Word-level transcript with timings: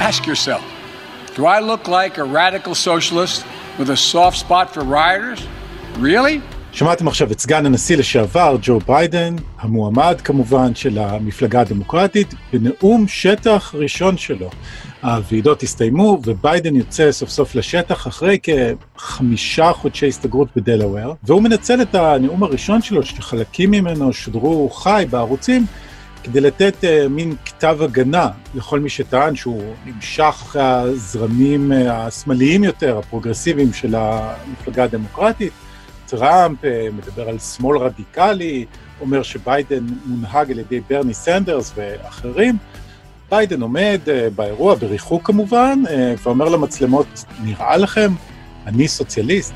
Ask 0.00 0.26
yourself 0.26 0.62
do 1.34 1.46
I 1.46 1.58
look 1.60 1.88
like 1.88 2.18
a 2.18 2.24
radical 2.24 2.74
socialist 2.74 3.44
with 3.78 3.90
a 3.90 3.96
soft 3.96 4.36
spot 4.38 4.72
for 4.74 4.84
rioters? 4.84 5.40
Really? 6.00 6.40
שמעתם 6.72 7.08
עכשיו 7.08 7.32
את 7.32 7.40
סגן 7.40 7.66
הנשיא 7.66 7.96
לשעבר, 7.96 8.56
ג'ו 8.62 8.78
ביידן, 8.86 9.36
המועמד 9.58 10.20
כמובן 10.24 10.74
של 10.74 10.98
המפלגה 10.98 11.60
הדמוקרטית, 11.60 12.34
בנאום 12.52 13.08
שטח 13.08 13.74
ראשון 13.74 14.16
שלו. 14.16 14.50
הוועידות 15.02 15.62
הסתיימו 15.62 16.20
וביידן 16.24 16.76
יוצא 16.76 17.12
סוף 17.12 17.28
סוף 17.28 17.54
לשטח 17.54 18.06
אחרי 18.06 18.38
כחמישה 18.42 19.72
חודשי 19.72 20.08
הסתגרות 20.08 20.48
בדלאוור, 20.56 21.14
והוא 21.22 21.42
מנצל 21.42 21.82
את 21.82 21.94
הנאום 21.94 22.42
הראשון 22.42 22.82
שלו, 22.82 23.02
שחלקים 23.02 23.70
ממנו 23.70 24.12
שודרו 24.12 24.70
חי 24.70 25.04
בערוצים, 25.10 25.66
כדי 26.24 26.40
לתת 26.40 26.74
אה, 26.80 27.08
מין 27.08 27.34
כתב 27.44 27.78
הגנה 27.80 28.28
לכל 28.54 28.80
מי 28.80 28.88
שטען 28.88 29.36
שהוא 29.36 29.74
נמשך 29.86 30.20
אחרי 30.20 30.62
הזרמים 30.62 31.72
אה, 31.72 31.74
השמאליים 31.90 32.64
יותר, 32.64 32.98
הפרוגרסיביים 32.98 33.72
של 33.72 33.94
המפלגה 33.94 34.84
הדמוקרטית. 34.84 35.52
טראמפ 36.06 36.58
אה, 36.62 36.66
מדבר 36.92 37.28
על 37.28 37.38
שמאל 37.38 37.78
רדיקלי, 37.78 38.64
אומר 39.00 39.22
שביידן 39.22 39.86
מונהג 40.06 40.50
על 40.50 40.58
ידי 40.58 40.80
ברני 40.90 41.14
סנדרס 41.14 41.72
ואחרים. 41.76 42.56
ביידן 43.30 43.62
עומד 43.62 44.00
אה, 44.04 44.10
באירוע, 44.34 44.74
בריחוק 44.74 45.26
כמובן, 45.26 45.82
אה, 45.86 45.90
ואומר 46.22 46.48
למצלמות, 46.48 47.24
נראה 47.44 47.76
לכם? 47.76 48.10
אני 48.66 48.88
סוציאליסט. 48.88 49.54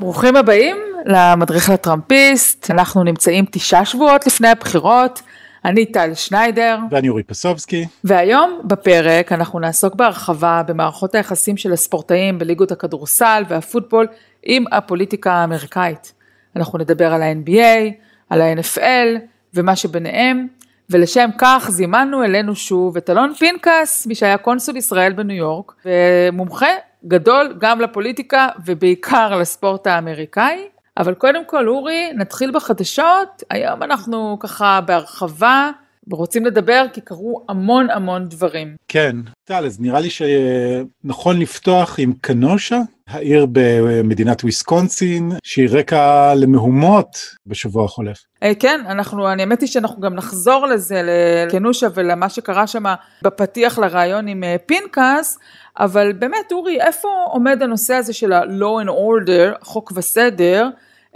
ברוכים 0.00 0.36
הבאים 0.36 0.87
למדריך 1.04 1.70
לטראמפיסט, 1.70 2.70
אנחנו 2.70 3.04
נמצאים 3.04 3.44
תשעה 3.50 3.84
שבועות 3.84 4.26
לפני 4.26 4.48
הבחירות, 4.48 5.22
אני 5.64 5.86
טל 5.86 6.14
שניידר. 6.14 6.78
ואני 6.90 7.08
אורי 7.08 7.22
פסובסקי. 7.22 7.86
והיום 8.04 8.60
בפרק 8.64 9.32
אנחנו 9.32 9.58
נעסוק 9.58 9.94
בהרחבה 9.94 10.62
במערכות 10.66 11.14
היחסים 11.14 11.56
של 11.56 11.72
הספורטאים 11.72 12.38
בליגות 12.38 12.72
הכדורסל 12.72 13.42
והפוטבול 13.48 14.06
עם 14.42 14.64
הפוליטיקה 14.72 15.32
האמריקאית. 15.32 16.12
אנחנו 16.56 16.78
נדבר 16.78 17.12
על 17.12 17.22
ה-NBA, 17.22 17.92
על 18.30 18.40
ה-NFL 18.40 19.18
ומה 19.54 19.76
שביניהם, 19.76 20.46
ולשם 20.90 21.30
כך 21.38 21.66
זימנו 21.70 22.24
אלינו 22.24 22.56
שוב 22.56 22.96
את 22.96 23.10
אלון 23.10 23.34
פינקס, 23.34 24.06
מי 24.06 24.14
שהיה 24.14 24.38
קונסול 24.38 24.76
ישראל 24.76 25.12
בניו 25.12 25.36
יורק, 25.36 25.72
ומומחה 25.84 26.66
גדול 27.04 27.56
גם 27.60 27.80
לפוליטיקה 27.80 28.48
ובעיקר 28.66 29.36
לספורט 29.38 29.86
האמריקאי. 29.86 30.64
אבל 30.98 31.14
קודם 31.14 31.44
כל, 31.44 31.68
אורי, 31.68 32.12
נתחיל 32.14 32.50
בחדשות. 32.50 33.42
היום 33.50 33.82
אנחנו 33.82 34.36
ככה 34.40 34.80
בהרחבה 34.86 35.70
ורוצים 36.10 36.46
לדבר 36.46 36.84
כי 36.92 37.00
קרו 37.00 37.44
המון 37.48 37.90
המון 37.90 38.28
דברים. 38.28 38.76
כן, 38.88 39.16
טל, 39.44 39.66
אז 39.66 39.80
נראה 39.80 40.00
לי 40.00 40.08
שנכון 40.10 41.38
לפתוח 41.38 41.94
עם 41.98 42.12
קנושה, 42.20 42.80
העיר 43.08 43.46
במדינת 43.52 44.42
וויסקונסין, 44.42 45.32
שהיא 45.42 45.68
רקע 45.72 46.34
למהומות 46.34 47.08
בשבוע 47.46 47.84
החולף. 47.84 48.18
אה, 48.42 48.54
כן, 48.54 48.80
אנחנו, 48.88 49.32
אני 49.32 49.42
האמת 49.42 49.60
היא 49.60 49.68
שאנחנו 49.68 50.00
גם 50.00 50.14
נחזור 50.14 50.66
לזה, 50.66 51.02
לקנושה 51.04 51.86
ולמה 51.94 52.28
שקרה 52.28 52.66
שם 52.66 52.84
בפתיח 53.22 53.78
לראיון 53.78 54.28
עם 54.28 54.44
אה, 54.44 54.56
פינקס, 54.66 55.38
אבל 55.78 56.12
באמת, 56.12 56.52
אורי, 56.52 56.80
איפה 56.80 57.08
עומד 57.26 57.62
הנושא 57.62 57.94
הזה 57.94 58.12
של 58.12 58.32
ה-law 58.32 58.84
and 58.84 58.88
order, 58.88 59.64
חוק 59.64 59.92
וסדר? 59.94 60.68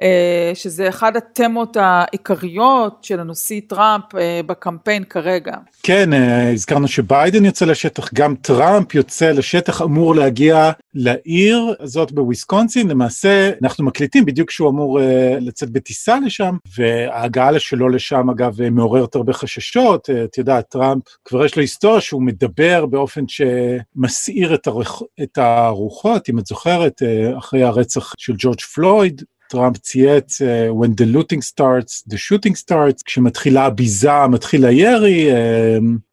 אה, 0.03 0.51
שזה 0.55 0.89
אחד 0.89 1.17
התמות 1.17 1.77
העיקריות 1.81 2.99
של 3.03 3.21
הנשיא 3.21 3.61
טראמפ 3.67 4.15
אה, 4.15 4.41
בקמפיין 4.47 5.05
כרגע. 5.05 5.57
כן, 5.83 6.13
אה, 6.13 6.53
הזכרנו 6.53 6.89
שביידן 6.89 7.45
יוצא 7.45 7.65
לשטח, 7.65 8.15
גם 8.15 8.35
טראמפ 8.35 8.95
יוצא 8.95 9.31
לשטח, 9.31 9.83
אמור 9.83 10.15
להגיע 10.15 10.71
לעיר 10.95 11.75
הזאת 11.81 12.13
בוויסקונסין, 12.13 12.89
למעשה 12.89 13.51
אנחנו 13.63 13.85
מקליטים 13.85 14.25
בדיוק 14.25 14.49
כשהוא 14.49 14.71
אמור 14.71 15.01
לצאת 15.41 15.71
בטיסה 15.71 16.19
לשם, 16.27 16.57
וההגעה 16.79 17.59
שלו 17.59 17.89
לשם 17.89 18.31
אגב 18.31 18.63
מעוררת 18.71 19.15
הרבה 19.15 19.33
חששות, 19.33 20.11
את 20.25 20.39
יודעת, 20.39 20.69
טראמפ 20.69 21.03
כבר 21.25 21.45
יש 21.45 21.57
לו 21.57 21.61
היסטוריה 21.61 22.01
שהוא 22.01 22.23
מדבר 22.23 22.87
באופן 22.87 23.25
שמסעיר 23.29 24.55
את, 24.55 24.67
הרוח, 24.67 25.03
את 25.23 25.39
הרוחות, 25.39 26.29
אם 26.29 26.39
את 26.39 26.47
זוכרת, 26.47 27.03
אחרי 27.39 27.63
הרצח 27.63 28.13
של 28.19 28.33
ג'ורג' 28.39 28.61
פלויד, 28.61 29.23
טראמפ 29.53 29.79
צייץ 29.79 30.43
uh, 30.43 30.45
when 30.81 30.89
the 30.89 31.07
looting 31.17 31.41
starts, 31.41 32.13
the 32.13 32.17
shooting 32.17 32.55
starts, 32.55 33.03
כשמתחילה 33.05 33.65
הביזה, 33.65 34.27
מתחיל 34.27 34.65
הירי, 34.65 35.31
uh, 35.31 35.35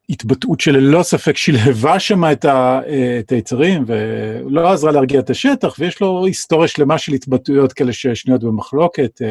התבטאות 0.10 0.60
שללא 0.60 1.04
ספק 1.04 1.38
שלהבה 1.38 2.00
שם 2.00 2.32
את, 2.32 2.46
ה, 2.46 2.80
uh, 2.80 2.86
את 3.20 3.32
היצרים 3.32 3.86
ולא 3.88 4.72
עזרה 4.72 4.92
להרגיע 4.92 5.20
את 5.20 5.30
השטח 5.30 5.76
ויש 5.80 6.02
לו 6.02 6.26
היסטוריה 6.26 6.68
שלמה 6.68 6.98
של 6.98 7.14
התבטאויות 7.14 7.74
כאלה 7.74 7.94
ששנויות 7.94 8.44
במחלוקת. 8.44 9.22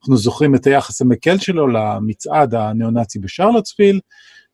אנחנו 0.00 0.16
זוכרים 0.16 0.54
את 0.54 0.66
היחס 0.66 1.02
המקל 1.02 1.38
שלו 1.38 1.66
למצעד 1.66 2.54
הניאו-נאצי 2.54 3.18
בשרלוטסוויל. 3.18 4.00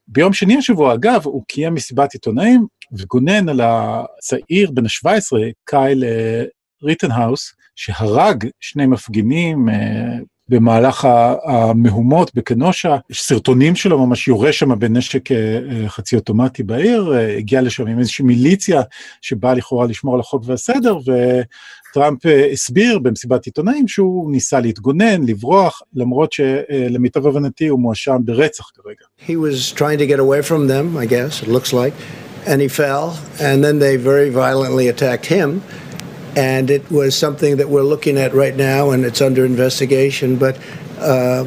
ביום 0.09 0.33
שני 0.33 0.57
השבוע, 0.57 0.95
אגב, 0.95 1.23
הוא 1.25 1.43
קיים 1.49 1.75
מסיבת 1.75 2.13
עיתונאים 2.13 2.67
וגונן 2.93 3.49
על 3.49 3.61
הצעיר 3.63 4.71
בן 4.71 4.87
ה-17, 4.87 5.37
קייל 5.65 6.05
ריטנהאוס, 6.83 7.53
שהרג 7.77 8.47
שני 8.61 8.87
מפגינים 8.87 9.69
אה, 9.69 9.75
במהלך 10.49 11.09
המהומות 11.45 12.35
בקנושה, 12.35 12.97
יש 13.11 13.23
סרטונים 13.23 13.77
שלו 13.77 14.07
ממש 14.07 14.29
יורה 14.29 14.53
שם 14.53 14.79
בנשק 14.79 15.33
אה, 15.33 15.37
אה, 15.37 15.89
חצי 15.89 16.17
אוטומטי 16.17 16.63
בעיר, 16.63 17.13
הגיע 17.39 17.63
לשם 17.63 17.87
עם 17.87 17.99
איזושהי 17.99 18.25
מיליציה 18.25 18.83
שבאה 19.21 19.55
לכאורה 19.55 19.87
לשמור 19.87 20.15
על 20.15 20.21
החוק 20.21 20.43
והסדר, 20.47 20.97
וטראמפ 21.91 22.21
הסביר 22.53 22.99
במסיבת 22.99 23.47
עיתונאים 23.47 23.89
שהוא 23.89 24.33
ניסה 24.33 24.61
להתגונן, 24.61 25.23
לברוח, 25.27 25.83
למרות 25.95 26.33
שלמיטב 26.33 27.27
הבנתי 27.27 27.69
הוא 27.69 27.81
מואשם 27.81 28.17
ברצח 28.25 28.71
כרגע. 28.75 29.05
He 29.29 29.37
was 29.37 29.79
trying 29.79 29.99
to 29.99 30.07
get 30.07 30.19
away 30.19 30.43
from 30.49 30.69
them, 30.69 30.97
I 30.97 31.07
guess, 31.07 31.43
it 31.43 31.49
looks 31.49 31.73
like, 31.73 31.95
and 32.47 32.61
he 32.61 32.69
fell, 32.69 33.17
and 33.39 33.65
then 33.65 33.79
they 33.79 33.97
very 33.97 34.31
violently 34.31 34.89
attacked 34.89 35.27
him. 35.27 35.61
And 36.37 36.71
it 36.71 36.91
was 36.91 37.17
something 37.17 37.57
that 37.57 37.69
we're 37.69 37.83
looking 37.83 38.17
at 38.19 38.35
right 38.35 38.57
now, 38.57 38.91
and 38.91 39.05
it's 39.05 39.21
under 39.21 39.45
investigation. 39.45 40.37
But 40.37 40.59
uh, 40.99 41.45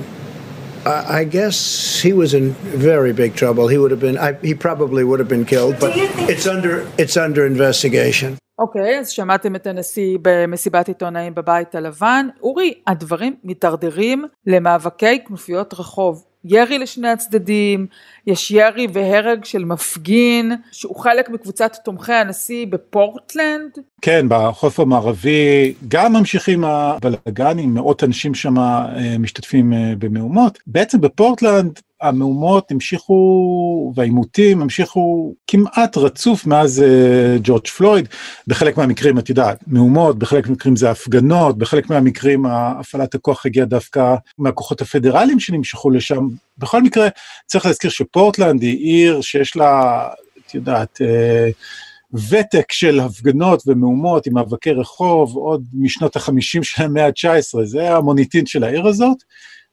I, 0.86 1.20
I 1.20 1.24
guess 1.24 2.00
he 2.02 2.14
was 2.14 2.34
in 2.34 2.52
very 2.90 3.14
big 3.14 3.36
trouble. 3.36 3.68
He 3.68 3.78
would 3.78 3.92
have 3.92 4.00
been, 4.00 4.18
I, 4.18 4.34
he 4.42 4.54
probably 4.54 5.04
would 5.04 5.20
have 5.20 5.30
been 5.30 5.46
killed, 5.46 5.80
but 5.80 5.92
it's 5.96 6.48
under 6.48 6.88
it's 6.98 7.18
under 7.18 7.46
investigation. 7.46 8.38
אוקיי, 8.60 8.98
okay, 8.98 9.00
אז 9.00 9.10
שמעתם 9.10 9.56
את 9.56 9.68
הנשיא 9.68 10.18
במסיבת 10.22 10.88
עיתונאים 10.88 11.36
בבית 11.36 11.76
הלבן. 11.76 12.28
אורי, 12.42 12.74
הדברים 12.88 13.36
מתדרדרים 13.44 14.26
למאבקי 14.48 15.20
כנופיות 15.28 15.74
רחוב. 15.74 16.24
ירי 16.46 16.78
לשני 16.78 17.10
הצדדים, 17.10 17.88
יש 18.28 18.52
ירי 18.52 18.88
והרג 18.94 19.46
של 19.46 19.66
מפגין 19.66 20.52
שהוא 20.72 20.96
חלק 20.96 21.30
מקבוצת 21.30 21.78
תומכי 21.84 22.14
הנשיא 22.14 22.66
בפורטלנד. 22.70 23.72
כן, 24.02 24.26
בחוף 24.30 24.80
המערבי 24.80 25.74
גם 25.88 26.14
ממשיכים 26.14 26.64
הבלאגנים, 26.64 27.74
מאות 27.74 28.04
אנשים 28.04 28.36
שם 28.36 28.60
אה, 28.60 29.18
משתתפים 29.20 29.74
אה, 29.74 29.94
במהומות. 29.98 30.60
בעצם 30.68 31.02
בפורטלנד 31.02 31.80
המהומות 32.02 32.72
המשיכו 32.72 33.94
והעימותים 33.96 34.62
המשיכו 34.62 35.34
כמעט 35.48 35.98
רצוף 35.98 36.46
מאז 36.46 36.84
uh, 36.84 37.40
ג'ורג' 37.44 37.68
פלויד. 37.68 38.08
בחלק 38.48 38.78
מהמקרים, 38.78 39.20
את 39.20 39.30
יודעת, 39.30 39.64
מהומות, 39.68 40.20
בחלק 40.20 40.48
מהמקרים 40.48 40.76
זה 40.76 40.92
הפגנות, 40.92 41.58
בחלק 41.58 41.90
מהמקרים 41.90 42.46
הפעלת 42.46 43.16
הכוח 43.16 43.46
הגיעה 43.46 43.66
דווקא 43.66 44.16
מהכוחות 44.38 44.82
הפדרליים 44.82 45.40
שנמשכו 45.40 45.90
לשם. 45.90 46.28
בכל 46.58 46.82
מקרה, 46.82 47.08
צריך 47.46 47.66
להזכיר 47.66 47.90
שפורטלנד 48.16 48.62
היא 48.62 48.78
עיר 48.78 49.22
שיש 49.22 49.56
לה, 49.56 50.08
את 50.40 50.56
יודעת, 50.56 51.02
uh, 51.02 52.16
ותק 52.30 52.72
של 52.72 53.00
הפגנות 53.00 53.64
ומהומות 53.68 54.28
עם 54.28 54.34
מאבקי 54.34 54.72
רחוב 54.72 55.36
עוד 55.36 55.66
משנות 55.74 56.16
החמישים 56.16 56.64
של 56.64 56.84
המאה 56.84 57.06
ה-19, 57.06 57.64
זה 57.64 57.96
המוניטין 57.96 58.46
של 58.46 58.64
העיר 58.64 58.88
הזאת. 58.88 59.18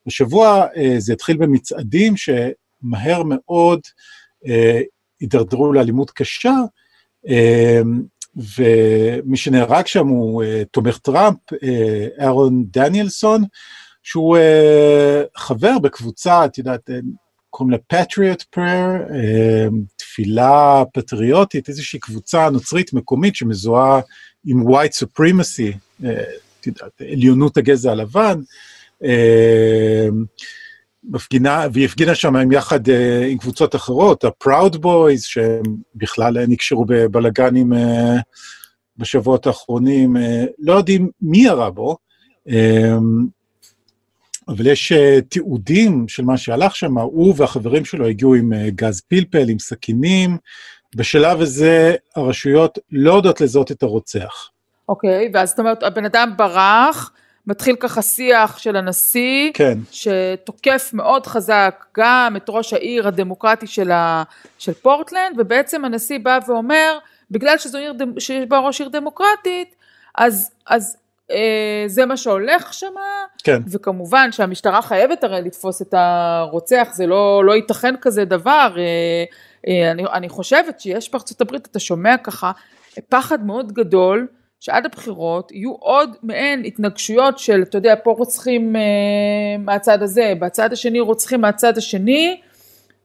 השבוע 0.07 0.67
אה, 0.77 0.95
זה 0.99 1.13
התחיל 1.13 1.37
במצעדים 1.37 2.15
שמהר 2.17 3.23
מאוד 3.25 3.81
אה, 4.47 4.81
הידרדרו 5.21 5.73
לאלימות 5.73 6.11
קשה, 6.11 6.57
אה, 7.29 7.81
ומי 8.37 9.37
שנהרג 9.37 9.87
שם 9.87 10.07
הוא 10.07 10.45
תומך 10.71 10.99
טראמפ, 10.99 11.39
אהרון 12.21 12.65
דניאלסון, 12.71 13.45
שהוא 14.03 14.37
חבר 15.37 15.79
בקבוצה, 15.79 16.45
את 16.45 16.59
יודעת, 16.59 16.91
קוראים 17.53 17.71
לה 17.71 17.79
Patriot 17.93 18.43
Prayer, 18.57 19.13
תפילה 19.97 20.83
פטריוטית, 20.95 21.69
איזושהי 21.69 21.99
קבוצה 21.99 22.51
נוצרית 22.51 22.93
מקומית 22.93 23.37
שמזוהה 23.37 24.01
עם 24.47 24.69
white 24.69 25.05
supremacy, 25.05 25.77
את 26.01 26.67
יודעת, 26.67 27.03
עליונות 27.13 27.57
הגזע 27.57 27.93
הלבן, 27.93 28.41
אמ, 29.05 30.25
מפגינה, 31.05 31.67
והיא 31.73 31.85
הפגינה 31.85 32.15
שם 32.15 32.53
יחד 32.53 32.81
עם 33.31 33.39
קבוצות 33.39 33.75
אחרות, 33.75 34.25
ה-Proud 34.25 34.77
Boys, 34.77 35.21
שהם 35.21 35.63
בכלל 35.95 36.47
נקשרו 36.47 36.85
בבלגנים 36.89 37.73
בשבועות 38.97 39.47
האחרונים, 39.47 40.17
לא 40.59 40.73
יודעים 40.73 41.09
מי 41.21 41.39
ירה 41.39 41.71
בו, 41.71 41.97
אבל 44.49 44.67
יש 44.67 44.93
תיעודים 45.29 46.09
של 46.09 46.25
מה 46.25 46.37
שהלך 46.37 46.77
שם, 46.77 46.99
הוא 46.99 47.35
והחברים 47.37 47.85
שלו 47.85 48.07
הגיעו 48.07 48.35
עם 48.35 48.53
גז 48.69 49.01
פלפל, 49.01 49.49
עם 49.49 49.59
סכינים, 49.59 50.37
בשלב 50.97 51.41
הזה 51.41 51.95
הרשויות 52.17 52.79
לא 52.93 53.13
יודעות 53.13 53.41
לזהות 53.41 53.71
את 53.71 53.83
הרוצח. 53.83 54.51
אוקיי, 54.89 55.27
okay, 55.27 55.31
ואז 55.35 55.49
זאת 55.49 55.59
אומרת, 55.59 55.83
הבן 55.83 56.05
אדם 56.05 56.33
ברח, 56.37 57.13
מתחיל 57.47 57.77
ככה 57.77 58.03
שיח 58.03 58.59
של 58.59 58.77
הנשיא, 58.77 59.51
כן. 59.55 59.79
שתוקף 59.91 60.91
מאוד 60.93 61.27
חזק 61.27 61.85
גם 61.99 62.37
את 62.37 62.45
ראש 62.49 62.73
העיר 62.73 63.09
הדמוקרטי 63.09 63.67
של, 63.67 63.91
ה, 63.91 64.23
של 64.59 64.73
פורטלנד, 64.73 65.37
ובעצם 65.39 65.85
הנשיא 65.85 66.19
בא 66.19 66.39
ואומר, 66.49 66.99
בגלל 67.31 67.59
שזו 67.59 67.79
עיר, 67.79 67.95
שיש 68.19 68.47
בה 68.49 68.59
ראש 68.59 68.81
עיר 68.81 68.89
דמוקרטית, 68.89 69.75
אז, 70.15 70.51
אז 70.67 70.97
אה, 70.97 71.02
זה 71.87 72.07
מה 72.07 72.17
שהולך 72.17 72.75
שם, 72.75 72.95
כן. 73.45 73.63
וכמובן 73.67 74.33
שהמשטרה 74.33 74.83
חייבת 74.83 75.25
הרי 75.25 75.43
לתפוס 75.43 75.83
את 75.83 75.95
הרוצח, 75.97 76.89
זה 76.93 77.07
לא, 77.07 77.43
לא 77.45 77.53
ייתכן 77.53 77.95
כזה 78.01 78.25
דבר. 78.25 78.75
אה, 78.77 79.25
אה, 79.69 79.91
אני, 79.91 80.05
אני 80.13 80.29
חושבת 80.29 80.81
שיש 80.81 81.13
בארצות 81.13 81.41
הברית, 81.41 81.67
אתה 81.71 81.79
שומע 81.79 82.17
ככה, 82.17 82.53
פחד 83.09 83.47
מאוד 83.47 83.73
גדול, 83.73 84.27
שעד 84.61 84.87
הבחירות 84.87 85.53
יהיו 85.53 85.73
עוד 85.73 86.17
מעין 86.23 86.65
התנגשויות 86.65 87.39
של, 87.39 87.63
אתה 87.63 87.79
יודע, 87.79 87.95
פה 88.05 88.11
רוצחים 88.19 88.77
אה, 88.77 88.83
מהצד 89.59 90.03
הזה, 90.03 90.33
בצד 90.41 90.73
השני 90.73 91.01
רוצחים 91.01 91.41
מהצד 91.41 91.79
השני, 91.79 92.41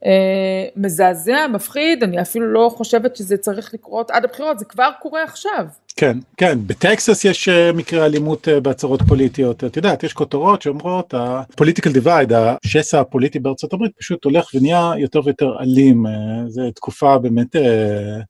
אה, 0.06 0.66
מזעזע, 0.76 1.48
מפחיד, 1.48 2.04
אני 2.04 2.22
אפילו 2.22 2.54
לא 2.54 2.72
חושבת 2.76 3.16
שזה 3.16 3.38
צריך 3.38 3.74
לקרות 3.74 4.12
עד 4.12 4.26
הבחירות, 4.26 4.60
זה 4.60 4.66
כבר 4.66 4.90
קורה 5.02 5.24
עכשיו. 5.24 5.66
כן, 6.00 6.18
כן, 6.38 6.58
בטקסס 6.68 7.26
יש 7.26 7.50
אה, 7.50 7.72
מקרה 7.72 8.06
אלימות 8.06 8.48
אה, 8.48 8.60
בהצהרות 8.60 9.02
פוליטיות, 9.08 9.64
את 9.64 9.78
יודעת, 9.78 10.04
יש 10.04 10.14
כותרות 10.14 10.62
שאומרות, 10.62 11.14
ה-political 11.14 11.90
divide, 12.04 12.34
השסע 12.34 13.00
הפוליטי 13.00 13.40
בארצות 13.40 13.74
הברית 13.74 13.92
פשוט 14.00 14.26
הולך 14.26 14.50
ונהיה 14.54 14.92
יותר 14.98 15.22
ויותר 15.26 15.52
אלים, 15.62 16.08
אה, 16.08 16.12
זו 16.48 16.72
תקופה 16.72 17.18
באמת 17.18 17.56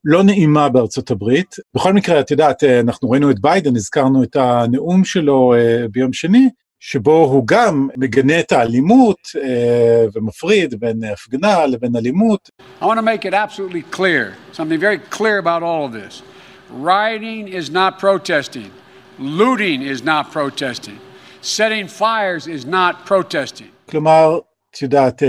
לא 0.06 0.24
נעימה 0.24 0.70
בארצות 0.70 1.12
הברית. 1.12 1.56
בכל 1.76 1.94
מקרה, 1.94 2.20
את 2.20 2.32
יודעת, 2.32 2.64
אנחנו 2.64 3.10
ראינו 3.10 3.32
את 3.32 3.40
ביידן, 3.42 3.76
הזכרנו 3.76 4.24
את 4.24 4.36
הנאום 4.36 5.04
שלו 5.04 5.54
ביום 5.92 6.14
שני, 6.14 6.50
שבו 6.80 7.24
הוא 7.24 7.44
גם 7.48 7.88
מגנה 7.98 8.40
את 8.40 8.52
האלימות 8.52 9.20
אה, 9.44 10.06
ומפריד 10.14 10.80
בין 10.80 11.04
הפגנה 11.04 11.66
לבין 11.66 11.96
אלימות. 11.96 12.50
I 12.82 12.86
want 12.86 13.00
to 13.00 13.02
make 13.02 13.26
it 13.26 13.34
absolutely 13.34 13.98
clear, 13.98 14.34
something 14.54 14.80
very 14.80 15.00
clear 15.18 15.38
about 15.40 15.64
all 15.64 15.86
of 15.86 15.92
this. 15.92 16.37
Rioting 16.70 17.48
is 17.48 17.70
not 17.70 18.00
protesting. 18.00 18.72
Looting 19.20 19.82
is 19.82 20.04
not 20.04 20.32
protesting. 20.32 21.00
Setting 21.42 21.88
fires 21.88 22.48
is 22.48 22.66
not 22.66 23.06
protesting. 23.06 23.72
כלומר, 23.90 24.40
את 24.72 24.82
יודעת, 24.82 25.24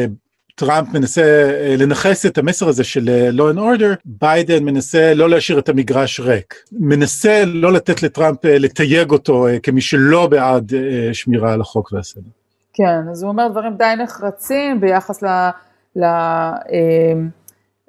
טראמפ 0.54 0.88
מנסה 0.94 1.22
לנכס 1.78 2.26
את 2.26 2.38
המסר 2.38 2.68
הזה 2.68 2.84
של 2.84 3.30
law 3.36 3.54
and 3.54 3.58
order, 3.58 3.96
ביידן 4.04 4.64
מנסה 4.64 5.14
לא 5.14 5.30
להשאיר 5.30 5.58
את 5.58 5.68
המגרש 5.68 6.20
ריק. 6.20 6.54
מנסה 6.72 7.44
לא 7.46 7.72
לתת 7.72 8.02
לטראמפ 8.02 8.44
לתייג 8.44 9.10
אותו 9.10 9.46
כמי 9.62 9.80
שלא 9.80 10.26
בעד 10.26 10.72
שמירה 11.12 11.52
על 11.52 11.60
החוק 11.60 11.92
והסדר. 11.92 12.30
כן, 12.72 13.08
אז 13.10 13.22
הוא 13.22 13.30
אומר 13.30 13.48
דברים 13.48 13.76
די 13.76 13.94
נחרצים 13.98 14.80
ביחס 14.80 15.22
ל... 15.22 15.26
ל 15.96 16.04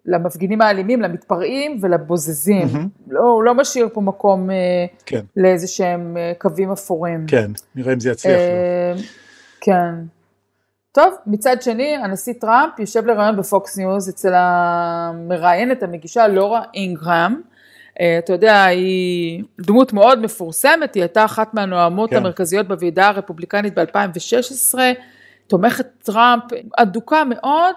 למפגינים 0.09 0.61
האלימים, 0.61 1.01
למתפרעים 1.01 1.77
ולבוזזים. 1.81 2.67
Mm-hmm. 2.67 3.07
לא, 3.07 3.21
הוא 3.21 3.44
לא 3.44 3.53
משאיר 3.53 3.89
פה 3.94 4.01
מקום 4.01 4.50
כן. 5.06 5.21
לאיזה 5.38 5.67
שהם 5.67 6.17
קווים 6.38 6.71
אפורים. 6.71 7.25
כן, 7.27 7.51
נראה 7.75 7.94
אם 7.94 8.00
זה 8.00 8.09
יצליח 8.09 8.39
לו. 8.95 9.01
כן. 9.61 9.94
טוב, 10.91 11.13
מצד 11.27 11.61
שני, 11.61 11.95
הנשיא 11.95 12.33
טראמפ 12.33 12.79
יושב 12.79 13.06
לראיון 13.06 13.38
בפוקס 13.38 13.77
ניוז 13.77 14.09
אצל 14.09 14.31
המראיינת, 14.35 15.83
המגישה 15.83 16.27
לורה 16.27 16.62
אינגרם. 16.73 17.41
אתה 18.19 18.33
יודע, 18.33 18.63
היא 18.63 19.44
דמות 19.62 19.94
מאוד 19.94 20.21
מפורסמת, 20.21 20.95
היא 20.95 21.03
הייתה 21.03 21.25
אחת 21.25 21.53
מהנואמות 21.53 22.09
כן. 22.09 22.15
המרכזיות 22.15 22.67
בוועידה 22.67 23.07
הרפובליקנית 23.07 23.79
ב-2016, 23.79 24.79
תומכת 25.47 25.88
טראמפ, 26.03 26.44
אדוקה 26.77 27.23
מאוד, 27.23 27.75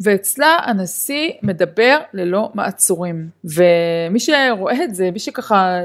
ואצלה 0.00 0.58
הנשיא 0.64 1.30
מדבר 1.42 1.98
ללא 2.12 2.50
מעצורים. 2.54 3.28
ומי 3.44 4.20
שרואה 4.20 4.84
את 4.84 4.94
זה, 4.94 5.10
מי 5.10 5.18
שככה, 5.18 5.80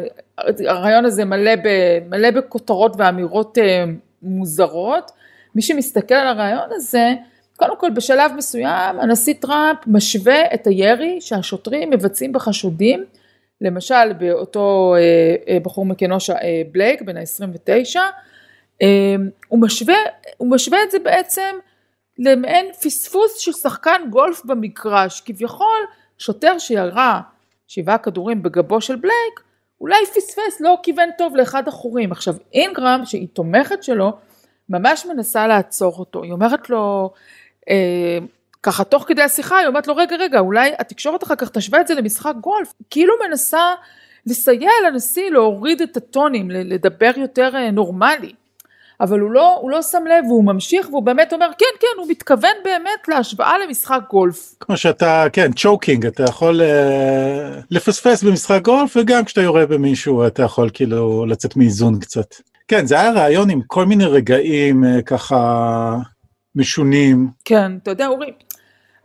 הרעיון 0.68 1.06
הזה 1.06 1.26
מלא, 1.26 1.56
ב, 1.56 1.68
מלא 2.10 2.32
בכותרות 2.32 2.96
ואמירות 2.98 3.58
אה, 3.58 3.84
מוזרות, 4.22 5.12
מי 5.56 5.62
שמסתכל 5.62 6.16
על 6.16 6.28
הרעיון 6.28 6.70
הזה, 6.72 7.14
קודם 7.58 7.78
כל 7.78 7.90
בשלב 7.90 8.32
מסוים 8.38 9.00
הנשיא 9.00 9.34
טראמפ 9.40 9.80
משווה 9.88 10.54
את 10.54 10.68
הירי 10.68 11.22
שהשוטרים 11.22 11.90
מבצעים 11.90 12.34
בחשודים, 12.34 13.06
למשל 13.62 14.14
באותו 14.14 14.96
אה, 14.98 15.54
אה, 15.54 15.60
בחור 15.60 15.86
מכנוש 15.86 16.30
בלייק 16.72 17.02
בן 17.02 17.18
ה-29, 17.18 17.96
הוא 19.48 19.62
משווה, 19.62 19.98
הוא 20.38 20.52
משווה 20.52 20.84
את 20.84 20.92
זה 20.92 21.00
בעצם 21.00 21.56
למעין 22.20 22.66
פספוס 22.74 23.38
של 23.38 23.52
שחקן 23.52 24.02
גולף 24.10 24.46
במגרש, 24.46 25.22
כביכול 25.22 25.80
שוטר 26.18 26.60
שירה 26.60 27.22
שבעה 27.68 27.98
כדורים 27.98 28.44
בגבו 28.44 28.82
של 28.82 28.96
בלייק, 28.96 29.40
אולי 29.82 30.06
פספס, 30.16 30.62
לא 30.62 30.78
כיוון 30.84 31.10
טוב 31.18 31.36
לאחד 31.36 31.68
החורים. 31.68 32.12
עכשיו 32.12 32.36
אינגרם, 32.54 33.02
שהיא 33.06 33.28
תומכת 33.34 33.84
שלו, 33.84 34.18
ממש 34.70 35.06
מנסה 35.06 35.48
לעצור 35.48 35.96
אותו, 36.00 36.24
היא 36.24 36.32
אומרת 36.32 36.70
לו, 36.70 37.14
אה, 37.70 38.18
ככה 38.64 38.84
תוך 38.84 39.04
כדי 39.08 39.22
השיחה, 39.22 39.58
היא 39.58 39.68
אומרת 39.68 39.88
לו, 39.88 39.96
רגע, 39.96 40.16
רגע, 40.16 40.40
אולי 40.40 40.72
התקשורת 40.80 41.24
אחר 41.24 41.36
כך 41.36 41.50
תשווה 41.50 41.82
את 41.82 41.88
זה 41.88 41.94
למשחק 41.96 42.34
גולף, 42.42 42.74
כאילו 42.90 43.14
מנסה 43.28 43.74
לסייע 44.26 44.72
לנשיא 44.88 45.30
להוריד 45.30 45.82
את 45.82 45.98
הטונים, 45.98 46.52
לדבר 46.52 47.12
יותר 47.18 47.56
אה, 47.56 47.72
נורמלי. 47.72 48.34
אבל 49.02 49.20
הוא 49.20 49.32
לא, 49.32 49.58
הוא 49.62 49.72
לא 49.72 49.82
שם 49.82 50.04
לב 50.06 50.26
והוא 50.26 50.44
ממשיך 50.44 50.90
והוא 50.90 51.04
באמת 51.04 51.34
אומר 51.34 51.48
כן 51.58 51.66
כן 51.80 52.02
הוא 52.02 52.08
מתכוון 52.10 52.52
באמת 52.64 53.08
להשוואה 53.08 53.58
למשחק 53.58 54.02
גולף. 54.10 54.56
כמו 54.60 54.78
שאתה 54.78 55.26
כן 55.34 55.52
choking 55.54 56.06
אתה 56.06 56.24
יכול 56.24 56.62
אה, 56.62 57.64
לפספס 57.72 58.24
במשחק 58.24 58.62
גולף 58.62 58.98
וגם 58.98 59.26
כשאתה 59.26 59.42
יורה 59.42 59.66
במישהו 59.66 60.28
אתה 60.28 60.44
יכול 60.44 60.70
כאילו 60.74 61.26
לצאת 61.26 61.56
מאיזון 61.56 62.00
קצת. 62.00 62.36
כן 62.68 62.86
זה 62.86 63.00
היה 63.00 63.12
רעיון 63.12 63.50
עם 63.50 63.62
כל 63.68 63.86
מיני 63.86 64.06
רגעים 64.06 64.84
אה, 64.84 65.02
ככה 65.02 65.96
משונים. 66.56 67.28
כן 67.46 67.72
אתה 67.84 67.92
יודע 67.92 68.08
אורי 68.08 68.32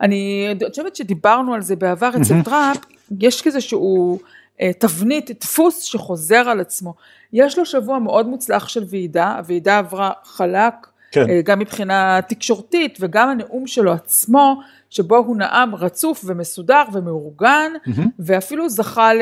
אני 0.01 0.47
חושבת 0.69 0.95
שדיברנו 0.95 1.53
על 1.53 1.61
זה 1.61 1.75
בעבר 1.75 2.09
אצל 2.21 2.41
טראמפ 2.41 2.77
יש 3.21 3.41
כזה 3.41 3.61
שהוא. 3.61 4.19
אה, 4.61 4.71
תבנית, 4.79 5.31
דפוס 5.41 5.83
שחוזר 5.83 6.49
על 6.49 6.59
עצמו. 6.59 6.93
יש 7.33 7.57
לו 7.57 7.65
שבוע 7.65 7.99
מאוד 7.99 8.27
מוצלח 8.27 8.67
של 8.67 8.83
ועידה, 8.89 9.35
הוועידה 9.37 9.77
עברה 9.77 10.11
חלק, 10.23 10.73
כן. 11.11 11.29
אה, 11.29 11.41
גם 11.43 11.59
מבחינה 11.59 12.19
תקשורתית 12.27 12.97
וגם 13.01 13.29
הנאום 13.29 13.67
שלו 13.67 13.93
עצמו, 13.93 14.61
שבו 14.89 15.17
הוא 15.17 15.37
נאם 15.37 15.75
רצוף 15.75 16.21
ומסודר 16.27 16.83
ומאורגן, 16.93 17.71
mm-hmm. 17.75 18.01
ואפילו 18.19 18.69
זכה 18.69 19.13
ל... 19.13 19.21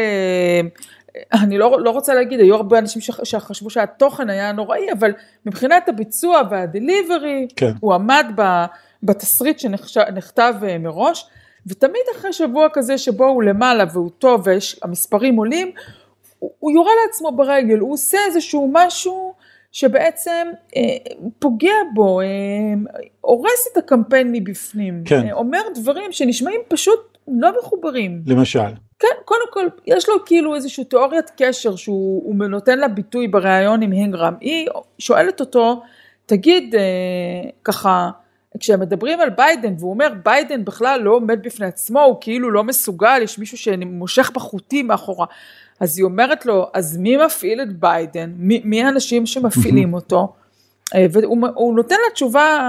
אני 1.33 1.57
לא, 1.57 1.77
לא 1.81 1.89
רוצה 1.89 2.13
להגיד, 2.13 2.39
היו 2.39 2.55
הרבה 2.55 2.79
אנשים 2.79 3.01
שחשבו 3.23 3.69
שהתוכן 3.69 4.29
היה 4.29 4.51
נוראי, 4.51 4.91
אבל 4.91 5.11
מבחינת 5.45 5.89
הביצוע 5.89 6.41
והדליברי, 6.49 7.47
כן. 7.55 7.71
הוא 7.79 7.93
עמד 7.93 8.25
בתסריט 9.03 9.59
שנכתב 9.59 10.53
אה, 10.67 10.77
מראש. 10.77 11.25
ותמיד 11.67 12.03
אחרי 12.15 12.34
שבוע 12.34 12.67
כזה 12.74 12.98
שבו 12.98 13.25
הוא 13.25 13.43
למעלה 13.43 13.84
והוא 13.93 14.10
טוב 14.20 14.43
והמספרים 14.46 15.36
עולים, 15.36 15.72
הוא, 16.39 16.51
הוא 16.60 16.72
יורה 16.72 16.91
לעצמו 17.05 17.32
ברגל, 17.32 17.77
הוא 17.79 17.93
עושה 17.93 18.17
איזשהו 18.27 18.70
משהו 18.74 19.34
שבעצם 19.72 20.48
אה, 20.75 20.82
פוגע 21.39 21.75
בו, 21.93 22.22
אה, 22.22 22.25
הורס 23.22 23.67
את 23.72 23.77
הקמפיין 23.77 24.32
מבפנים, 24.32 25.03
כן. 25.05 25.27
אה, 25.27 25.34
אומר 25.34 25.62
דברים 25.75 26.12
שנשמעים 26.12 26.62
פשוט 26.67 27.17
לא 27.27 27.51
מחוברים. 27.60 28.22
למשל. 28.27 28.60
כן, 29.00 29.08
קודם 29.25 29.46
כל, 29.51 29.67
יש 29.86 30.10
לו 30.10 30.15
כאילו 30.25 30.55
איזושהי 30.55 30.84
תיאוריית 30.84 31.32
קשר 31.38 31.75
שהוא 31.75 32.36
נותן 32.36 32.79
לה 32.79 32.88
ביטוי 32.88 33.27
בריאיון 33.27 33.82
עם 33.82 33.91
הינגרם. 33.91 34.34
היא 34.41 34.67
שואלת 35.00 35.39
אותו, 35.39 35.82
תגיד, 36.25 36.75
אה, 36.75 37.50
ככה, 37.63 38.10
כשהם 38.60 38.79
מדברים 38.79 39.19
על 39.19 39.29
ביידן 39.29 39.74
והוא 39.79 39.91
אומר 39.91 40.13
ביידן 40.24 40.65
בכלל 40.65 41.01
לא 41.01 41.12
עומד 41.12 41.39
בפני 41.43 41.65
עצמו 41.65 42.01
הוא 42.01 42.17
כאילו 42.22 42.51
לא 42.51 42.63
מסוגל 42.63 43.22
יש 43.22 43.39
מישהו 43.39 43.57
שמושך 43.57 44.31
בחוטים 44.33 44.88
מאחורה. 44.88 45.25
אז 45.79 45.98
היא 45.98 46.03
אומרת 46.03 46.45
לו 46.45 46.67
אז 46.74 46.98
מי 46.98 47.17
מפעיל 47.17 47.62
את 47.62 47.79
ביידן? 47.79 48.33
מי, 48.38 48.62
מי 48.65 48.83
האנשים 48.83 49.25
שמפעילים 49.25 49.93
אותו? 49.93 50.33
אה, 50.95 51.05
והוא 51.12 51.75
נותן 51.75 51.95
לה 51.95 52.13
תשובה 52.13 52.60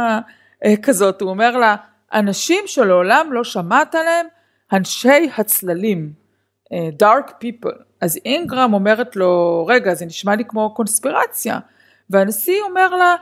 אה, 0.65 0.75
כזאת, 0.83 1.21
הוא 1.21 1.31
אומר 1.31 1.57
לה, 1.57 1.77
אנשים 2.13 2.65
שלעולם 2.67 3.33
לא 3.33 3.45
שמעת 3.45 3.95
עליהם, 3.95 4.27
אנשי 4.73 5.31
הצללים, 5.39 6.13
אה, 6.73 6.89
dark 7.03 7.31
people. 7.31 7.83
אז 8.01 8.19
אינגרם 8.25 8.75
אומרת 8.75 9.17
לו, 9.17 9.65
רגע, 9.69 9.95
זה 9.95 10.07
נשמע 10.07 10.35
לי 10.35 10.45
כמו 10.45 10.75
קונספירציה. 10.75 11.59
והנשיא 12.11 12.63
אומר 12.69 12.97
לה, 12.97 13.17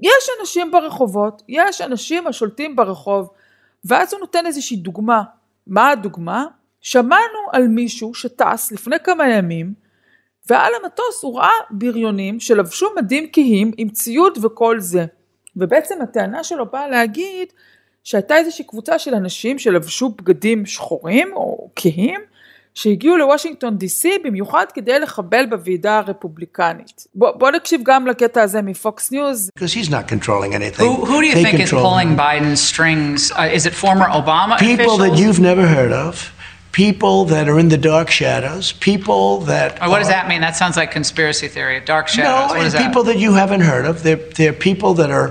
יש 0.00 0.28
אנשים 0.40 0.70
ברחובות, 0.70 1.42
יש 1.48 1.80
אנשים 1.80 2.26
השולטים 2.26 2.76
ברחוב, 2.76 3.30
ואז 3.84 4.12
הוא 4.12 4.20
נותן 4.20 4.46
איזושהי 4.46 4.76
דוגמה. 4.76 5.22
מה 5.66 5.90
הדוגמה? 5.90 6.46
שמענו 6.80 7.38
על 7.52 7.68
מישהו 7.68 8.14
שטס 8.14 8.72
לפני 8.72 8.96
כמה 9.04 9.28
ימים, 9.28 9.74
ועל 10.50 10.72
המטוס 10.82 11.22
הוא 11.22 11.38
ראה 11.38 11.50
בריונים 11.70 12.40
שלבשו 12.40 12.86
מדים 12.96 13.26
כהים 13.32 13.70
עם 13.76 13.88
ציוד 13.88 14.38
וכל 14.44 14.80
זה. 14.80 15.06
ובעצם 15.56 16.02
הטענה 16.02 16.44
שלו 16.44 16.70
באה 16.70 16.88
להגיד 16.88 17.48
שהייתה 18.04 18.36
איזושהי 18.36 18.64
קבוצה 18.64 18.98
של 18.98 19.14
אנשים 19.14 19.58
שלבשו 19.58 20.08
בגדים 20.08 20.66
שחורים 20.66 21.32
או 21.32 21.70
כהים, 21.76 22.20
שהגיעו 22.77 23.17
לוושינגטון 23.17 23.77
די.סי 23.77 24.17
במיוחד 24.23 24.65
כדי 24.73 24.99
לחבל 24.99 25.45
בוועידה 25.49 25.97
הרפובליקנית. 25.97 27.07
בוא, 27.15 27.31
בוא 27.31 27.51
נקשיב 27.51 27.81
גם 27.83 28.07
לקטע 28.07 28.41
הזה 28.41 28.61
מפוקס 28.61 29.11
ניוז. 29.11 29.49
Because 29.59 29.73
he's 29.73 29.89
not 29.89 30.07
controlling 30.07 30.53
anything. 30.55 30.85
Who, 30.85 31.05
who 31.05 31.21
do 31.21 31.27
you 31.27 31.35
They 31.35 31.43
think 31.43 31.59
is 31.59 31.69
control 31.69 31.83
pulling 31.89 32.09
him. 32.09 32.17
Biden's 32.17 32.61
strings? 32.61 33.31
Uh, 33.31 33.57
is 33.57 33.65
it 33.65 33.73
former 33.85 34.07
Obama 34.21 34.57
People 34.59 34.97
that 34.97 35.11
officials? 35.11 35.19
you've 35.21 35.39
never 35.51 35.65
heard 35.67 35.93
of, 36.05 36.13
people 36.71 37.25
that 37.33 37.45
are 37.51 37.59
in 37.63 37.69
the 37.75 37.81
dark 37.93 38.09
shadows, 38.21 38.65
people 38.89 39.23
that. 39.51 39.69
Or 39.81 39.89
what 39.91 39.99
does 39.99 40.07
are- 40.07 40.17
that 40.17 40.27
mean? 40.31 40.41
That 40.47 40.55
sounds 40.61 40.75
like 40.81 40.89
conspiracy 40.99 41.47
theory. 41.55 41.77
Dark 41.93 42.07
shadows. 42.07 42.49
No, 42.49 42.55
what 42.57 42.65
is 42.65 42.73
and 42.73 42.73
that? 42.73 42.87
people 42.87 43.03
that 43.09 43.19
you 43.25 43.31
haven't 43.41 43.61
heard 43.71 43.85
of. 43.91 43.93
They're, 44.05 44.23
they're 44.37 44.57
people 44.69 44.91
that 45.01 45.11
are 45.19 45.29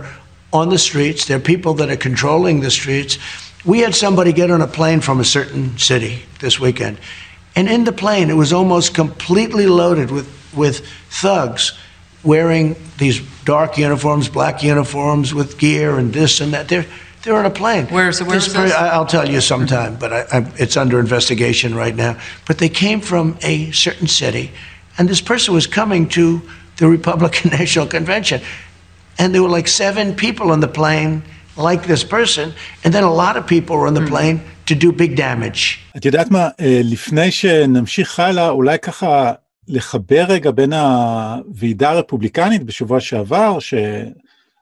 on 0.60 0.66
the 0.74 0.78
streets. 0.88 1.20
They're 1.28 1.46
people 1.54 1.72
that 1.80 1.88
are 1.90 1.96
controlling 2.08 2.56
the 2.66 2.70
streets. 2.70 3.12
We 3.72 3.78
had 3.86 3.94
somebody 4.04 4.32
get 4.32 4.48
on 4.56 4.60
a 4.60 4.70
plane 4.78 5.00
from 5.00 5.18
a 5.20 5.24
certain 5.24 5.64
city 5.90 6.14
this 6.44 6.54
weekend, 6.66 6.98
and 7.57 7.67
in 7.67 7.85
the 7.85 7.91
plane, 7.91 8.29
it 8.29 8.35
was 8.35 8.53
almost 8.53 8.93
completely 8.93 9.65
loaded 9.65 10.11
with, 10.11 10.27
with 10.55 10.85
thugs 11.09 11.75
wearing 12.23 12.75
these 12.99 13.19
dark 13.45 13.79
uniforms, 13.79 14.29
black 14.29 14.61
uniforms 14.61 15.33
with 15.33 15.57
gear 15.57 15.97
and 15.97 16.13
this 16.13 16.39
and 16.39 16.53
that. 16.53 16.67
They're, 16.67 16.85
they're 17.23 17.35
on 17.35 17.47
a 17.47 17.49
plane. 17.49 17.87
Where's- 17.87 18.21
where's 18.21 18.53
This 18.53 18.73
I'll 18.75 19.07
tell 19.07 19.27
you 19.27 19.41
sometime, 19.41 19.95
but 19.95 20.13
I, 20.13 20.19
I, 20.31 20.51
it's 20.57 20.77
under 20.77 20.99
investigation 20.99 21.73
right 21.73 21.95
now. 21.95 22.19
But 22.45 22.59
they 22.59 22.69
came 22.69 23.01
from 23.01 23.39
a 23.41 23.71
certain 23.71 24.05
city, 24.05 24.51
and 24.99 25.09
this 25.09 25.21
person 25.21 25.55
was 25.55 25.65
coming 25.65 26.07
to 26.09 26.43
the 26.75 26.87
Republican 26.87 27.49
National 27.57 27.87
Convention. 27.87 28.39
And 29.17 29.33
there 29.33 29.41
were 29.41 29.49
like 29.49 29.67
seven 29.67 30.13
people 30.13 30.51
on 30.51 30.59
the 30.59 30.67
plane 30.67 31.23
like 31.55 31.87
this 31.87 32.03
person, 32.03 32.53
and 32.83 32.93
then 32.93 33.03
a 33.03 33.11
lot 33.11 33.35
of 33.35 33.47
people 33.47 33.77
were 33.77 33.87
on 33.87 33.95
the 33.95 34.01
hmm. 34.01 34.09
plane 34.09 34.41
to 34.67 34.73
do 34.73 34.87
big 34.99 35.17
damage. 35.17 35.97
את 35.97 36.05
יודעת 36.05 36.31
מה, 36.31 36.47
אה, 36.59 36.81
לפני 36.83 37.31
שנמשיך 37.31 38.19
הלאה, 38.19 38.49
אולי 38.49 38.79
ככה 38.79 39.31
לחבר 39.67 40.25
רגע 40.29 40.51
בין 40.51 40.73
הוועידה 40.73 41.89
הרפובליקנית 41.89 42.63
בשבוע 42.63 42.99
שעבר, 42.99 43.57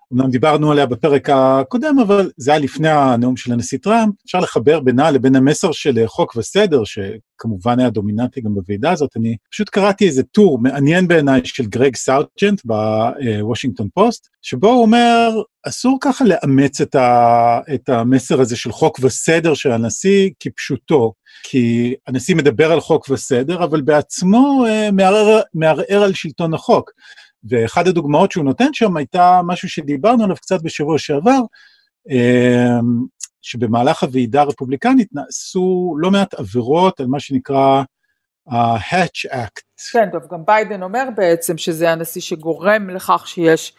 שאומנם 0.09 0.31
דיברנו 0.31 0.71
עליה 0.71 0.85
בפרק 0.85 1.29
הקודם, 1.29 1.99
אבל 1.99 2.31
זה 2.37 2.51
היה 2.51 2.59
לפני 2.59 2.89
הנאום 2.89 3.37
של 3.37 3.53
הנשיא 3.53 3.77
טראמפ, 3.81 4.13
אפשר 4.25 4.39
לחבר 4.39 4.79
בינה 4.79 5.11
לבין 5.11 5.35
המסר 5.35 5.71
של 5.71 6.07
חוק 6.07 6.35
וסדר, 6.35 6.81
שכמובן 6.83 7.79
היה 7.79 7.89
דומיננטי 7.89 8.41
גם 8.41 8.55
בוועידה 8.55 8.91
הזאת. 8.91 9.09
אני 9.17 9.37
פשוט 9.51 9.69
קראתי 9.69 10.07
איזה 10.07 10.23
טור 10.23 10.59
מעניין 10.59 11.07
בעיניי 11.07 11.41
של 11.43 11.65
גרג 11.65 11.95
סרג'נט 11.95 12.61
בוושינגטון 12.65 13.87
פוסט, 13.93 14.27
שבו 14.41 14.67
הוא 14.67 14.81
אומר, 14.81 15.41
אסור 15.67 15.97
ככה 16.01 16.25
לאמץ 16.25 16.81
את, 16.81 16.95
ה, 16.95 17.59
את 17.73 17.89
המסר 17.89 18.41
הזה 18.41 18.55
של 18.55 18.71
חוק 18.71 18.99
וסדר 19.01 19.53
של 19.53 19.71
הנשיא 19.71 20.29
כפשוטו, 20.39 21.13
כי 21.43 21.93
הנשיא 22.07 22.35
מדבר 22.35 22.71
על 22.71 22.81
חוק 22.81 23.09
וסדר, 23.09 23.63
אבל 23.63 23.81
בעצמו 23.81 24.65
אה, 24.67 24.91
מערער, 24.91 25.41
מערער 25.53 26.03
על 26.03 26.13
שלטון 26.13 26.53
החוק. 26.53 26.91
ואחד 27.49 27.87
הדוגמאות 27.87 28.31
שהוא 28.31 28.45
נותן 28.45 28.73
שם 28.73 28.97
הייתה 28.97 29.41
משהו 29.45 29.69
שדיברנו 29.69 30.23
עליו 30.23 30.35
קצת 30.35 30.61
בשבוע 30.61 30.97
שעבר, 30.97 31.39
אה, 32.11 32.79
שבמהלך 33.41 34.03
הוועידה 34.03 34.41
הרפובליקנית 34.41 35.07
נעשו 35.11 35.95
לא 35.99 36.11
מעט 36.11 36.33
עבירות 36.33 36.99
על 36.99 37.07
מה 37.07 37.19
שנקרא 37.19 37.83
ה-Hatch 38.47 39.31
Act. 39.31 39.61
כן, 39.91 40.09
טוב, 40.11 40.23
גם 40.31 40.45
ביידן 40.45 40.83
אומר 40.83 41.03
בעצם 41.15 41.57
שזה 41.57 41.91
הנשיא 41.91 42.21
שגורם 42.21 42.89
לכך 42.89 43.27
שיש 43.27 43.73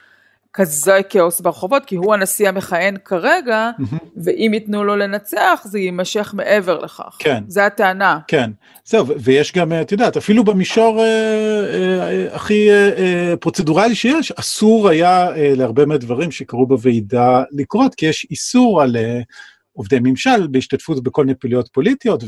כזה 0.56 1.00
כאוס 1.08 1.40
ברחובות, 1.40 1.84
כי 1.84 1.96
הוא 1.96 2.14
הנשיא 2.14 2.48
המכהן 2.48 2.96
כרגע, 3.04 3.70
ואם 4.24 4.50
ייתנו 4.54 4.84
לו 4.84 4.96
לנצח, 4.96 5.60
זה 5.64 5.78
יימשך 5.78 6.34
מעבר 6.36 6.78
לכך. 6.78 7.16
כן. 7.18 7.42
זה 7.48 7.66
הטענה. 7.66 8.18
כן, 8.28 8.50
זהו, 8.84 9.06
ויש 9.06 9.52
גם, 9.52 9.72
את 9.72 9.92
יודעת, 9.92 10.16
אפילו 10.16 10.44
במישור 10.44 11.00
אה, 11.00 11.04
אה, 11.04 12.34
הכי 12.34 12.70
אה, 12.70 12.90
אה, 12.98 13.34
פרוצדורלי 13.40 13.94
שיש, 13.94 14.32
אסור 14.32 14.88
היה 14.88 15.36
אה, 15.36 15.52
להרבה 15.56 15.86
מהדברים 15.86 16.30
שקרו 16.30 16.66
בוועידה 16.66 17.42
לקרות, 17.52 17.94
כי 17.94 18.06
יש 18.06 18.26
איסור 18.30 18.82
על 18.82 18.96
אה, 18.96 19.20
עובדי 19.72 19.98
ממשל 20.02 20.46
בהשתתפות 20.46 21.02
בכל 21.02 21.24
מיני 21.24 21.38
פעילויות 21.38 21.68
פוליטיות, 21.72 22.24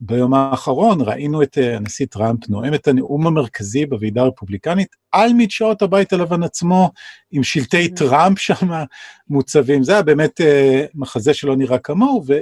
וביום 0.00 0.34
האחרון 0.34 1.00
ראינו 1.00 1.42
את 1.42 1.58
אה, 1.58 1.76
הנשיא 1.76 2.06
טראמפ 2.06 2.48
נואם 2.48 2.74
את 2.74 2.88
הנאום 2.88 3.26
המרכזי 3.26 3.86
בוועידה 3.86 4.22
הרפובליקנית 4.22 4.96
על 5.12 5.32
מדשאות 5.32 5.82
הבית 5.82 6.12
הלבן 6.12 6.42
עצמו, 6.42 6.90
עם 7.30 7.42
שלטי 7.42 7.88
טראמפ 7.88 8.38
שם 8.38 8.68
מוצבים, 9.28 9.82
זה 9.82 9.92
היה 9.92 10.02
באמת 10.02 10.40
אה, 10.40 10.84
מחזה 10.94 11.34
שלא 11.34 11.56
נראה 11.56 11.78
כמוהו, 11.78 12.24
ו... 12.28 12.38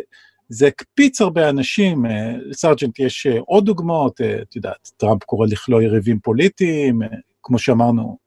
זה 0.48 0.66
הקפיץ 0.66 1.20
הרבה 1.20 1.48
אנשים, 1.48 2.04
לסרג'נט 2.44 2.98
יש 2.98 3.26
אה, 3.26 3.38
עוד 3.46 3.66
דוגמאות, 3.66 4.20
את 4.20 4.56
יודעת, 4.56 4.90
טראמפ 4.96 5.25
קורא 5.25 5.46
לכלוא 5.46 5.82
יריבים 5.82 6.18
פוליטיים, 6.18 7.00
כמו 7.42 7.58
שאמרנו, 7.58 8.18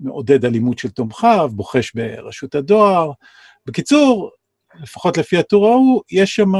מעודד 0.00 0.44
אלימות 0.44 0.78
של 0.78 0.88
תומכיו, 0.88 1.50
בוחש 1.52 1.92
ברשות 1.94 2.54
הדואר. 2.54 3.10
בקיצור, 3.66 4.30
לפחות 4.82 5.18
לפי 5.18 5.38
הטור 5.38 5.68
ההוא, 5.68 6.02
יש 6.10 6.34
שם 6.34 6.52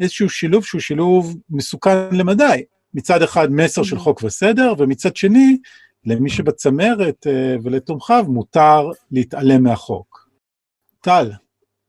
איזשהו 0.00 0.28
שילוב 0.28 0.64
שהוא 0.64 0.80
שילוב 0.80 1.36
מסוכן 1.50 2.14
למדי. 2.14 2.62
מצד 2.94 3.22
אחד 3.22 3.52
מסר 3.52 3.82
של 3.82 3.98
חוק 3.98 4.22
וסדר, 4.22 4.72
ומצד 4.78 5.16
שני, 5.16 5.58
למי 6.06 6.30
שבצמרת 6.30 7.26
אה, 7.26 7.56
ולתומכיו 7.62 8.24
מותר 8.28 8.90
להתעלם 9.12 9.62
מהחוק. 9.62 10.28
טל, 11.00 11.30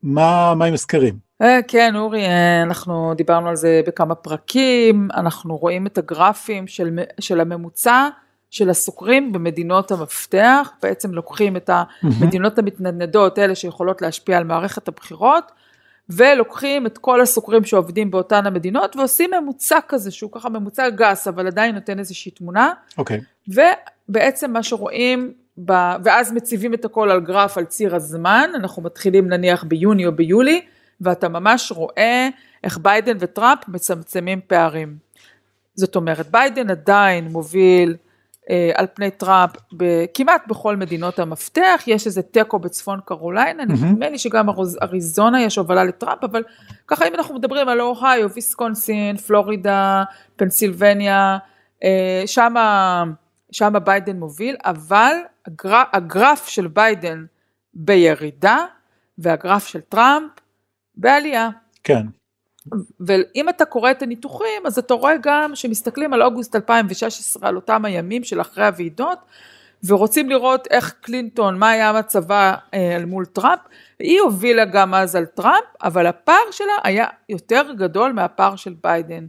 מה, 0.02 0.54
מה 0.54 0.64
עם 0.64 0.74
הסקרים? 0.74 1.18
אה, 1.42 1.60
כן, 1.68 1.96
אורי, 1.96 2.26
אה, 2.26 2.62
אנחנו 2.62 3.14
דיברנו 3.16 3.48
על 3.48 3.56
זה 3.56 3.80
בכמה 3.86 4.14
פרקים, 4.14 5.08
אנחנו 5.14 5.56
רואים 5.56 5.86
את 5.86 5.98
הגרפים 5.98 6.66
של, 6.66 6.98
של 7.20 7.40
הממוצע 7.40 8.08
של 8.50 8.70
הסוקרים 8.70 9.32
במדינות 9.32 9.90
המפתח, 9.90 10.70
בעצם 10.82 11.14
לוקחים 11.14 11.56
את 11.56 11.70
המדינות 12.02 12.58
המתנדנדות, 12.58 13.38
אלה 13.38 13.54
שיכולות 13.54 14.02
להשפיע 14.02 14.36
על 14.36 14.44
מערכת 14.44 14.88
הבחירות, 14.88 15.52
ולוקחים 16.16 16.86
את 16.86 16.98
כל 16.98 17.20
הסוקרים 17.20 17.64
שעובדים 17.64 18.10
באותן 18.10 18.46
המדינות 18.46 18.96
ועושים 18.96 19.30
ממוצע 19.40 19.78
כזה, 19.88 20.10
שהוא 20.10 20.30
ככה 20.32 20.48
ממוצע 20.48 20.90
גס, 20.90 21.28
אבל 21.28 21.46
עדיין 21.46 21.74
נותן 21.74 21.98
איזושהי 21.98 22.32
תמונה, 22.32 22.72
אוקיי. 22.98 23.20
ובעצם 23.48 24.52
מה 24.52 24.62
שרואים, 24.62 25.32
ב... 25.64 25.72
ואז 26.04 26.32
מציבים 26.32 26.74
את 26.74 26.84
הכל 26.84 27.10
על 27.10 27.20
גרף 27.20 27.58
על 27.58 27.64
ציר 27.64 27.94
הזמן, 27.96 28.50
אנחנו 28.54 28.82
מתחילים 28.82 29.28
נניח 29.28 29.64
ביוני 29.64 30.06
או 30.06 30.12
ביולי, 30.12 30.60
ואתה 31.00 31.28
ממש 31.28 31.72
רואה 31.72 32.28
איך 32.64 32.78
ביידן 32.78 33.16
וטראמפ 33.20 33.68
מצמצמים 33.68 34.40
פערים. 34.46 34.96
זאת 35.74 35.96
אומרת, 35.96 36.30
ביידן 36.30 36.70
עדיין 36.70 37.28
מוביל 37.28 37.96
על 38.74 38.86
פני 38.94 39.10
טראמפ 39.10 39.50
כמעט 40.14 40.42
בכל 40.48 40.76
מדינות 40.76 41.18
המפתח, 41.18 41.82
יש 41.86 42.06
איזה 42.06 42.22
תיקו 42.22 42.58
בצפון 42.58 43.00
קרוליינה, 43.04 43.64
נדמה 43.64 44.08
לי 44.08 44.18
שגם 44.18 44.46
אריזונה 44.82 45.42
יש 45.42 45.56
הובלה 45.56 45.84
לטראמפ, 45.84 46.24
אבל 46.24 46.42
ככה 46.86 47.08
אם 47.08 47.14
אנחנו 47.14 47.34
מדברים 47.34 47.68
על 47.68 47.80
אוהיו, 47.80 48.30
ויסקונסין, 48.30 49.16
פלורידה, 49.16 50.04
פנסילבניה, 50.36 51.38
אה, 51.84 52.22
שמה, 52.26 53.04
שמה 53.52 53.78
ביידן 53.78 54.16
מוביל, 54.16 54.56
אבל 54.64 55.16
הגר, 55.46 55.82
הגרף 55.92 56.48
של 56.48 56.66
ביידן 56.66 57.24
בירידה, 57.74 58.58
והגרף 59.18 59.66
של 59.66 59.80
טראמפ 59.80 60.30
בעלייה. 60.94 61.48
כן. 61.84 62.06
ואם 63.00 63.48
אתה 63.48 63.64
קורא 63.64 63.90
את 63.90 64.02
הניתוחים, 64.02 64.66
אז 64.66 64.78
אתה 64.78 64.94
רואה 64.94 65.14
גם 65.22 65.50
שמסתכלים 65.54 66.12
על 66.12 66.22
אוגוסט 66.22 66.56
2016, 66.56 67.48
על 67.48 67.56
אותם 67.56 67.84
הימים 67.84 68.24
של 68.24 68.40
אחרי 68.40 68.66
הוועידות, 68.66 69.18
ורוצים 69.84 70.30
לראות 70.30 70.68
איך 70.70 70.94
קלינטון, 71.00 71.58
מה 71.58 71.70
היה 71.70 71.92
מצבה 71.92 72.54
אה, 72.74 72.96
אל 72.96 73.04
מול 73.04 73.24
טראמפ. 73.24 73.60
היא 73.98 74.20
הובילה 74.20 74.64
גם 74.64 74.94
אז 74.94 75.16
על 75.16 75.26
טראמפ, 75.26 75.64
אבל 75.82 76.06
הפער 76.06 76.50
שלה 76.50 76.72
היה 76.84 77.06
יותר 77.28 77.62
גדול 77.76 78.12
מהפער 78.12 78.56
של 78.56 78.74
ביידן. 78.82 79.26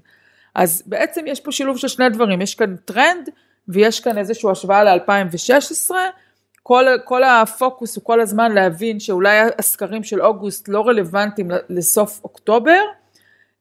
אז 0.55 0.83
בעצם 0.85 1.21
יש 1.27 1.39
פה 1.39 1.51
שילוב 1.51 1.77
של 1.77 1.87
שני 1.87 2.09
דברים, 2.09 2.41
יש 2.41 2.55
כאן 2.55 2.75
טרנד, 2.75 3.29
ויש 3.67 3.99
כאן 3.99 4.17
איזושהי 4.17 4.51
השוואה 4.51 4.83
ל-2016, 4.83 5.91
כל, 6.63 6.85
כל 7.05 7.23
הפוקוס 7.23 7.95
הוא 7.95 8.03
כל 8.03 8.21
הזמן 8.21 8.51
להבין 8.51 8.99
שאולי 8.99 9.39
הסקרים 9.59 10.03
של 10.03 10.21
אוגוסט 10.21 10.67
לא 10.67 10.87
רלוונטיים 10.87 11.47
לסוף 11.69 12.21
אוקטובר. 12.23 12.81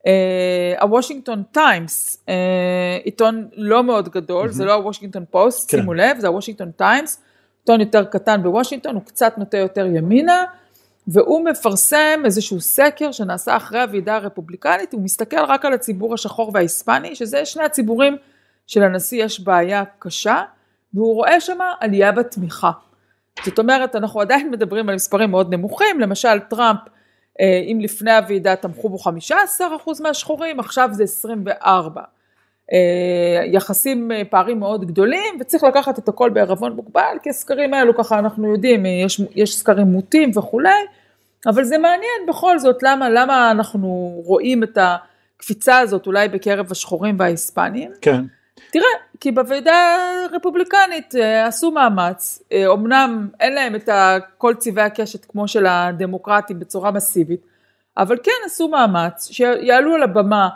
אה, 0.06 0.74
הוושינגטון 0.80 1.42
טיימס, 1.52 2.24
אה, 2.28 2.98
עיתון 3.04 3.48
לא 3.52 3.84
מאוד 3.84 4.08
גדול, 4.08 4.48
mm-hmm. 4.48 4.52
זה 4.52 4.64
לא 4.64 4.72
הוושינגטון 4.72 5.24
פוסט, 5.30 5.70
כן. 5.70 5.78
שימו 5.78 5.94
לב, 5.94 6.18
זה 6.18 6.28
הוושינגטון 6.28 6.70
טיימס, 6.70 7.22
עיתון 7.60 7.80
יותר 7.80 8.04
קטן 8.04 8.42
בוושינגטון, 8.42 8.94
הוא 8.94 9.02
קצת 9.02 9.38
נוטה 9.38 9.56
יותר 9.56 9.86
ימינה, 9.86 10.44
והוא 11.06 11.44
מפרסם 11.44 12.22
איזשהו 12.24 12.60
סקר 12.60 13.12
שנעשה 13.12 13.56
אחרי 13.56 13.80
הוועידה 13.80 14.16
הרפובליקנית, 14.16 14.92
הוא 14.92 15.02
מסתכל 15.02 15.44
רק 15.44 15.64
על 15.64 15.72
הציבור 15.72 16.14
השחור 16.14 16.50
וההיספני, 16.54 17.14
שזה 17.14 17.44
שני 17.46 17.64
הציבורים 17.64 18.16
שלנשיא 18.66 19.24
יש 19.24 19.40
בעיה 19.40 19.84
קשה, 19.98 20.42
והוא 20.94 21.14
רואה 21.14 21.40
שם 21.40 21.58
עלייה 21.80 22.12
בתמיכה. 22.12 22.70
זאת 23.44 23.58
אומרת, 23.58 23.96
אנחנו 23.96 24.20
עדיין 24.20 24.50
מדברים 24.50 24.88
על 24.88 24.94
מספרים 24.94 25.30
מאוד 25.30 25.54
נמוכים, 25.54 26.00
למשל 26.00 26.38
טראמפ, 26.38 26.80
אם 27.40 27.78
לפני 27.80 28.12
הוועידה 28.12 28.56
תמכו 28.56 28.88
בו 28.88 28.96
15% 29.60 30.02
מהשחורים, 30.02 30.60
עכשיו 30.60 30.88
זה 30.92 31.04
24. 31.04 32.02
אה, 32.72 33.44
יחסים, 33.44 34.12
אה, 34.12 34.22
פערים 34.30 34.60
מאוד 34.60 34.84
גדולים, 34.84 35.36
וצריך 35.40 35.64
לקחת 35.64 35.98
את 35.98 36.08
הכל 36.08 36.30
בערבון 36.30 36.72
מוגבל, 36.72 37.16
כי 37.22 37.30
הסקרים 37.30 37.74
האלו 37.74 37.96
ככה 37.96 38.18
אנחנו 38.18 38.52
יודעים, 38.52 38.86
יש, 38.86 39.20
יש 39.34 39.56
סקרים 39.56 39.86
מוטים 39.86 40.30
וכולי, 40.36 40.70
אבל 41.46 41.64
זה 41.64 41.78
מעניין 41.78 42.26
בכל 42.28 42.58
זאת, 42.58 42.82
למה, 42.82 43.10
למה 43.10 43.50
אנחנו 43.50 43.88
רואים 44.24 44.62
את 44.62 44.78
הקפיצה 44.80 45.78
הזאת 45.78 46.06
אולי 46.06 46.28
בקרב 46.28 46.72
השחורים 46.72 47.16
וההיספנים. 47.18 47.90
כן. 48.00 48.24
תראה, 48.70 48.84
כי 49.20 49.32
בוועידה 49.32 49.96
הרפובליקנית 50.30 51.14
אה, 51.14 51.46
עשו 51.46 51.70
מאמץ, 51.70 52.42
אמנם 52.72 53.28
אין 53.40 53.54
להם 53.54 53.74
את 53.74 53.88
כל 54.38 54.54
צבעי 54.54 54.84
הקשת 54.84 55.24
כמו 55.24 55.48
של 55.48 55.66
הדמוקרטים 55.66 56.58
בצורה 56.58 56.90
מסיבית, 56.90 57.40
אבל 57.96 58.16
כן 58.22 58.32
עשו 58.46 58.68
מאמץ 58.68 59.28
שיעלו 59.30 59.94
על 59.94 60.02
הבמה 60.02 60.48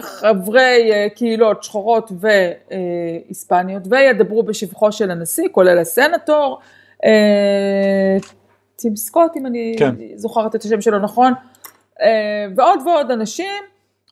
חברי 0.00 0.92
אה, 0.92 1.06
קהילות 1.14 1.62
שחורות 1.62 2.12
והיספניות 2.20 3.82
וידברו 3.90 4.42
בשבחו 4.42 4.92
של 4.92 5.10
הנשיא, 5.10 5.48
כולל 5.52 5.78
הסנטור, 5.78 6.60
אה, 7.04 8.16
טים 8.76 8.96
סקוט, 8.96 9.36
אם 9.36 9.46
אני 9.46 9.74
כן. 9.78 9.94
זוכרת 10.14 10.54
את 10.54 10.64
השם 10.64 10.80
שלו 10.80 10.98
נכון, 10.98 11.32
אה, 12.00 12.46
ועוד 12.56 12.80
ועוד 12.86 13.10
אנשים, 13.10 13.62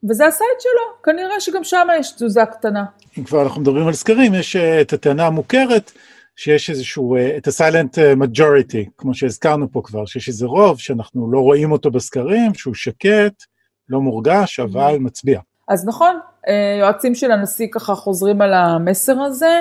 וזה 0.09 0.26
הסייד 0.26 0.60
שלו, 0.61 1.02
כנראה 1.02 1.40
שגם 1.40 1.64
שם 1.64 1.88
יש 1.99 2.12
תזוזה 2.12 2.45
קטנה. 2.45 2.85
אם 3.19 3.25
כבר 3.25 3.42
אנחנו 3.42 3.61
מדברים 3.61 3.87
על 3.87 3.92
סקרים, 3.92 4.35
יש 4.35 4.57
את 4.57 4.92
הטענה 4.92 5.26
המוכרת, 5.26 5.92
שיש 6.37 6.71
איזשהו, 6.71 7.16
את 7.37 7.49
ה-silent 7.49 7.99
majority, 8.23 8.90
כמו 8.99 9.14
שהזכרנו 9.14 9.73
פה 9.73 9.80
כבר, 9.85 10.07
שיש 10.07 10.28
איזה 10.28 10.47
רוב 10.47 10.80
שאנחנו 10.80 11.33
לא 11.33 11.38
רואים 11.38 11.73
אותו 11.73 11.90
בסקרים, 11.90 12.54
שהוא 12.54 12.75
שקט, 12.75 13.45
לא 13.88 14.00
מורגש, 14.00 14.61
אבל 14.61 14.97
מצביע. 15.00 15.40
אז 15.69 15.88
נכון, 15.88 16.19
אה, 16.49 16.76
יועצים 16.80 17.14
של 17.14 17.30
הנשיא 17.33 17.66
ככה 17.73 17.95
חוזרים 17.95 18.40
על 18.40 18.54
המסר 18.54 19.21
הזה. 19.21 19.61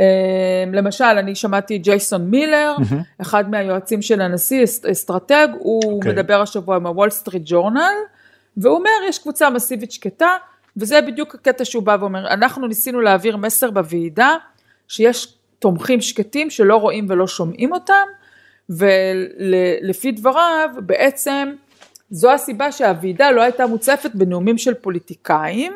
אה, 0.00 0.64
למשל, 0.72 1.04
אני 1.04 1.34
שמעתי 1.34 1.78
ג'ייסון 1.78 2.30
מילר, 2.30 2.74
mm-hmm. 2.78 3.22
אחד 3.22 3.50
מהיועצים 3.50 4.02
של 4.02 4.20
הנשיא, 4.20 4.64
אסטרטג, 4.92 5.48
הוא 5.58 5.82
okay. 5.82 5.86
אוקיי. 5.86 6.12
מדבר 6.12 6.42
השבוע 6.42 6.76
עם 6.76 6.86
הוול 6.86 7.10
סטריט 7.10 7.42
ג'ורנל, 7.44 7.94
והוא 8.56 8.76
אומר, 8.76 8.90
יש 9.08 9.18
קבוצה 9.18 9.50
מסיבית 9.50 9.92
שקטה, 9.92 10.36
וזה 10.76 11.00
בדיוק 11.00 11.34
הקטע 11.34 11.64
שהוא 11.64 11.82
בא 11.82 11.96
ואומר, 12.00 12.28
אנחנו 12.28 12.66
ניסינו 12.66 13.00
להעביר 13.00 13.36
מסר 13.36 13.70
בוועידה, 13.70 14.36
שיש 14.88 15.34
תומכים 15.58 16.00
שקטים 16.00 16.50
שלא 16.50 16.76
רואים 16.76 17.06
ולא 17.08 17.26
שומעים 17.26 17.72
אותם, 17.72 18.06
ולפי 18.70 20.12
דבריו, 20.12 20.70
בעצם, 20.76 21.52
זו 22.10 22.32
הסיבה 22.32 22.72
שהוועידה 22.72 23.30
לא 23.30 23.42
הייתה 23.42 23.66
מוצפת 23.66 24.10
בנאומים 24.14 24.58
של 24.58 24.74
פוליטיקאים, 24.74 25.72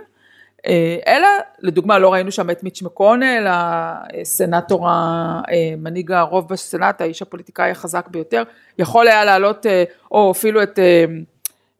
אלא 1.06 1.28
לדוגמה 1.60 1.98
לא 1.98 2.12
ראינו 2.12 2.32
שם 2.32 2.50
את 2.50 2.62
מיץ' 2.62 2.82
מקונל, 2.82 3.46
הסנטור 3.48 4.88
המנהיג 4.88 6.12
הרוב 6.12 6.48
בסנאט, 6.48 7.00
האיש 7.00 7.22
הפוליטיקאי 7.22 7.70
החזק 7.70 8.08
ביותר, 8.08 8.42
יכול 8.78 9.08
היה 9.08 9.24
לעלות, 9.24 9.66
או 10.10 10.30
אפילו 10.30 10.62
את, 10.62 10.78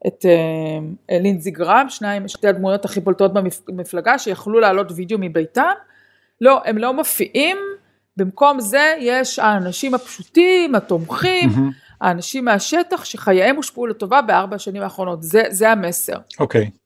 אה, 0.05 0.09
את 0.09 1.21
לינזי 1.21 1.51
גרם, 1.51 1.85
שניים, 1.89 2.27
שתי 2.27 2.47
הדמויות 2.47 2.85
הכי 2.85 2.99
בולטות 2.99 3.31
במפלגה, 3.67 4.19
שיכלו 4.19 4.59
לעלות 4.59 4.87
וידאו 4.95 5.17
מביתם, 5.19 5.73
לא, 6.41 6.61
הם 6.65 6.77
לא 6.77 6.93
מופיעים, 6.93 7.57
במקום 8.17 8.59
זה 8.59 8.95
יש 8.99 9.39
האנשים 9.39 9.93
הפשוטים, 9.93 10.75
התומכים, 10.75 11.49
mm-hmm. 11.49 12.01
האנשים 12.01 12.45
מהשטח 12.45 13.05
שחייהם 13.05 13.55
הושפעו 13.55 13.87
לטובה 13.87 14.21
בארבע 14.21 14.55
השנים 14.55 14.81
האחרונות, 14.81 15.23
זה, 15.23 15.43
זה 15.49 15.71
המסר. 15.71 16.17
אוקיי. 16.39 16.69
Okay. 16.73 16.84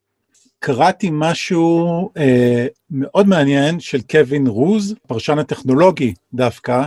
קראתי 0.59 1.09
משהו 1.11 2.09
אה, 2.17 2.67
מאוד 2.91 3.27
מעניין 3.27 3.79
של 3.79 4.01
קווין 4.01 4.47
רוז, 4.47 4.95
פרשן 5.07 5.39
הטכנולוגי 5.39 6.13
דווקא, 6.33 6.83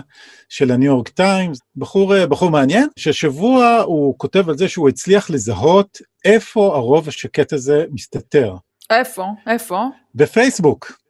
של 0.48 0.70
הניו 0.70 0.86
יורק 0.86 1.08
טיימס, 1.08 1.58
בחור, 1.76 2.16
אה, 2.16 2.26
בחור 2.26 2.50
מעניין, 2.50 2.88
ששבוע 2.96 3.82
הוא 3.86 4.14
כותב 4.18 4.48
על 4.48 4.56
זה 4.56 4.68
שהוא 4.68 4.88
הצליח 4.88 5.30
לזהות 5.30 5.98
איפה 6.24 6.76
הרוב 6.76 7.08
השקט 7.08 7.52
הזה 7.52 7.84
מסתתר. 7.90 8.54
איפה? 8.90 9.26
איפה? 9.46 9.84
בפייסבוק. 10.14 11.02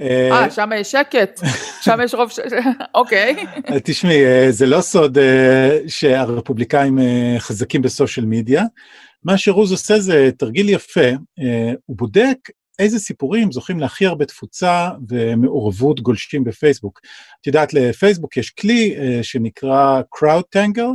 אה, 0.00 0.50
שם 0.50 0.70
יש 0.76 0.90
שקט, 0.90 1.40
שם 1.80 1.98
יש 2.04 2.14
רוב, 2.14 2.30
אוקיי. 2.94 3.36
תשמעי, 3.84 4.24
אה, 4.24 4.46
זה 4.50 4.66
לא 4.66 4.80
סוד 4.80 5.18
אה, 5.18 5.78
שהרפובליקאים 5.86 6.98
חזקים 7.38 7.82
בסושיאל 7.82 8.26
מדיה. 8.26 8.62
מה 9.24 9.38
שרוז 9.38 9.72
עושה 9.72 10.00
זה 10.00 10.30
תרגיל 10.38 10.68
יפה, 10.68 11.08
הוא 11.86 11.96
בודק 11.96 12.38
איזה 12.78 12.98
סיפורים 12.98 13.52
זוכים 13.52 13.80
להכי 13.80 14.06
הרבה 14.06 14.24
תפוצה 14.24 14.90
ומעורבות 15.08 16.00
גולשים 16.00 16.44
בפייסבוק. 16.44 17.00
את 17.40 17.46
יודעת, 17.46 17.74
לפייסבוק 17.74 18.36
יש 18.36 18.50
כלי 18.50 18.94
שנקרא 19.22 20.00
Crowd 20.16 20.58
Tangle, 20.58 20.90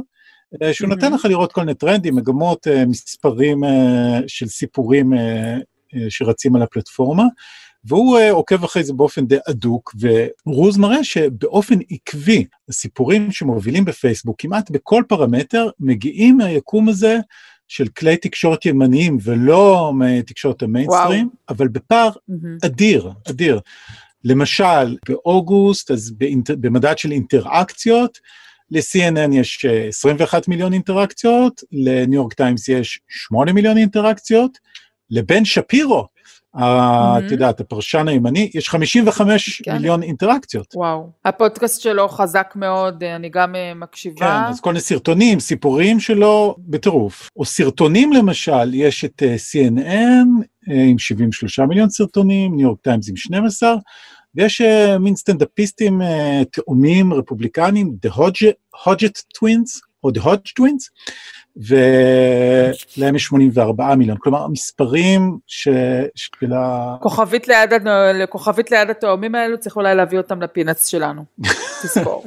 שהוא 0.73 0.89
נותן 0.89 1.13
לך 1.13 1.25
לראות 1.25 1.53
כל 1.53 1.61
מיני 1.61 1.73
טרנדים, 1.73 2.15
מגמות, 2.15 2.67
מספרים 2.87 3.61
של 4.27 4.47
סיפורים 4.47 5.13
שרצים 6.09 6.55
על 6.55 6.61
הפלטפורמה. 6.61 7.23
והוא 7.85 8.19
עוקב 8.31 8.63
אחרי 8.63 8.83
זה 8.83 8.93
באופן 8.93 9.25
די 9.25 9.37
אדוק, 9.49 9.95
ורוז 10.47 10.77
מראה 10.77 11.03
שבאופן 11.03 11.75
עקבי, 11.89 12.45
הסיפורים 12.69 13.31
שמובילים 13.31 13.85
בפייסבוק, 13.85 14.35
כמעט 14.39 14.71
בכל 14.71 15.03
פרמטר, 15.07 15.69
מגיעים 15.79 16.37
מהיקום 16.37 16.89
הזה 16.89 17.17
של 17.67 17.87
כלי 17.87 18.17
תקשורת 18.17 18.65
ימניים 18.65 19.17
ולא 19.23 19.91
מתקשורת 19.95 20.61
המיינסטרים, 20.61 21.29
אבל 21.49 21.67
בפער 21.67 22.09
mm-hmm. 22.09 22.65
אדיר, 22.65 23.11
אדיר. 23.29 23.59
למשל, 24.23 24.97
באוגוסט, 25.09 25.91
אז 25.91 26.11
באינט... 26.11 26.49
במדד 26.51 26.97
של 26.97 27.11
אינטראקציות, 27.11 28.19
ל-CNN 28.71 29.33
יש 29.33 29.65
21 29.65 30.33
אה, 30.33 30.43
מיליון 30.47 30.73
אינטראקציות, 30.73 31.61
לניו 31.71 32.13
יורק 32.13 32.33
טיימס 32.33 32.67
יש 32.67 32.99
8 33.07 33.53
מיליון 33.53 33.77
אינטראקציות, 33.77 34.57
לבן 35.09 35.45
שפירו 35.45 36.07
את 36.57 37.31
יודעת, 37.31 37.59
הפרשן 37.59 38.07
הימני, 38.07 38.49
יש 38.53 38.69
55 38.69 39.61
כן. 39.61 39.73
מיליון 39.73 40.03
אינטראקציות. 40.03 40.73
וואו, 40.75 41.09
הפודקאסט 41.25 41.81
שלו 41.81 42.07
חזק 42.07 42.53
מאוד, 42.55 43.03
אני 43.03 43.29
גם 43.29 43.55
אה, 43.55 43.73
מקשיבה. 43.73 44.19
כן, 44.19 44.49
אז 44.49 44.59
כל 44.59 44.69
מיני 44.69 44.81
סרטונים, 44.81 45.39
סיפורים 45.39 45.99
שלו 45.99 46.55
בטירוף. 46.59 47.29
או 47.35 47.45
סרטונים 47.45 48.13
למשל, 48.13 48.73
יש 48.73 49.05
את 49.05 49.23
אה, 49.23 49.35
CNN 49.35 50.27
אה, 50.71 50.83
עם 50.83 50.97
73 50.97 51.59
מיליון 51.59 51.89
סרטונים, 51.89 52.55
ניו 52.55 52.67
יורק 52.67 52.79
טיימס 52.81 53.09
עם 53.09 53.15
12, 53.15 53.75
ויש 54.35 54.61
מין 54.99 55.15
סטנדאפיסטים 55.15 56.01
תאומים 56.51 57.13
רפובליקנים, 57.13 57.95
The 58.05 58.09
Hodgett 58.85 59.21
Twins, 59.37 59.81
או 60.07 60.11
The 60.11 60.25
Hodge 60.25 60.51
Twins, 60.59 60.89
ולהם 61.57 63.15
יש 63.15 63.23
84 63.23 63.95
מיליון, 63.95 64.17
כלומר 64.19 64.43
המספרים 64.43 65.37
ש... 65.47 65.67
של 66.15 66.53
ה... 66.53 66.95
כוכבית 67.01 67.47
ליד, 67.47 67.69
כוכבית 68.29 68.71
ליד 68.71 68.89
התאומים 68.89 69.35
האלו, 69.35 69.59
צריך 69.59 69.75
אולי 69.75 69.95
להביא 69.95 70.17
אותם 70.17 70.41
לפינץ 70.41 70.87
שלנו, 70.87 71.25
תזכור. 71.83 72.25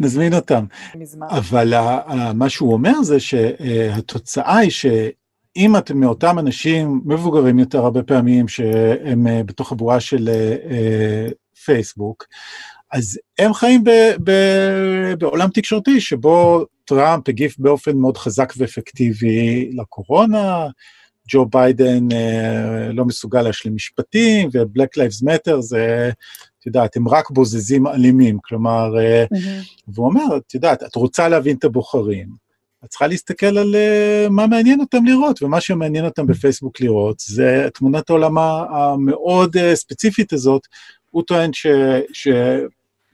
נזמין 0.00 0.34
אותם. 0.34 0.64
מזמן. 0.94 1.26
אבל 1.30 1.74
מה 2.34 2.48
שהוא 2.48 2.72
אומר 2.72 3.02
זה 3.02 3.20
שהתוצאה 3.20 4.56
היא 4.56 4.70
שאם 4.70 5.76
אתם 5.78 6.00
מאותם 6.00 6.38
אנשים 6.38 7.00
מבוגרים 7.04 7.58
יותר 7.58 7.78
הרבה 7.78 8.02
פעמים, 8.02 8.48
שהם 8.48 9.26
אה, 9.26 9.42
בתוך 9.46 9.72
הבועה 9.72 10.00
של 10.00 10.28
אה, 10.28 11.26
פייסבוק, 11.64 12.24
אז 12.92 13.18
הם 13.38 13.54
חיים 13.54 13.84
ב, 13.84 13.90
ב, 14.24 14.30
בעולם 15.18 15.48
תקשורתי 15.54 16.00
שבו 16.00 16.66
טראמפ 16.84 17.28
הגיב 17.28 17.54
באופן 17.58 17.96
מאוד 17.96 18.16
חזק 18.16 18.52
ואפקטיבי 18.56 19.70
לקורונה, 19.72 20.66
ג'ו 21.28 21.46
ביידן 21.46 22.12
אה, 22.12 22.92
לא 22.92 23.04
מסוגל 23.04 23.42
להשלים 23.42 23.74
משפטים, 23.74 24.48
ו-Black 24.52 24.98
Lives 24.98 25.24
Matter 25.24 25.60
זה, 25.60 26.10
את 26.58 26.66
יודעת, 26.66 26.96
הם 26.96 27.08
רק 27.08 27.30
בוזזים 27.30 27.86
אלימים, 27.86 28.38
כלומר, 28.44 28.94
mm-hmm. 28.94 29.82
והוא 29.88 30.06
אומר, 30.06 30.36
את 30.36 30.54
יודעת, 30.54 30.82
את 30.82 30.96
רוצה 30.96 31.28
להבין 31.28 31.56
את 31.56 31.64
הבוחרים, 31.64 32.44
את 32.84 32.88
צריכה 32.88 33.06
להסתכל 33.06 33.58
על 33.58 33.74
uh, 33.74 34.30
מה 34.30 34.46
מעניין 34.46 34.80
אותם 34.80 35.04
לראות, 35.04 35.42
ומה 35.42 35.60
שמעניין 35.60 36.04
אותם 36.04 36.26
בפייסבוק 36.26 36.80
לראות 36.80 37.20
זה 37.20 37.68
תמונת 37.74 38.10
העולם 38.10 38.38
המאוד 38.38 39.56
uh, 39.56 39.60
ספציפית 39.74 40.32
הזאת, 40.32 40.66
הוא 41.14 41.22
טוען 41.22 41.52
ש... 41.52 41.66
ש 42.12 42.28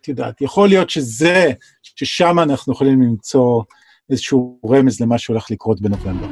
את 0.01 0.09
יודעת, 0.09 0.41
יכול 0.41 0.69
להיות 0.69 0.91
שזה, 0.91 1.51
ששם 1.83 2.39
אנחנו 2.39 2.73
יכולים 2.73 3.03
למצוא 3.03 3.63
איזשהו 4.11 4.59
רמז 4.71 5.01
למה 5.01 5.19
שהולך 5.19 5.51
לקרות 5.51 5.81
בנובמבר. 5.81 6.27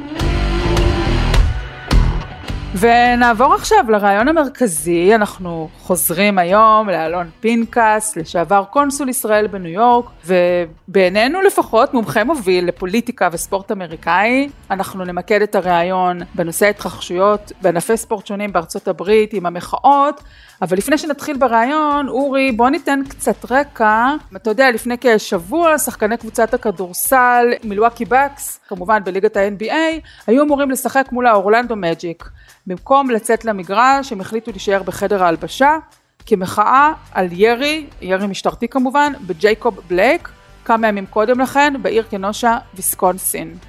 ונעבור 2.75 3.53
עכשיו 3.53 3.85
לריאיון 3.89 4.27
המרכזי, 4.27 5.15
אנחנו 5.15 5.69
חוזרים 5.79 6.37
היום 6.37 6.89
לאלון 6.89 7.29
פנקס, 7.39 8.15
לשעבר 8.15 8.63
קונסול 8.69 9.09
ישראל 9.09 9.47
בניו 9.47 9.71
יורק, 9.71 10.05
ובינינו 10.25 11.41
לפחות 11.41 11.93
מומחה 11.93 12.23
מוביל 12.23 12.65
לפוליטיקה 12.65 13.29
וספורט 13.31 13.71
אמריקאי. 13.71 14.49
אנחנו 14.71 15.05
נמקד 15.05 15.41
את 15.41 15.55
הריאיון 15.55 16.19
בנושא 16.35 16.65
התרחשויות 16.69 17.51
בענפי 17.61 17.97
ספורט 17.97 18.27
שונים 18.27 18.53
בארצות 18.53 18.87
הברית 18.87 19.33
עם 19.33 19.45
המחאות, 19.45 20.23
אבל 20.61 20.77
לפני 20.77 20.97
שנתחיל 20.97 21.37
בריאיון, 21.37 22.07
אורי, 22.07 22.51
בוא 22.51 22.69
ניתן 22.69 22.99
קצת 23.09 23.51
רקע. 23.51 24.07
אתה 24.35 24.49
יודע, 24.49 24.71
לפני 24.71 24.95
כשבוע, 25.01 25.77
שחקני 25.77 26.17
קבוצת 26.17 26.53
הכדורסל, 26.53 27.45
מילואקי 27.63 28.05
בקס, 28.05 28.59
כמובן 28.67 29.03
בליגת 29.03 29.37
ה-NBA, 29.37 30.01
היו 30.27 30.43
אמורים 30.43 30.71
לשחק 30.71 31.09
מול 31.11 31.27
האורלנדו 31.27 31.75
מג'יק. 31.75 32.29
במקום 32.67 33.09
לצאת 33.09 33.45
למגרש, 33.45 34.11
הם 34.11 34.21
החליטו 34.21 34.51
להישאר 34.51 34.83
בחדר 34.83 35.23
ההלבשה, 35.23 35.77
כמחאה 36.25 36.93
על 37.11 37.27
ירי, 37.31 37.85
ירי 38.01 38.27
משטרתי 38.27 38.67
כמובן, 38.67 39.13
בג'ייקוב 39.27 39.79
בלייק, 39.87 40.29
כמה 40.65 40.87
ימים 40.87 41.05
קודם 41.05 41.39
לכן, 41.39 41.73
בעיר 41.81 42.03
קנושה, 42.03 42.57
ויסקונסין. 42.73 43.68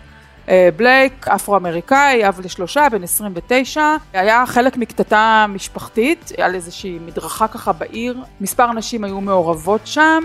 אה, 0.51 0.69
בלייק, 0.77 1.29
אפרו-אמריקאי, 1.29 2.29
אב 2.29 2.41
לשלושה, 2.45 2.89
בן 2.89 3.03
29, 3.03 3.97
היה 4.13 4.45
חלק 4.47 4.77
מקטטה 4.77 5.47
משפחתית 5.49 6.33
על 6.39 6.55
איזושהי 6.55 6.99
מדרכה 7.07 7.49
ככה 7.49 7.73
בעיר, 7.73 8.19
מספר 8.41 8.73
נשים 8.73 9.05
היו 9.05 9.21
מעורבות 9.21 9.81
שם, 9.85 10.23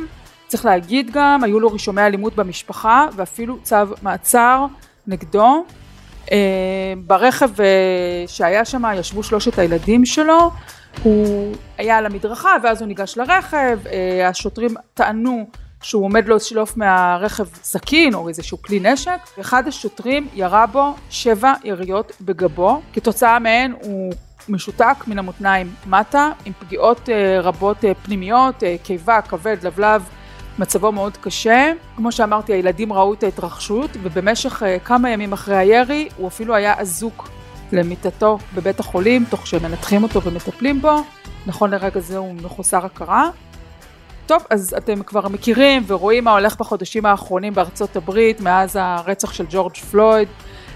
צריך 0.48 0.66
להגיד 0.66 1.12
גם, 1.12 1.44
היו 1.44 1.60
לו 1.60 1.72
רישומי 1.72 2.02
אלימות 2.02 2.36
במשפחה 2.36 3.08
ואפילו 3.16 3.58
צו 3.64 3.76
מעצר 4.02 4.66
נגדו. 5.08 5.66
אה, 6.32 6.94
ברכב 7.08 7.62
אה, 7.62 8.24
שהיה 8.28 8.66
שם 8.66 8.84
ישבו 8.96 9.24
שלושת 9.24 9.60
הילדים 9.60 10.06
שלו, 10.06 10.52
הוא 11.04 11.56
היה 11.78 11.98
על 11.98 12.06
המדרכה 12.06 12.52
ואז 12.64 12.82
הוא 12.82 12.88
ניגש 12.88 13.18
לרכב, 13.18 13.80
השוטרים 14.24 14.72
טענו 14.94 15.48
שהוא 15.82 16.06
עומד 16.06 16.28
לשלוף 16.28 16.78
מהרכב 16.78 17.46
סכין 17.64 18.14
או 18.14 18.30
איזשהו 18.30 18.62
כלי 18.62 18.80
נשק, 18.80 19.20
ואחד 19.38 19.68
השוטרים 19.68 20.28
ירה 20.34 20.66
בו 20.68 20.94
שבע 21.10 21.54
יריות 21.64 22.12
בגבו, 22.22 22.82
כתוצאה 22.94 23.40
מהן 23.40 23.74
הוא 23.82 24.14
משותק 24.50 24.96
מן 25.08 25.20
המותניים 25.20 25.74
מטה, 25.88 26.32
עם 26.46 26.54
פגיעות 26.60 27.10
אה, 27.10 27.42
רבות 27.42 27.86
אה, 27.86 27.94
פנימיות, 27.94 28.64
אה, 28.64 28.76
קיבה, 28.84 29.22
כבד, 29.22 29.58
לבלב, 29.64 30.10
מצבו 30.60 30.92
מאוד 30.92 31.18
קשה. 31.18 31.72
כמו 31.96 32.12
שאמרתי, 32.12 32.54
הילדים 32.54 32.94
ראו 32.94 33.14
את 33.14 33.24
ההתרחשות, 33.24 33.90
ובמשך 34.04 34.64
כמה 34.84 35.10
ימים 35.10 35.34
אחרי 35.34 35.58
הירי, 35.58 36.10
הוא 36.18 36.28
אפילו 36.28 36.56
היה 36.56 36.80
אזוק 36.80 37.30
למיטתו 37.72 38.38
בבית 38.56 38.80
החולים, 38.80 39.26
תוך 39.30 39.48
שמנתחים 39.48 40.04
אותו 40.04 40.22
ומטפלים 40.22 40.82
בו. 40.82 40.96
נכון 41.46 41.72
לרגע 41.72 42.00
זה 42.00 42.18
הוא 42.18 42.34
מחוסר 42.34 42.86
הכרה. 42.86 43.30
טוב, 44.26 44.44
אז 44.50 44.76
אתם 44.78 45.04
כבר 45.04 45.28
מכירים 45.28 45.84
ורואים 45.88 46.24
מה 46.24 46.32
הולך 46.32 46.60
בחודשים 46.60 47.06
האחרונים 47.06 47.54
בארצות 47.54 47.96
הברית 47.96 48.42
מאז 48.42 48.76
הרצח 48.82 49.34
של 49.34 49.46
ג'ורג' 49.50 49.76
פלויד, 49.76 50.28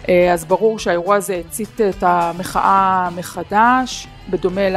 אה, 0.09 0.33
אז 0.33 0.45
ברור 0.45 0.79
שהאירוע 0.79 1.15
הזה 1.15 1.41
הצית 1.47 1.81
את 1.81 2.03
המחאה 2.03 3.09
מחדש, 3.15 4.07
בדומה 4.29 4.69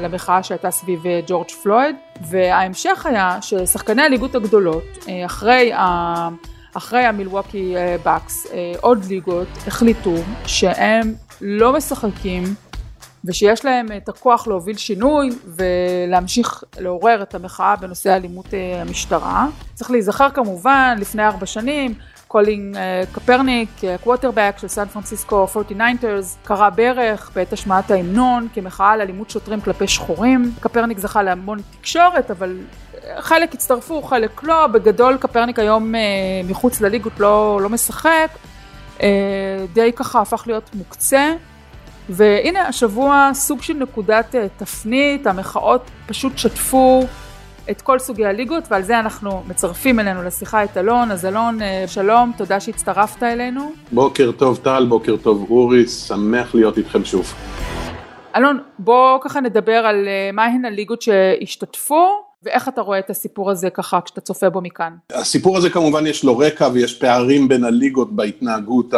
למחאה 0.00 0.42
שהייתה 0.42 0.70
סביב 0.70 1.06
אה, 1.06 1.20
ג'ורג' 1.26 1.50
פלויד, 1.62 1.96
וההמשך 2.30 3.06
היה 3.06 3.38
ששחקני 3.42 4.02
הליגות 4.02 4.34
הגדולות, 4.34 4.84
אה, 5.08 5.24
אחרי 5.24 5.72
ה... 5.72 6.28
אחרי 6.74 7.04
המילווקי 7.04 7.74
בקס, 8.04 8.46
עוד 8.80 9.04
ליגות 9.04 9.48
החליטו 9.66 10.14
שהם 10.46 11.14
לא 11.40 11.72
משחקים 11.72 12.44
ושיש 13.24 13.64
להם 13.64 13.86
את 13.96 14.08
הכוח 14.08 14.46
להוביל 14.46 14.76
שינוי 14.76 15.30
ולהמשיך 15.46 16.64
לעורר 16.78 17.22
את 17.22 17.34
המחאה 17.34 17.76
בנושא 17.76 18.16
אלימות 18.16 18.54
אה, 18.54 18.80
המשטרה. 18.80 19.46
צריך 19.74 19.90
להיזכר 19.90 20.30
כמובן, 20.30 20.96
לפני 21.00 21.26
ארבע 21.26 21.46
שנים, 21.46 21.94
קולין 22.28 22.74
אה, 22.76 23.02
קפרניק, 23.12 23.68
קוורטרבק 24.04 24.54
של 24.58 24.68
סן 24.68 24.84
פרנסיסקו 24.84 25.46
49ers, 25.54 26.44
כרע 26.44 26.70
ברך 26.70 27.30
בעת 27.34 27.52
השמעת 27.52 27.90
ההמנון 27.90 28.48
כמחאה 28.54 28.90
על 28.90 29.00
אלימות 29.00 29.30
שוטרים 29.30 29.60
כלפי 29.60 29.88
שחורים. 29.88 30.52
קפרניק 30.60 30.98
זכה 30.98 31.22
להמון 31.22 31.58
תקשורת, 31.80 32.30
אבל 32.30 32.56
אה, 33.04 33.22
חלק 33.22 33.54
הצטרפו, 33.54 34.02
חלק 34.02 34.42
לא. 34.42 34.66
בגדול 34.66 35.16
קפרניק 35.16 35.58
היום 35.58 35.94
מחוץ 36.44 36.80
לליגות 36.80 37.20
לא, 37.20 37.60
לא 37.62 37.68
משחק. 37.68 38.28
די 39.72 39.92
ככה 39.92 40.20
הפך 40.20 40.44
להיות 40.46 40.70
מוקצה. 40.74 41.32
והנה 42.10 42.68
השבוע 42.68 43.30
סוג 43.34 43.62
של 43.62 43.74
נקודת 43.74 44.34
אה, 44.34 44.46
תפנית, 44.56 45.26
המחאות 45.26 45.90
פשוט 46.06 46.38
שטפו 46.38 47.06
את 47.70 47.82
כל 47.82 47.98
סוגי 47.98 48.26
הליגות 48.26 48.64
ועל 48.70 48.82
זה 48.82 49.00
אנחנו 49.00 49.42
מצרפים 49.48 50.00
אלינו 50.00 50.22
לשיחה 50.22 50.64
את 50.64 50.76
אלון. 50.76 51.10
אז 51.10 51.26
אלון, 51.26 51.62
אה, 51.62 51.84
שלום, 51.86 52.32
תודה 52.36 52.60
שהצטרפת 52.60 53.22
אלינו. 53.22 53.72
בוקר 53.92 54.30
טוב 54.32 54.58
טל, 54.62 54.86
בוקר 54.88 55.16
טוב 55.16 55.46
אורי, 55.50 55.86
שמח 55.86 56.54
להיות 56.54 56.78
איתכם 56.78 57.04
שוב. 57.04 57.34
אלון, 58.36 58.58
בוא 58.78 59.18
ככה 59.22 59.40
נדבר 59.40 59.72
על 59.86 60.08
אה, 60.08 60.30
מהן 60.32 60.64
הליגות 60.64 61.02
שהשתתפו 61.02 62.29
ואיך 62.42 62.68
אתה 62.68 62.80
רואה 62.80 62.98
את 62.98 63.10
הסיפור 63.10 63.50
הזה 63.50 63.70
ככה 63.70 64.00
כשאתה 64.00 64.20
צופה 64.20 64.50
בו 64.50 64.60
מכאן? 64.60 64.92
הסיפור 65.12 65.56
הזה 65.56 65.70
כמובן 65.70 66.06
יש 66.06 66.24
לו 66.24 66.38
רקע 66.38 66.68
ויש 66.72 66.98
פערים 66.98 67.48
בין 67.48 67.64
הליגות 67.64 68.16
בהתנהגות 68.16 68.94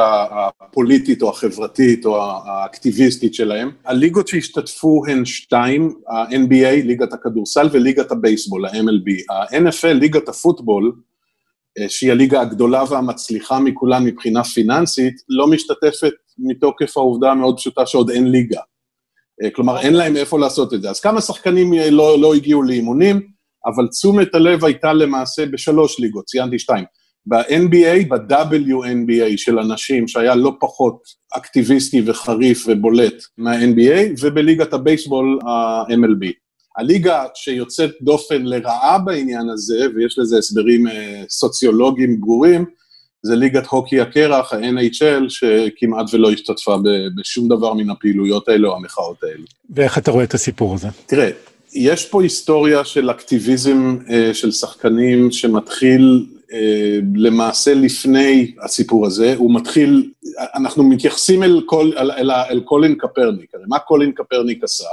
הפוליטית 0.60 1.22
או 1.22 1.30
החברתית 1.30 2.06
או 2.06 2.22
האקטיביסטית 2.44 3.34
שלהם. 3.34 3.70
הליגות 3.84 4.28
שהשתתפו 4.28 5.02
הן 5.08 5.24
שתיים, 5.24 5.94
ה-NBA, 6.08 6.84
ליגת 6.84 7.12
הכדורסל 7.12 7.68
וליגת 7.72 8.12
הבייסבול, 8.12 8.66
ה-MLB. 8.66 9.34
ה-NFL, 9.34 9.92
ליגת 9.92 10.28
הפוטבול, 10.28 10.92
אה, 11.78 11.88
שהיא 11.88 12.12
הליגה 12.12 12.40
הגדולה 12.40 12.84
והמצליחה 12.90 13.60
מכולן 13.60 14.04
מבחינה 14.04 14.44
פיננסית, 14.44 15.14
לא 15.28 15.46
משתתפת 15.46 16.12
מתוקף 16.38 16.96
העובדה 16.96 17.30
המאוד 17.30 17.56
פשוטה 17.56 17.86
שעוד 17.86 18.10
אין 18.10 18.30
ליגה. 18.30 18.60
אה, 19.42 19.50
כלומר, 19.50 19.80
אין 19.80 19.94
להם 19.94 20.16
איפה 20.16 20.38
לעשות 20.38 20.74
את 20.74 20.82
זה. 20.82 20.90
אז 20.90 21.00
כמה 21.00 21.20
שחקנים 21.20 21.74
אה, 21.74 21.90
לא, 21.90 22.20
לא 22.20 22.34
הגיעו 22.34 22.62
לאימונים, 22.62 23.20
אבל 23.66 23.88
תשומת 23.88 24.34
הלב 24.34 24.64
הייתה 24.64 24.92
למעשה 24.92 25.46
בשלוש 25.46 26.00
ליגות, 26.00 26.24
ציינתי 26.24 26.58
שתיים. 26.58 26.84
ב-NBA, 27.26 28.08
ב-WNBA 28.08 29.36
של 29.36 29.58
אנשים, 29.58 30.08
שהיה 30.08 30.34
לא 30.34 30.52
פחות 30.60 31.02
אקטיביסטי 31.36 32.02
וחריף 32.06 32.64
ובולט 32.68 33.14
מה-NBA, 33.38 34.20
ובליגת 34.20 34.72
הבייסבול 34.72 35.38
ה-MLB. 35.46 36.26
הליגה 36.78 37.24
שיוצאת 37.34 37.90
דופן 38.02 38.42
לרעה 38.42 38.98
בעניין 38.98 39.48
הזה, 39.48 39.86
ויש 39.94 40.18
לזה 40.18 40.38
הסברים 40.38 40.86
אה, 40.86 41.22
סוציולוגיים 41.28 42.20
ברורים, 42.20 42.64
זה 43.22 43.36
ליגת 43.36 43.66
הוקי 43.66 44.00
הקרח, 44.00 44.52
ה-NHL, 44.52 45.28
שכמעט 45.28 46.06
ולא 46.14 46.30
השתתפה 46.30 46.76
בשום 47.16 47.48
דבר 47.48 47.74
מן 47.74 47.90
הפעילויות 47.90 48.48
האלה 48.48 48.68
או 48.68 48.76
המחאות 48.76 49.22
האלה. 49.22 49.44
ואיך 49.70 49.98
אתה 49.98 50.10
רואה 50.10 50.24
את 50.24 50.34
הסיפור 50.34 50.74
הזה? 50.74 50.88
תראה, 51.06 51.30
יש 51.74 52.06
פה 52.06 52.22
היסטוריה 52.22 52.84
של 52.84 53.10
אקטיביזם 53.10 53.96
אה, 54.10 54.34
של 54.34 54.52
שחקנים 54.52 55.30
שמתחיל 55.30 56.26
אה, 56.52 56.98
למעשה 57.14 57.74
לפני 57.74 58.52
הסיפור 58.62 59.06
הזה, 59.06 59.34
הוא 59.36 59.54
מתחיל, 59.54 60.10
אנחנו 60.54 60.84
מתייחסים 60.84 61.42
אל, 61.42 61.60
קול, 61.66 61.92
אל, 61.98 62.10
אל, 62.10 62.30
אל 62.30 62.60
קולין 62.60 62.94
קפרניק, 62.94 63.54
הרי 63.54 63.64
מה 63.68 63.78
קולין 63.78 64.12
קפרניק 64.12 64.64
עשה? 64.64 64.84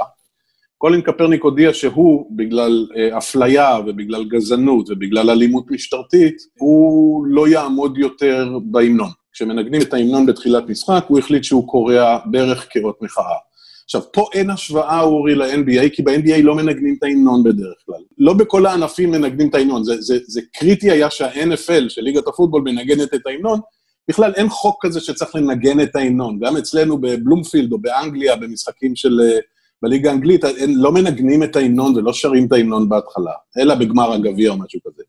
קולין 0.80 1.00
קפרניק 1.00 1.42
הודיע 1.42 1.72
שהוא, 1.72 2.36
בגלל 2.36 2.86
אה, 2.96 3.18
אפליה 3.18 3.78
ובגלל 3.86 4.24
גזענות 4.24 4.90
ובגלל 4.90 5.30
אלימות 5.30 5.70
משטרתית, 5.70 6.36
הוא 6.58 7.26
לא 7.26 7.48
יעמוד 7.48 7.98
יותר 7.98 8.58
בהמנון. 8.64 9.08
כשמנגנים 9.32 9.82
את 9.82 9.94
ההמנון 9.94 10.26
בתחילת 10.26 10.68
משחק, 10.68 11.04
הוא 11.08 11.18
החליט 11.18 11.44
שהוא 11.44 11.68
כורע 11.68 12.18
ברך 12.26 12.66
כאות 12.70 13.02
מחאה. 13.02 13.36
עכשיו, 13.84 14.02
פה 14.12 14.26
אין 14.34 14.50
השוואה, 14.50 15.00
אורי, 15.00 15.34
ל-NBA, 15.34 15.88
כי 15.92 16.02
ב-NBA 16.02 16.42
לא 16.42 16.54
מנגנים 16.54 16.96
את 16.98 17.02
ההמנון 17.02 17.42
בדרך 17.42 17.76
כלל. 17.86 18.02
לא 18.18 18.32
בכל 18.32 18.66
הענפים 18.66 19.10
מנגנים 19.10 19.48
את 19.48 19.54
ההמנון, 19.54 19.84
זה, 19.84 20.00
זה, 20.00 20.18
זה 20.26 20.40
קריטי 20.52 20.90
היה 20.90 21.10
שה-NFL, 21.10 21.88
של 21.88 22.02
ליגת 22.02 22.28
הפוטבול, 22.28 22.62
מנגנת 22.62 23.14
את 23.14 23.26
ההמנון, 23.26 23.60
בכלל 24.08 24.32
אין 24.36 24.48
חוק 24.48 24.86
כזה 24.86 25.00
שצריך 25.00 25.34
לנגן 25.34 25.80
את 25.80 25.96
ההמנון. 25.96 26.38
גם 26.40 26.56
אצלנו 26.56 26.98
בבלומפילד 27.00 27.72
או 27.72 27.78
באנגליה, 27.78 28.36
במשחקים 28.36 28.96
של... 28.96 29.20
בליגה 29.82 30.10
האנגלית 30.10 30.44
לא 30.68 30.92
מנגנים 30.92 31.42
את 31.42 31.56
ההמנון 31.56 31.96
ולא 31.96 32.12
שרים 32.12 32.46
את 32.46 32.52
ההמנון 32.52 32.88
בהתחלה, 32.88 33.32
אלא 33.58 33.74
בגמר 33.74 34.12
הגביע 34.12 34.50
או 34.50 34.58
משהו 34.58 34.80
כזה. 34.86 35.02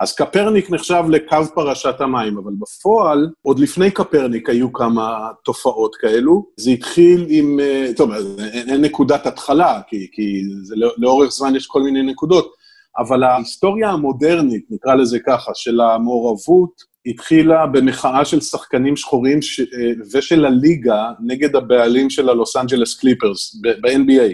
אז 0.00 0.14
קפרניק 0.14 0.70
נחשב 0.70 1.04
לקו 1.08 1.36
פרשת 1.54 2.00
המים, 2.00 2.38
אבל 2.38 2.52
בפועל, 2.58 3.30
עוד 3.42 3.58
לפני 3.58 3.90
קפרניק 3.90 4.48
היו 4.48 4.72
כמה 4.72 5.30
תופעות 5.44 5.96
כאלו. 5.96 6.46
זה 6.56 6.70
התחיל 6.70 7.26
עם, 7.28 7.60
אה, 7.60 7.90
טוב, 7.96 8.10
אין, 8.38 8.80
נקודת 8.80 9.26
התחלה, 9.26 9.80
כי, 9.88 10.08
כי 10.12 10.42
זה, 10.62 10.74
לא, 10.76 10.90
לאורך 10.98 11.30
זמן 11.30 11.56
יש 11.56 11.66
כל 11.66 11.82
מיני 11.82 12.02
נקודות, 12.02 12.52
אבל 12.98 13.22
ההיסטוריה 13.22 13.90
המודרנית, 13.90 14.64
נקרא 14.70 14.94
לזה 14.94 15.18
ככה, 15.26 15.50
של 15.54 15.80
המעורבות, 15.80 16.91
התחילה 17.06 17.66
במחאה 17.66 18.24
של 18.24 18.40
שחקנים 18.40 18.96
שחורים 18.96 19.42
ש... 19.42 19.60
אה, 19.60 19.66
ושל 20.14 20.44
הליגה 20.44 21.10
נגד 21.26 21.56
הבעלים 21.56 22.10
של 22.10 22.28
הלוס 22.28 22.56
אנג'לס 22.56 23.00
קליפרס 23.00 23.60
ב-NBA. 23.62 24.32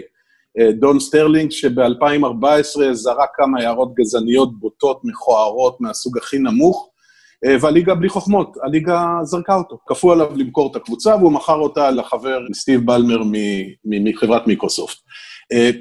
אה, 0.59 0.71
דון 0.71 0.99
סטרלינג, 0.99 1.51
שב-2014 1.51 2.81
זרק 2.91 3.29
כמה 3.33 3.61
הערות 3.61 3.93
גזעניות 3.95 4.59
בוטות, 4.59 5.01
מכוערות, 5.03 5.81
מהסוג 5.81 6.17
הכי 6.17 6.37
נמוך, 6.37 6.89
אה, 7.45 7.55
והליגה 7.61 7.95
בלי 7.95 8.09
חוכמות, 8.09 8.57
הליגה 8.63 9.05
זרקה 9.23 9.55
אותו. 9.55 9.77
כפו 9.87 10.11
עליו 10.11 10.31
למכור 10.35 10.71
את 10.71 10.75
הקבוצה, 10.75 11.15
והוא 11.15 11.31
מכר 11.31 11.55
אותה 11.55 11.91
לחבר 11.91 12.39
סטיב 12.53 12.85
בלמר 12.85 13.21
מחברת 13.85 14.47
מיקרוסופט. 14.47 14.97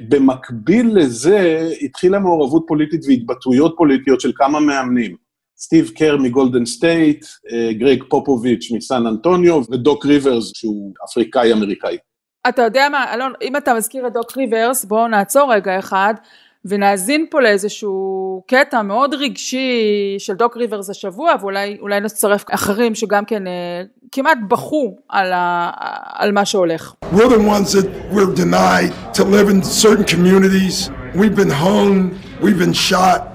במקביל 0.08 0.90
לזה, 0.94 1.70
התחילה 1.82 2.18
מעורבות 2.18 2.64
פוליטית 2.66 3.00
והתבטאויות 3.06 3.74
פוליטיות 3.76 4.20
של 4.20 4.32
כמה 4.36 4.60
מאמנים. 4.60 5.27
סטיב 5.58 5.90
קר 5.96 6.16
מגולדן 6.16 6.64
סטייט, 6.66 7.26
גרייג 7.70 8.04
פופוביץ' 8.08 8.72
מסן 8.72 9.06
אנטוניו, 9.06 9.62
ודוק 9.70 10.06
ריברס, 10.06 10.52
שהוא 10.54 10.92
אפריקאי-אמריקאי. 11.04 11.96
אתה 12.48 12.62
יודע 12.62 12.88
מה, 12.88 13.14
אלון, 13.14 13.32
אם 13.42 13.56
אתה 13.56 13.74
מזכיר 13.74 14.06
את 14.06 14.12
דוק 14.12 14.36
ריברס, 14.36 14.84
בואו 14.84 15.08
נעצור 15.08 15.54
רגע 15.54 15.78
אחד 15.78 16.14
ונאזין 16.64 17.26
פה 17.30 17.40
לאיזשהו 17.40 18.42
קטע 18.46 18.82
מאוד 18.82 19.14
רגשי 19.14 20.14
של 20.18 20.34
דוק 20.34 20.56
ריברס 20.56 20.90
השבוע, 20.90 21.32
ואולי 21.40 22.00
נצרף 22.00 22.44
אחרים 22.50 22.94
שגם 22.94 23.24
כן 23.24 23.46
אה, 23.46 23.82
כמעט 24.12 24.38
בכו 24.48 24.96
על, 25.08 25.32
ה, 25.32 25.70
על 26.14 26.32
מה 26.32 26.44
שהולך. 26.44 26.92
We're 27.02 27.16
the 27.16 27.38
ones 27.38 27.72
that 27.72 28.12
were 28.12 28.34
denied 28.36 29.16
to 29.18 29.24
live 29.24 29.48
in 29.48 29.62
certain 29.62 30.04
communities. 30.04 30.90
We've 31.14 31.36
been 31.36 31.50
hung, 31.50 32.14
we've 32.42 32.58
been 32.58 32.74
shot. 32.90 33.27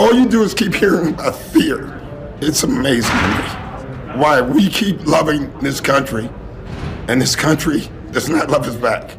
All 0.00 0.14
you 0.14 0.26
do 0.36 0.42
is 0.42 0.52
keep 0.54 0.74
hearing 0.74 1.08
about 1.14 1.36
fear. 1.54 1.78
It's 2.46 2.62
amazing 2.62 3.18
to 3.24 3.28
me 3.36 3.46
why 4.22 4.34
we 4.40 4.62
keep 4.80 4.96
loving 5.16 5.42
this 5.66 5.78
country 5.80 6.26
and 7.08 7.16
this 7.24 7.34
country 7.46 7.80
does 8.16 8.28
not 8.28 8.50
love 8.50 8.64
us 8.68 8.76
back. 8.76 9.16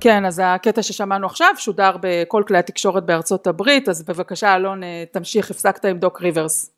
כן, 0.00 0.24
אז 0.24 0.42
הקטע 0.44 0.82
ששמענו 0.82 1.26
עכשיו 1.26 1.48
שודר 1.56 1.90
בכל 2.00 2.42
כלי 2.48 2.58
התקשורת 2.58 3.06
בארצות 3.06 3.46
הברית, 3.46 3.88
אז 3.88 4.02
בבקשה 4.02 4.56
אלון 4.56 4.82
אה, 4.82 5.04
תמשיך, 5.12 5.50
הפסקת 5.50 5.84
עם 5.84 5.98
דוק 5.98 6.22
ריברס. 6.22 6.70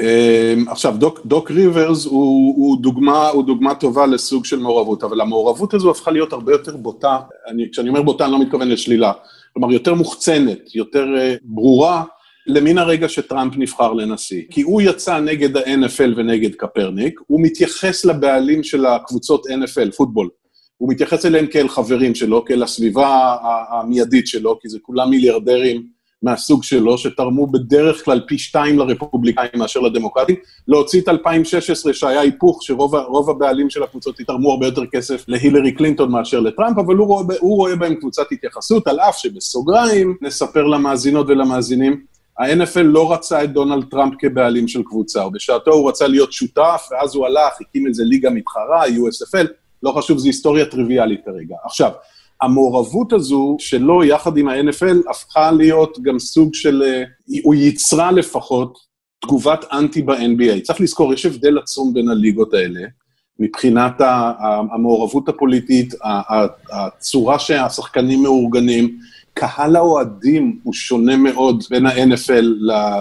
אמ, 0.00 0.68
עכשיו, 0.68 0.94
דוק, 0.98 1.20
דוק 1.24 1.50
ריברס 1.50 2.06
הוא, 2.06 2.54
הוא, 2.56 2.82
דוגמה, 2.82 3.28
הוא 3.28 3.44
דוגמה 3.44 3.74
טובה 3.74 4.06
לסוג 4.06 4.44
של 4.44 4.58
מעורבות, 4.58 5.04
אבל 5.04 5.20
המעורבות 5.20 5.74
הזו 5.74 5.90
הפכה 5.90 6.10
להיות 6.10 6.32
הרבה 6.32 6.52
יותר 6.52 6.76
בוטה, 6.76 7.18
אני, 7.48 7.68
כשאני 7.72 7.88
אומר 7.88 8.02
בוטה 8.02 8.24
אני 8.24 8.32
לא 8.32 8.40
מתכוון 8.40 8.68
לשלילה, 8.68 9.12
כלומר 9.52 9.72
יותר 9.72 9.94
מוחצנת, 9.94 10.74
יותר 10.74 11.04
uh, 11.04 11.40
ברורה, 11.42 12.04
למן 12.46 12.78
הרגע 12.78 13.08
שטראמפ 13.08 13.52
נבחר 13.56 13.92
לנשיא. 13.92 14.42
כי 14.50 14.62
הוא 14.62 14.82
יצא 14.82 15.20
נגד 15.20 15.56
ה-NFL 15.56 16.10
ונגד 16.16 16.54
קפרניק, 16.54 17.20
הוא 17.26 17.40
מתייחס 17.42 18.04
לבעלים 18.04 18.62
של 18.62 18.86
הקבוצות 18.86 19.46
NFL, 19.46 19.92
פוטבול, 19.96 20.28
הוא 20.76 20.88
מתייחס 20.92 21.26
אליהם 21.26 21.46
כאל 21.46 21.68
חברים 21.68 22.14
שלו, 22.14 22.44
כאל 22.44 22.62
הסביבה 22.62 23.36
המיידית 23.70 24.26
שלו, 24.26 24.58
כי 24.60 24.68
זה 24.68 24.78
כולם 24.82 25.10
מיליארדרים 25.10 25.86
מהסוג 26.22 26.62
שלו, 26.62 26.98
שתרמו 26.98 27.46
בדרך 27.46 28.04
כלל 28.04 28.20
פי 28.26 28.38
שתיים 28.38 28.78
לרפובליקאים 28.78 29.50
מאשר 29.54 29.80
לדמוקרטים. 29.80 30.36
להוציא 30.68 31.00
את 31.00 31.08
2016, 31.08 31.92
שהיה 31.92 32.20
היפוך, 32.20 32.62
שרוב 32.62 33.30
הבעלים 33.30 33.70
של 33.70 33.82
הקבוצות 33.82 34.16
תרמו 34.16 34.50
הרבה 34.50 34.66
יותר 34.66 34.86
כסף 34.86 35.24
להילרי 35.28 35.72
קלינטון 35.72 36.10
מאשר 36.10 36.40
לטראמפ, 36.40 36.78
אבל 36.78 36.96
הוא 36.96 37.06
רואה, 37.06 37.36
הוא 37.40 37.56
רואה 37.56 37.76
בהם 37.76 37.94
קבוצת 37.94 38.26
התייחסות, 38.32 38.86
על 38.86 39.00
אף 39.00 39.18
שבסוגריים, 39.18 40.16
נספר 40.22 40.66
למאזינות 40.66 41.26
ולמאזינים, 41.28 42.11
ה-NFL 42.38 42.82
לא 42.82 43.12
רצה 43.12 43.44
את 43.44 43.52
דונלד 43.52 43.84
טראמפ 43.90 44.14
כבעלים 44.18 44.68
של 44.68 44.82
קבוצה, 44.82 45.26
ובשעתו 45.26 45.72
הוא 45.72 45.88
רצה 45.88 46.06
להיות 46.06 46.32
שותף, 46.32 46.88
ואז 46.90 47.14
הוא 47.14 47.26
הלך, 47.26 47.52
הקים 47.60 47.86
איזה 47.86 48.04
ליגה 48.04 48.30
מתחרה, 48.30 48.84
USFL, 48.86 49.46
לא 49.82 49.92
חשוב, 49.92 50.18
זו 50.18 50.26
היסטוריה 50.26 50.66
טריוויאלית 50.66 51.20
כרגע. 51.24 51.56
עכשיו, 51.64 51.90
המעורבות 52.42 53.12
הזו 53.12 53.56
שלו 53.58 54.04
יחד 54.04 54.36
עם 54.36 54.48
ה-NFL 54.48 55.10
הפכה 55.10 55.50
להיות 55.50 55.98
גם 56.02 56.18
סוג 56.18 56.54
של, 56.54 56.82
אה, 56.82 57.02
הוא 57.42 57.54
ייצרה 57.54 58.12
לפחות 58.12 58.78
תגובת 59.20 59.64
אנטי 59.72 60.02
ב-NBA. 60.02 60.60
צריך 60.62 60.80
לזכור, 60.80 61.14
יש 61.14 61.26
הבדל 61.26 61.58
עצום 61.58 61.94
בין 61.94 62.08
הליגות 62.08 62.54
האלה, 62.54 62.80
מבחינת 63.38 63.94
המעורבות 64.74 65.28
הפוליטית, 65.28 65.94
הצורה 66.72 67.38
שהשחקנים 67.38 68.22
מאורגנים, 68.22 68.98
קהל 69.34 69.76
האוהדים 69.76 70.58
הוא 70.62 70.74
שונה 70.74 71.16
מאוד 71.16 71.64
בין 71.70 71.86
ה-NFL 71.86 72.44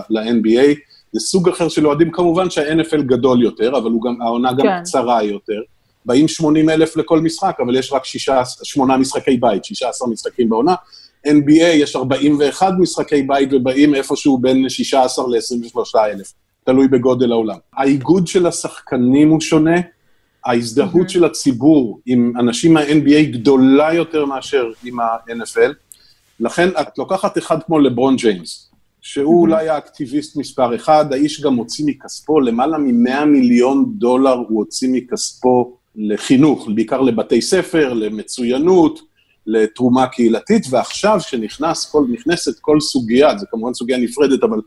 ל-NBA. 0.09 0.75
זה 1.11 1.19
סוג 1.19 1.49
אחר 1.49 1.69
של 1.69 1.87
אוהדים, 1.87 2.11
כמובן 2.11 2.49
שה-NFL 2.49 3.01
גדול 3.01 3.43
יותר, 3.43 3.77
אבל 3.77 3.91
גם, 4.05 4.21
העונה 4.21 4.53
גם 4.53 4.61
כן. 4.61 4.81
קצרה 4.81 5.23
יותר. 5.23 5.61
באים 6.05 6.27
80 6.27 6.69
אלף 6.69 6.97
לכל 6.97 7.19
משחק, 7.19 7.57
אבל 7.65 7.75
יש 7.75 7.93
רק 7.93 8.05
שישה, 8.05 8.41
שמונה 8.63 8.97
משחקי 8.97 9.37
בית, 9.37 9.65
16 9.65 10.07
משחקים 10.07 10.49
בעונה. 10.49 10.75
NBA 11.27 11.63
יש 11.73 11.95
41 11.95 12.73
משחקי 12.79 13.23
בית 13.23 13.49
ובאים 13.53 13.95
איפשהו 13.95 14.37
בין 14.37 14.69
16 14.69 15.25
ל-23 15.27 15.99
אלף, 15.99 16.33
תלוי 16.63 16.87
בגודל 16.87 17.31
העולם. 17.31 17.57
האיגוד 17.73 18.27
של 18.27 18.47
השחקנים 18.47 19.29
הוא 19.29 19.41
שונה, 19.41 19.75
ההזדהות 20.45 21.07
mm-hmm. 21.07 21.09
של 21.09 21.25
הציבור 21.25 21.99
עם 22.05 22.33
אנשים 22.39 22.73
מה-NBA 22.73 23.21
גדולה 23.31 23.93
יותר 23.93 24.25
מאשר 24.25 24.71
עם 24.83 24.99
ה-NFL, 24.99 25.73
לכן 26.39 26.69
את 26.81 26.97
לוקחת 26.97 27.37
אחד 27.37 27.63
כמו 27.63 27.79
לברון 27.79 28.15
ג'יימס, 28.15 28.71
שהוא 29.01 29.25
mm-hmm. 29.25 29.41
אולי 29.41 29.69
האקטיביסט 29.69 30.37
מספר 30.37 30.75
אחד, 30.75 31.13
האיש 31.13 31.41
גם 31.41 31.55
הוציא 31.55 31.85
מכספו, 31.85 32.39
למעלה 32.39 32.77
מ-100 32.77 33.25
מיליון 33.25 33.93
דולר 33.97 34.33
הוא 34.33 34.59
הוציא 34.59 34.89
מכספו 34.91 35.77
לחינוך, 35.95 36.69
בעיקר 36.75 37.01
לבתי 37.01 37.41
ספר, 37.41 37.93
למצוינות, 37.93 38.99
לתרומה 39.47 40.07
קהילתית, 40.07 40.65
ועכשיו 40.69 41.19
שנכנס 41.19 41.91
כל, 41.91 42.05
כל 42.61 42.79
סוגיה, 42.79 43.37
זו 43.37 43.45
כמובן 43.51 43.73
סוגיה 43.73 43.97
נפרדת, 43.97 44.43
אבל 44.43 44.61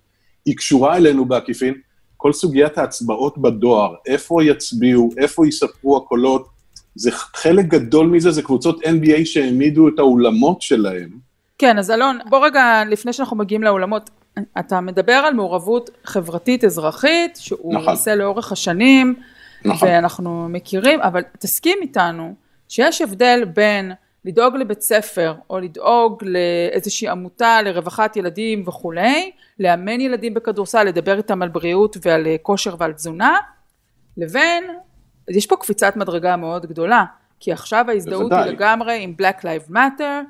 היא 0.46 0.56
קשורה 0.56 0.96
אלינו 0.96 1.24
בעקיפין, 1.24 1.74
כל 2.16 2.32
סוגיית 2.32 2.78
ההצבעות 2.78 3.38
בדואר, 3.38 3.94
איפה 4.06 4.44
יצביעו, 4.44 5.10
איפה 5.18 5.46
יספרו 5.48 5.96
הקולות, 5.96 6.46
זה 6.94 7.10
חלק 7.12 7.64
גדול 7.64 8.06
מזה, 8.06 8.30
זה 8.30 8.42
קבוצות 8.42 8.82
NBA 8.84 9.24
שהעמידו 9.24 9.88
את 9.88 9.98
האולמות 9.98 10.62
שלהם. 10.62 11.10
כן, 11.58 11.78
אז 11.78 11.90
אלון, 11.90 12.18
בוא 12.28 12.46
רגע, 12.46 12.82
לפני 12.86 13.12
שאנחנו 13.12 13.36
מגיעים 13.36 13.62
לאולמות, 13.62 14.10
אתה 14.58 14.80
מדבר 14.80 15.12
על 15.12 15.34
מעורבות 15.34 15.90
חברתית 16.04 16.64
אזרחית, 16.64 17.36
שהוא 17.36 17.74
נכון. 17.74 17.88
עושה 17.88 18.14
לאורך 18.14 18.52
השנים, 18.52 19.14
נכון. 19.64 19.88
ואנחנו 19.88 20.48
מכירים, 20.48 21.00
אבל 21.00 21.22
תסכים 21.38 21.78
איתנו 21.82 22.34
שיש 22.68 23.02
הבדל 23.02 23.44
בין 23.54 23.92
לדאוג 24.24 24.56
לבית 24.56 24.80
ספר 24.80 25.34
או 25.50 25.58
לדאוג 25.58 26.24
לאיזושהי 26.24 27.08
עמותה 27.08 27.62
לרווחת 27.62 28.16
ילדים 28.16 28.68
וכולי, 28.68 29.30
לאמן 29.60 30.00
ילדים 30.00 30.34
בכדורסל, 30.34 30.84
לדבר 30.84 31.16
איתם 31.16 31.42
על 31.42 31.48
בריאות 31.48 31.96
ועל 32.02 32.26
כושר 32.42 32.74
ועל 32.78 32.92
תזונה, 32.92 33.38
לבין, 34.16 34.64
יש 35.28 35.46
פה 35.46 35.56
קפיצת 35.56 35.96
מדרגה 35.96 36.36
מאוד 36.36 36.66
גדולה, 36.66 37.04
כי 37.40 37.52
עכשיו 37.52 37.84
ההזדהות 37.88 38.32
היא 38.32 38.40
לגמרי 38.40 39.02
עם 39.02 39.14
Black 39.20 39.40
Lives 39.40 39.70
Matter, 39.70 40.24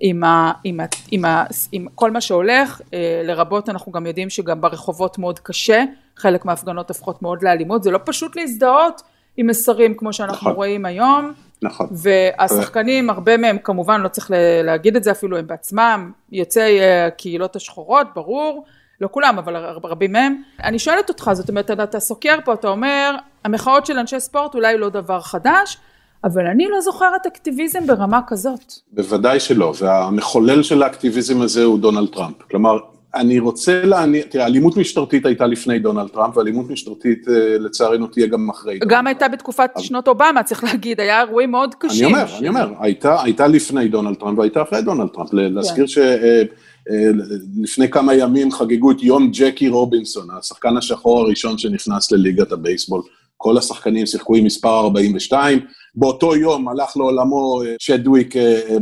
עם, 0.00 0.24
ה, 0.24 0.52
עם, 0.64 0.80
ה, 0.80 0.84
עם, 1.10 1.24
ה, 1.24 1.44
עם 1.72 1.86
כל 1.94 2.10
מה 2.10 2.20
שהולך, 2.20 2.80
אה, 2.94 3.22
לרבות 3.24 3.68
אנחנו 3.68 3.92
גם 3.92 4.06
יודעים 4.06 4.30
שגם 4.30 4.60
ברחובות 4.60 5.18
מאוד 5.18 5.38
קשה, 5.38 5.84
חלק 6.16 6.44
מההפגנות 6.44 6.88
הופכות 6.88 7.22
מאוד 7.22 7.42
לאלימות, 7.42 7.82
זה 7.82 7.90
לא 7.90 7.98
פשוט 8.04 8.36
להזדהות 8.36 9.02
עם 9.36 9.46
מסרים 9.46 9.94
כמו 9.94 10.12
שאנחנו 10.12 10.36
נכון. 10.36 10.52
רואים 10.52 10.84
היום. 10.84 11.32
נכון. 11.62 11.86
והשחקנים, 11.90 13.10
הרבה 13.10 13.36
מהם 13.36 13.58
כמובן, 13.58 14.00
לא 14.00 14.08
צריך 14.08 14.30
להגיד 14.64 14.96
את 14.96 15.04
זה 15.04 15.10
אפילו, 15.10 15.38
הם 15.38 15.46
בעצמם 15.46 16.12
יוצאי 16.32 16.80
אה, 16.80 17.06
הקהילות 17.06 17.56
השחורות, 17.56 18.06
ברור, 18.14 18.64
לא 19.00 19.08
כולם, 19.10 19.38
אבל 19.38 19.56
רבים 19.84 20.12
מהם. 20.12 20.42
אני 20.64 20.78
שואלת 20.78 21.08
אותך, 21.08 21.30
זאת 21.32 21.48
אומרת, 21.48 21.70
אתה 21.70 22.00
סוקר 22.00 22.38
פה, 22.44 22.52
אתה 22.52 22.68
אומר, 22.68 23.16
המחאות 23.44 23.86
של 23.86 23.98
אנשי 23.98 24.20
ספורט 24.20 24.54
אולי 24.54 24.78
לא 24.78 24.88
דבר 24.88 25.20
חדש, 25.20 25.76
אבל 26.24 26.46
אני 26.46 26.68
לא 26.68 26.80
זוכרת 26.80 27.26
אקטיביזם 27.26 27.86
ברמה 27.86 28.20
כזאת. 28.26 28.72
בוודאי 28.92 29.40
שלא, 29.40 29.72
והמחולל 29.78 30.62
של 30.62 30.82
האקטיביזם 30.82 31.40
הזה 31.40 31.64
הוא 31.64 31.78
דונלד 31.78 32.08
טראמפ. 32.08 32.42
כלומר, 32.50 32.78
אני 33.14 33.38
רוצה 33.38 33.84
להניח, 33.84 34.24
תראה, 34.28 34.46
אלימות 34.46 34.76
משטרתית 34.76 35.26
הייתה 35.26 35.46
לפני 35.46 35.78
דונלד 35.78 36.08
טראמפ, 36.08 36.36
ואלימות 36.36 36.70
משטרתית 36.70 37.28
אה, 37.28 37.58
לצערנו 37.58 38.06
תהיה 38.06 38.26
גם 38.26 38.50
אחרי 38.50 38.78
דונלד 38.78 38.94
גם 38.94 39.06
הייתה 39.06 39.28
בתקופת 39.28 39.70
שנות 39.78 40.08
אובמה, 40.08 40.42
צריך 40.42 40.64
להגיד, 40.64 41.00
היה 41.00 41.20
אירועים 41.20 41.50
מאוד 41.50 41.74
קשים. 41.74 42.06
אני 42.06 42.14
אומר, 42.14 42.38
אני 42.38 42.48
אומר, 42.48 42.72
הייתה, 42.80 43.22
הייתה 43.22 43.46
לפני 43.46 43.88
דונלד 43.88 44.14
טראמפ 44.14 44.38
והייתה 44.38 44.62
אחרי 44.62 44.82
דונלד 44.82 45.08
טראמפ. 45.08 45.30
כן. 45.30 45.36
להזכיר 45.36 45.86
שלפני 45.86 47.90
כמה 47.90 48.14
ימים 48.14 48.52
חגגו 48.52 48.90
את 48.90 49.02
יום 49.02 49.30
ג'קי 49.32 49.68
רובינסון, 49.68 50.28
השחקן 50.38 50.76
השחור 50.76 51.20
הראשון 51.20 51.58
שנכנס 51.58 52.12
לליגת 52.12 52.52
הבייסבול. 52.52 53.02
כל 53.36 53.58
השחקנים 53.58 54.06
שיחקו 54.06 54.36
עם 54.36 54.44
מספר 54.44 54.80
42. 54.80 55.60
באותו 55.96 56.36
יום 56.36 56.68
הלך 56.68 56.96
לעולמו 56.96 57.62
צ'דוויק 57.78 58.34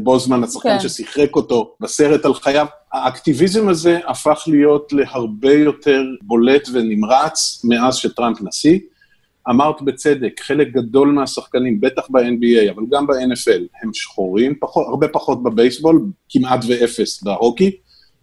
בוזמן, 0.02 0.44
השחקן 0.44 0.78
כן. 0.78 0.88
ששיחק 0.88 1.36
אותו 1.36 1.74
בסרט 1.80 2.24
על 2.24 2.34
חייו. 2.34 2.66
האקטיביזם 2.92 3.68
הזה 3.68 3.98
הפך 4.06 4.44
להיות 4.46 4.92
להרבה 4.92 5.52
יותר 5.52 6.02
בולט 6.22 6.68
ונמרץ 6.72 7.64
מאז 7.64 7.96
שטראמפ 7.96 8.38
נשיא. 8.42 8.78
אמרת 9.50 9.82
בצדק, 9.82 10.40
חלק 10.40 10.68
גדול 10.72 11.08
מהשחקנים, 11.08 11.80
בטח 11.80 12.02
ב-NBA, 12.10 12.70
אבל 12.74 12.82
גם 12.90 13.06
ב-NFL, 13.06 13.62
הם 13.82 13.90
שחורים, 13.94 14.54
פחות, 14.60 14.86
הרבה 14.88 15.08
פחות 15.08 15.42
בבייסבול, 15.42 16.06
כמעט 16.28 16.64
ואפס 16.68 17.22
בהוקי, 17.22 17.70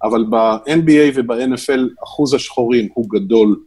אבל 0.03 0.25
ב-NBA 0.29 1.15
וב-NFL 1.15 2.03
אחוז 2.03 2.33
השחורים 2.33 2.87
הוא 2.93 3.09
גדול 3.09 3.59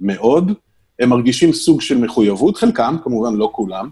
מאוד. 0.00 0.52
הם 1.00 1.08
מרגישים 1.08 1.52
סוג 1.52 1.80
של 1.80 1.98
מחויבות, 1.98 2.56
חלקם, 2.56 2.96
כמובן 3.04 3.34
לא 3.34 3.50
כולם. 3.52 3.88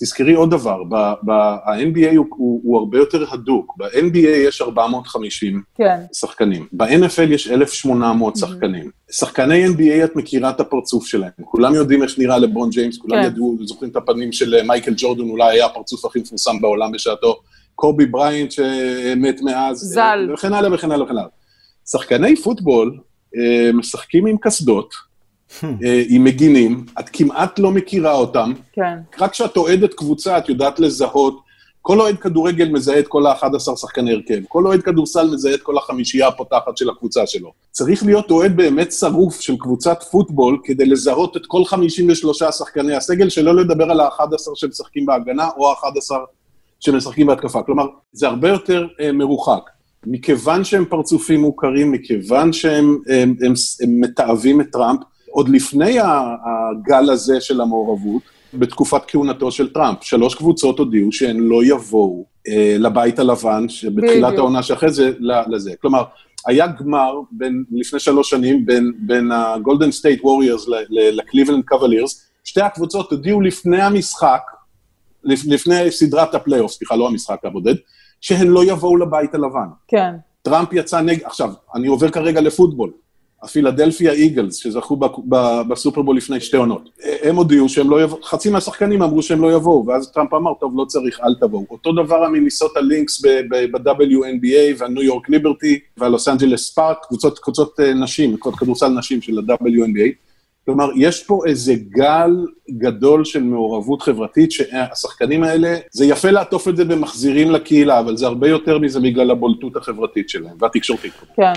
תזכרי 0.00 0.34
עוד 0.34 0.50
דבר, 0.50 0.84
ב-NBA 1.24 2.16
הוא, 2.16 2.26
הוא, 2.30 2.60
הוא 2.64 2.78
הרבה 2.78 2.98
יותר 2.98 3.24
הדוק, 3.30 3.74
ב-NBA 3.76 4.28
יש 4.28 4.62
450 4.62 5.62
כן. 5.74 6.00
שחקנים, 6.12 6.66
ב-NFL 6.72 7.30
יש 7.30 7.48
1,800 7.48 8.34
mm-hmm. 8.34 8.38
שחקנים. 8.38 8.90
שחקני 9.10 9.66
NBA, 9.66 10.04
את 10.04 10.16
מכירה 10.16 10.50
את 10.50 10.60
הפרצוף 10.60 11.06
שלהם, 11.06 11.30
כולם 11.44 11.74
יודעים 11.74 12.02
איך 12.02 12.18
נראה 12.18 12.38
לברון 12.38 12.70
ג'יימס, 12.70 12.98
כולם 12.98 13.22
כן. 13.22 13.26
ידעו, 13.26 13.56
זוכרים 13.62 13.90
את 13.90 13.96
הפנים 13.96 14.32
של 14.32 14.54
אה, 14.54 14.62
מייקל 14.62 14.94
ג'ורדון, 14.96 15.30
אולי 15.30 15.52
היה 15.52 15.66
הפרצוף 15.66 16.04
הכי 16.04 16.20
מפורסם 16.20 16.60
בעולם 16.60 16.92
בשעתו, 16.92 17.40
קובי 17.74 18.06
בריינט 18.06 18.52
שמת 18.52 19.40
מאז, 19.40 19.76
ז"ל, 19.78 20.30
וכן 20.34 20.52
הלאה 20.52 20.74
וכן 20.74 20.90
הלאה 20.90 21.04
וכן 21.04 21.16
הלאה. 21.16 21.28
שחקני 21.90 22.36
פוטבול 22.36 22.98
אה, 23.36 23.72
משחקים 23.72 24.26
עם 24.26 24.36
קסדות, 24.40 24.94
עם 26.08 26.24
מגינים, 26.24 26.84
את 27.00 27.08
כמעט 27.12 27.58
לא 27.58 27.70
מכירה 27.70 28.12
אותם. 28.12 28.52
כן. 28.72 28.98
רק 29.18 29.30
כשאת 29.30 29.56
אוהדת 29.56 29.94
קבוצה, 29.94 30.38
את 30.38 30.48
יודעת 30.48 30.80
לזהות. 30.80 31.52
כל 31.82 32.00
אוהד 32.00 32.16
כדורגל 32.18 32.68
מזהה 32.68 32.98
את 32.98 33.08
כל 33.08 33.26
ה-11 33.26 33.76
שחקני 33.76 34.12
הרכב, 34.12 34.40
כל 34.48 34.66
אוהד 34.66 34.82
כדורסל 34.82 35.30
מזהה 35.30 35.54
את 35.54 35.62
כל 35.62 35.78
החמישייה 35.78 36.28
הפותחת 36.28 36.76
של 36.76 36.90
הקבוצה 36.90 37.26
שלו. 37.26 37.52
צריך 37.70 38.04
להיות 38.04 38.30
אוהד 38.30 38.56
באמת 38.56 38.92
שרוף 38.92 39.40
של 39.40 39.56
קבוצת 39.56 40.02
פוטבול 40.02 40.58
כדי 40.64 40.86
לזהות 40.86 41.36
את 41.36 41.42
כל 41.46 41.64
53 41.64 42.42
שחקני 42.42 42.94
הסגל, 42.94 43.28
שלא 43.28 43.56
לדבר 43.56 43.90
על 43.90 44.00
ה-11 44.00 44.54
שמשחקים 44.54 45.06
בהגנה 45.06 45.48
או 45.56 45.70
ה-11 45.70 46.14
שמשחקים 46.80 47.26
בהתקפה. 47.26 47.62
כלומר, 47.62 47.86
זה 48.12 48.26
הרבה 48.28 48.48
יותר 48.48 48.86
אה, 49.00 49.12
מרוחק. 49.12 49.70
מכיוון 50.06 50.64
שהם 50.64 50.84
פרצופים 50.84 51.40
מוכרים, 51.40 51.92
מכיוון 51.92 52.52
שהם 52.52 52.98
הם, 53.08 53.34
הם, 53.42 53.52
הם 53.82 54.00
מתעבים 54.00 54.60
את 54.60 54.66
טראמפ, 54.72 55.00
עוד 55.32 55.48
לפני 55.48 55.98
הגל 56.00 57.10
הזה 57.10 57.40
של 57.40 57.60
המעורבות, 57.60 58.22
בתקופת 58.54 59.02
כהונתו 59.08 59.50
של 59.50 59.72
טראמפ, 59.72 60.02
שלוש 60.02 60.34
קבוצות 60.34 60.78
הודיעו 60.78 61.12
שהן 61.12 61.36
לא 61.40 61.64
יבואו 61.64 62.24
אה, 62.48 62.76
לבית 62.78 63.18
הלבן, 63.18 63.68
שבתחילת 63.68 64.38
העונה 64.38 64.62
שאחרי 64.62 64.90
זה, 64.90 65.10
לזה. 65.46 65.72
כלומר, 65.80 66.02
היה 66.46 66.66
גמר 66.66 67.14
בין, 67.30 67.64
לפני 67.72 68.00
שלוש 68.00 68.30
שנים 68.30 68.66
בין, 68.66 68.92
בין 68.98 69.32
הגולדן 69.32 69.90
סטייט 69.90 70.20
ווריורס 70.24 70.66
לקליבלנד 70.90 71.64
קוולירס, 71.64 72.28
שתי 72.44 72.60
הקבוצות 72.60 73.10
הודיעו 73.10 73.40
לפני 73.40 73.82
המשחק, 73.82 74.42
לפני 75.24 75.90
סדרת 75.90 76.34
הפלייאוף, 76.34 76.72
סליחה, 76.72 76.96
לא 76.96 77.08
המשחק 77.08 77.44
הבודד, 77.44 77.74
שהן 78.20 78.46
לא 78.46 78.64
יבואו 78.64 78.96
לבית 78.96 79.34
הלבן. 79.34 79.68
כן. 79.88 80.14
טראמפ 80.42 80.68
יצא 80.72 81.00
נגד, 81.00 81.24
עכשיו, 81.24 81.52
אני 81.74 81.86
עובר 81.86 82.10
כרגע 82.10 82.40
לפוטבול. 82.40 82.92
הפילדלפיה 83.42 84.12
איגלס, 84.12 84.56
שזכו 84.56 84.96
בסופרבול 85.68 86.16
לפני 86.16 86.40
שתי 86.40 86.56
עונות, 86.56 86.88
הם 87.22 87.36
הודיעו 87.36 87.68
שהם 87.68 87.90
לא 87.90 88.02
יבואו, 88.02 88.22
חצי 88.22 88.50
מהשחקנים 88.50 89.02
אמרו 89.02 89.22
שהם 89.22 89.42
לא 89.42 89.52
יבואו, 89.52 89.86
ואז 89.86 90.10
טראמפ 90.12 90.34
אמר, 90.34 90.54
טוב, 90.60 90.72
לא 90.76 90.84
צריך, 90.84 91.20
אל 91.24 91.34
תבואו. 91.34 91.66
אותו 91.70 91.92
דבר 91.92 92.24
המיניסוטה 92.24 92.80
לינקס 92.80 93.22
ב-WNBA 93.24 94.78
והניו 94.78 95.02
יורק 95.02 95.28
ליברטי 95.28 95.78
והלוס 95.96 96.28
אנג'לס 96.28 96.70
ספארקס, 96.70 96.98
קבוצות 97.42 97.80
אה, 97.80 97.94
נשים, 97.94 98.36
קבוצות 98.36 98.58
כדורסל 98.58 98.88
נשים 98.88 99.22
של 99.22 99.38
ה-WNBA. 99.38 100.31
כלומר, 100.64 100.88
יש 100.96 101.22
פה 101.22 101.40
איזה 101.46 101.74
גל 101.88 102.30
גדול 102.70 103.24
של 103.24 103.42
מעורבות 103.42 104.02
חברתית, 104.02 104.52
שהשחקנים 104.52 105.44
האלה, 105.44 105.76
זה 105.90 106.04
יפה 106.04 106.30
לעטוף 106.30 106.68
את 106.68 106.76
זה 106.76 106.84
במחזירים 106.84 107.50
לקהילה, 107.50 108.00
אבל 108.00 108.16
זה 108.16 108.26
הרבה 108.26 108.48
יותר 108.48 108.78
מזה 108.78 109.00
בגלל 109.00 109.30
הבולטות 109.30 109.76
החברתית 109.76 110.28
שלהם, 110.28 110.56
והתקשורתית. 110.60 111.12
כן. 111.36 111.52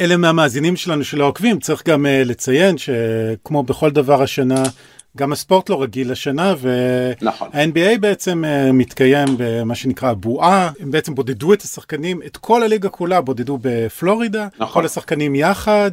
אלה 0.00 0.16
מהמאזינים 0.16 0.76
שלנו 0.76 1.04
שלא 1.04 1.26
עוקבים, 1.26 1.58
צריך 1.58 1.88
גם 1.88 2.06
uh, 2.06 2.28
לציין 2.28 2.76
שכמו 2.78 3.62
בכל 3.62 3.90
דבר 3.90 4.22
השנה, 4.22 4.62
גם 5.16 5.32
הספורט 5.32 5.70
לא 5.70 5.82
רגיל 5.82 6.12
השנה, 6.12 6.54
וה-NBA 6.58 7.22
נכון. 7.22 7.48
בעצם 8.00 8.44
uh, 8.44 8.72
מתקיים 8.72 9.28
במה 9.38 9.74
שנקרא 9.74 10.12
בועה, 10.12 10.70
הם 10.80 10.90
בעצם 10.90 11.14
בודדו 11.14 11.52
את 11.52 11.62
השחקנים, 11.62 12.20
את 12.26 12.36
כל 12.36 12.62
הליגה 12.62 12.88
כולה 12.88 13.20
בודדו 13.20 13.58
בפלורידה, 13.62 14.48
נכון. 14.58 14.74
כל 14.82 14.86
השחקנים 14.86 15.34
יחד, 15.34 15.90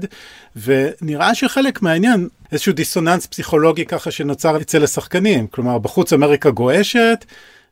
ונראה 0.56 1.36
שחלק 1.36 1.82
מהעניין, 1.82 2.28
איזשהו 2.52 2.74
דיסוננס 2.74 3.26
פסיכולוגי 3.26 3.86
ככה 3.86 4.12
שנוצר 4.12 4.62
אצל 4.62 4.84
השחקנים, 4.84 5.48
כלומר 5.48 5.78
בחוץ 5.78 6.14
אמריקה 6.14 6.50
גועשת, 6.50 7.26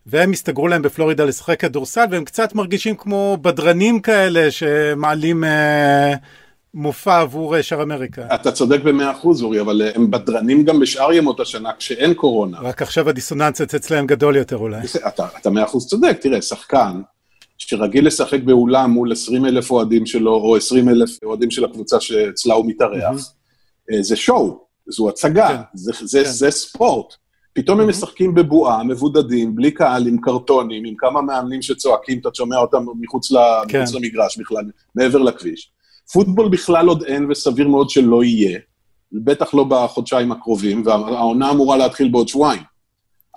והם 0.05 0.31
הסתגרו 0.31 0.67
להם 0.67 0.81
בפלורידה 0.81 1.25
לשחק 1.25 1.59
כדורסל, 1.59 2.05
והם 2.11 2.25
קצת 2.25 2.55
מרגישים 2.55 2.95
כמו 2.95 3.37
בדרנים 3.41 3.99
כאלה 3.99 4.51
שמעלים... 4.51 5.43
Uh, 5.43 5.47
מופע 6.75 7.21
עבור 7.21 7.55
אה, 7.55 7.63
שאר 7.63 7.83
אמריקה. 7.83 8.35
אתה 8.35 8.51
צודק 8.51 8.79
במאה 8.83 9.11
אחוז, 9.11 9.43
אורי, 9.43 9.61
אבל 9.61 9.81
אה, 9.81 9.91
הם 9.95 10.11
בדרנים 10.11 10.63
גם 10.63 10.79
בשאר 10.79 11.13
ימות 11.13 11.39
השנה 11.39 11.69
כשאין 11.77 12.13
קורונה. 12.13 12.59
רק 12.61 12.81
עכשיו 12.81 13.09
הדיסוננס 13.09 13.61
אצלם 13.61 14.07
גדול 14.07 14.35
יותר 14.35 14.57
אולי. 14.57 14.81
אתה 15.41 15.49
מאה 15.49 15.63
אחוז 15.63 15.87
צודק, 15.87 16.17
תראה, 16.21 16.41
שחקן 16.41 17.01
שרגיל 17.57 18.07
לשחק 18.07 18.41
באולם 18.43 18.91
מול 18.91 19.11
20 19.11 19.45
אלף 19.45 19.71
אוהדים 19.71 20.05
שלו, 20.05 20.31
או 20.31 20.55
20 20.55 20.89
אלף 20.89 21.09
אוהדים 21.23 21.51
של 21.51 21.65
הקבוצה 21.65 21.99
שאצלה 21.99 22.53
הוא 22.53 22.65
מתארח, 22.67 23.33
אה, 23.91 24.01
זה 24.01 24.15
שואו, 24.15 24.59
זו 24.87 25.09
הצגה, 25.09 25.47
כן. 25.47 25.61
זה, 25.73 25.91
זה, 26.01 26.23
כן. 26.23 26.29
זה 26.29 26.51
ספורט. 26.51 27.13
פתאום 27.53 27.79
הם 27.79 27.89
משחקים 27.89 28.35
בבועה, 28.35 28.83
מבודדים, 28.83 29.55
בלי 29.55 29.71
קהל, 29.71 30.07
עם 30.07 30.17
קרטונים, 30.21 30.85
עם 30.85 30.93
כמה 30.97 31.21
מאמנים 31.21 31.61
שצועקים, 31.61 32.19
אתה 32.19 32.29
שומע 32.33 32.57
אותם 32.57 32.85
מחוץ, 33.01 33.31
כן. 33.67 33.81
מחוץ 33.81 33.93
למגרש 33.95 34.37
בכלל, 34.37 34.63
מעבר 34.95 35.19
לכביש. 35.19 35.74
פוטבול 36.13 36.49
בכלל 36.49 36.87
עוד 36.87 37.03
אין, 37.03 37.31
וסביר 37.31 37.67
מאוד 37.67 37.89
שלא 37.89 38.23
יהיה, 38.23 38.59
בטח 39.11 39.53
לא 39.53 39.63
בחודשיים 39.63 40.31
הקרובים, 40.31 40.83
והעונה 40.85 41.51
אמורה 41.51 41.77
להתחיל 41.77 42.09
בעוד 42.09 42.27
שבועיים. 42.27 42.61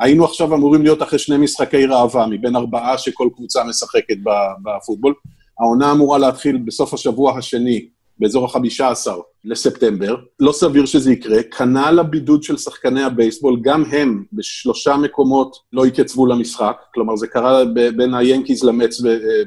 היינו 0.00 0.24
עכשיו 0.24 0.54
אמורים 0.54 0.83
להיות 0.83 1.02
אחרי 1.02 1.18
שני 1.18 1.37
משחקי 1.37 1.87
ראווה, 1.87 2.26
מבין 2.26 2.57
ארבעה 2.57 2.98
שכל 2.98 3.28
קבוצה 3.35 3.64
משחקת 3.64 4.16
בפוטבול. 4.62 5.14
העונה 5.61 5.92
אמורה 5.92 6.18
להתחיל 6.18 6.57
בסוף 6.57 6.94
השבוע 6.94 7.38
השני, 7.38 7.88
באזור 8.18 8.44
החמישה 8.44 8.90
עשר 8.90 9.18
לספטמבר. 9.44 10.16
לא 10.40 10.52
סביר 10.52 10.87
שזה 10.87 11.12
יקרה. 11.12 11.42
כנ"ל 11.42 11.98
הבידוד 11.98 12.42
של 12.42 12.57
שחקני 12.57 13.02
הבייסבול, 13.02 13.61
גם 13.62 13.85
הם 13.85 14.24
בשלושה 14.33 14.96
מקומות 14.96 15.57
לא 15.72 15.85
התייצבו 15.85 16.26
למשחק. 16.26 16.76
כלומר, 16.94 17.16
זה 17.16 17.26
קרה 17.26 17.64
בין 17.96 18.14
היאנקיז 18.14 18.64
למץ 18.64 19.00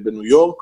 בניו 0.03 0.23
יורק, 0.23 0.55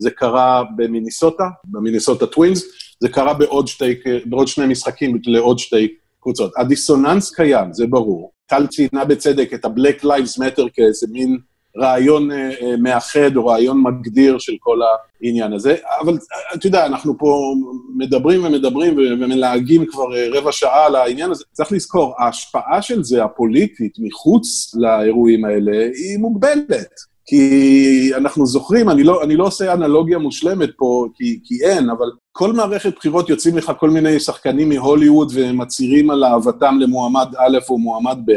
זה 0.00 0.10
קרה 0.10 0.62
במיניסוטה, 0.76 1.44
במיניסוטה 1.64 2.26
טווינס, 2.26 2.64
זה 3.00 3.08
קרה 3.08 3.34
בעוד, 3.34 3.68
שתי, 3.68 3.94
בעוד 4.24 4.48
שני 4.48 4.66
משחקים 4.66 5.18
לעוד 5.26 5.58
שתי 5.58 5.88
קבוצות. 6.20 6.52
הדיסוננס 6.56 7.34
קיים, 7.34 7.72
זה 7.72 7.86
ברור. 7.86 8.32
טל 8.46 8.66
ציינה 8.66 9.04
בצדק 9.04 9.54
את 9.54 9.64
ה-Black 9.64 10.04
Lives 10.04 10.38
Matter 10.38 10.68
כאיזה 10.74 11.06
מין 11.10 11.38
רעיון 11.76 12.30
אה, 12.30 12.50
אה, 12.62 12.76
מאחד 12.76 13.36
או 13.36 13.46
רעיון 13.46 13.82
מגדיר 13.82 14.38
של 14.38 14.52
כל 14.60 14.78
העניין 15.22 15.52
הזה, 15.52 15.76
אבל 16.00 16.12
אה, 16.12 16.54
אתה 16.54 16.66
יודע, 16.66 16.86
אנחנו 16.86 17.18
פה 17.18 17.54
מדברים 17.96 18.44
ומדברים 18.44 18.96
ומלהגים 18.96 19.86
כבר 19.86 20.04
רבע 20.32 20.52
שעה 20.52 20.86
על 20.86 20.96
העניין 20.96 21.30
הזה. 21.30 21.44
צריך 21.52 21.72
לזכור, 21.72 22.14
ההשפעה 22.18 22.82
של 22.82 23.04
זה, 23.04 23.24
הפוליטית, 23.24 23.92
מחוץ 23.98 24.74
לאירועים 24.74 25.44
האלה, 25.44 25.86
היא 25.94 26.18
מוגבלת. 26.18 26.90
כי 27.30 28.10
אנחנו 28.16 28.46
זוכרים, 28.46 28.90
אני 28.90 29.04
לא, 29.04 29.22
אני 29.22 29.36
לא 29.36 29.44
עושה 29.44 29.72
אנלוגיה 29.72 30.18
מושלמת 30.18 30.68
פה, 30.76 31.06
כי, 31.14 31.40
כי 31.44 31.54
אין, 31.64 31.90
אבל 31.90 32.10
כל 32.32 32.52
מערכת 32.52 32.94
בחירות 32.96 33.28
יוצאים 33.28 33.56
לך 33.56 33.72
כל 33.78 33.90
מיני 33.90 34.20
שחקנים 34.20 34.68
מהוליווד 34.68 35.32
ומצהירים 35.34 36.10
על 36.10 36.24
אהבתם 36.24 36.78
למועמד 36.80 37.26
א' 37.38 37.58
או 37.68 37.78
מועמד 37.78 38.18
ב', 38.24 38.32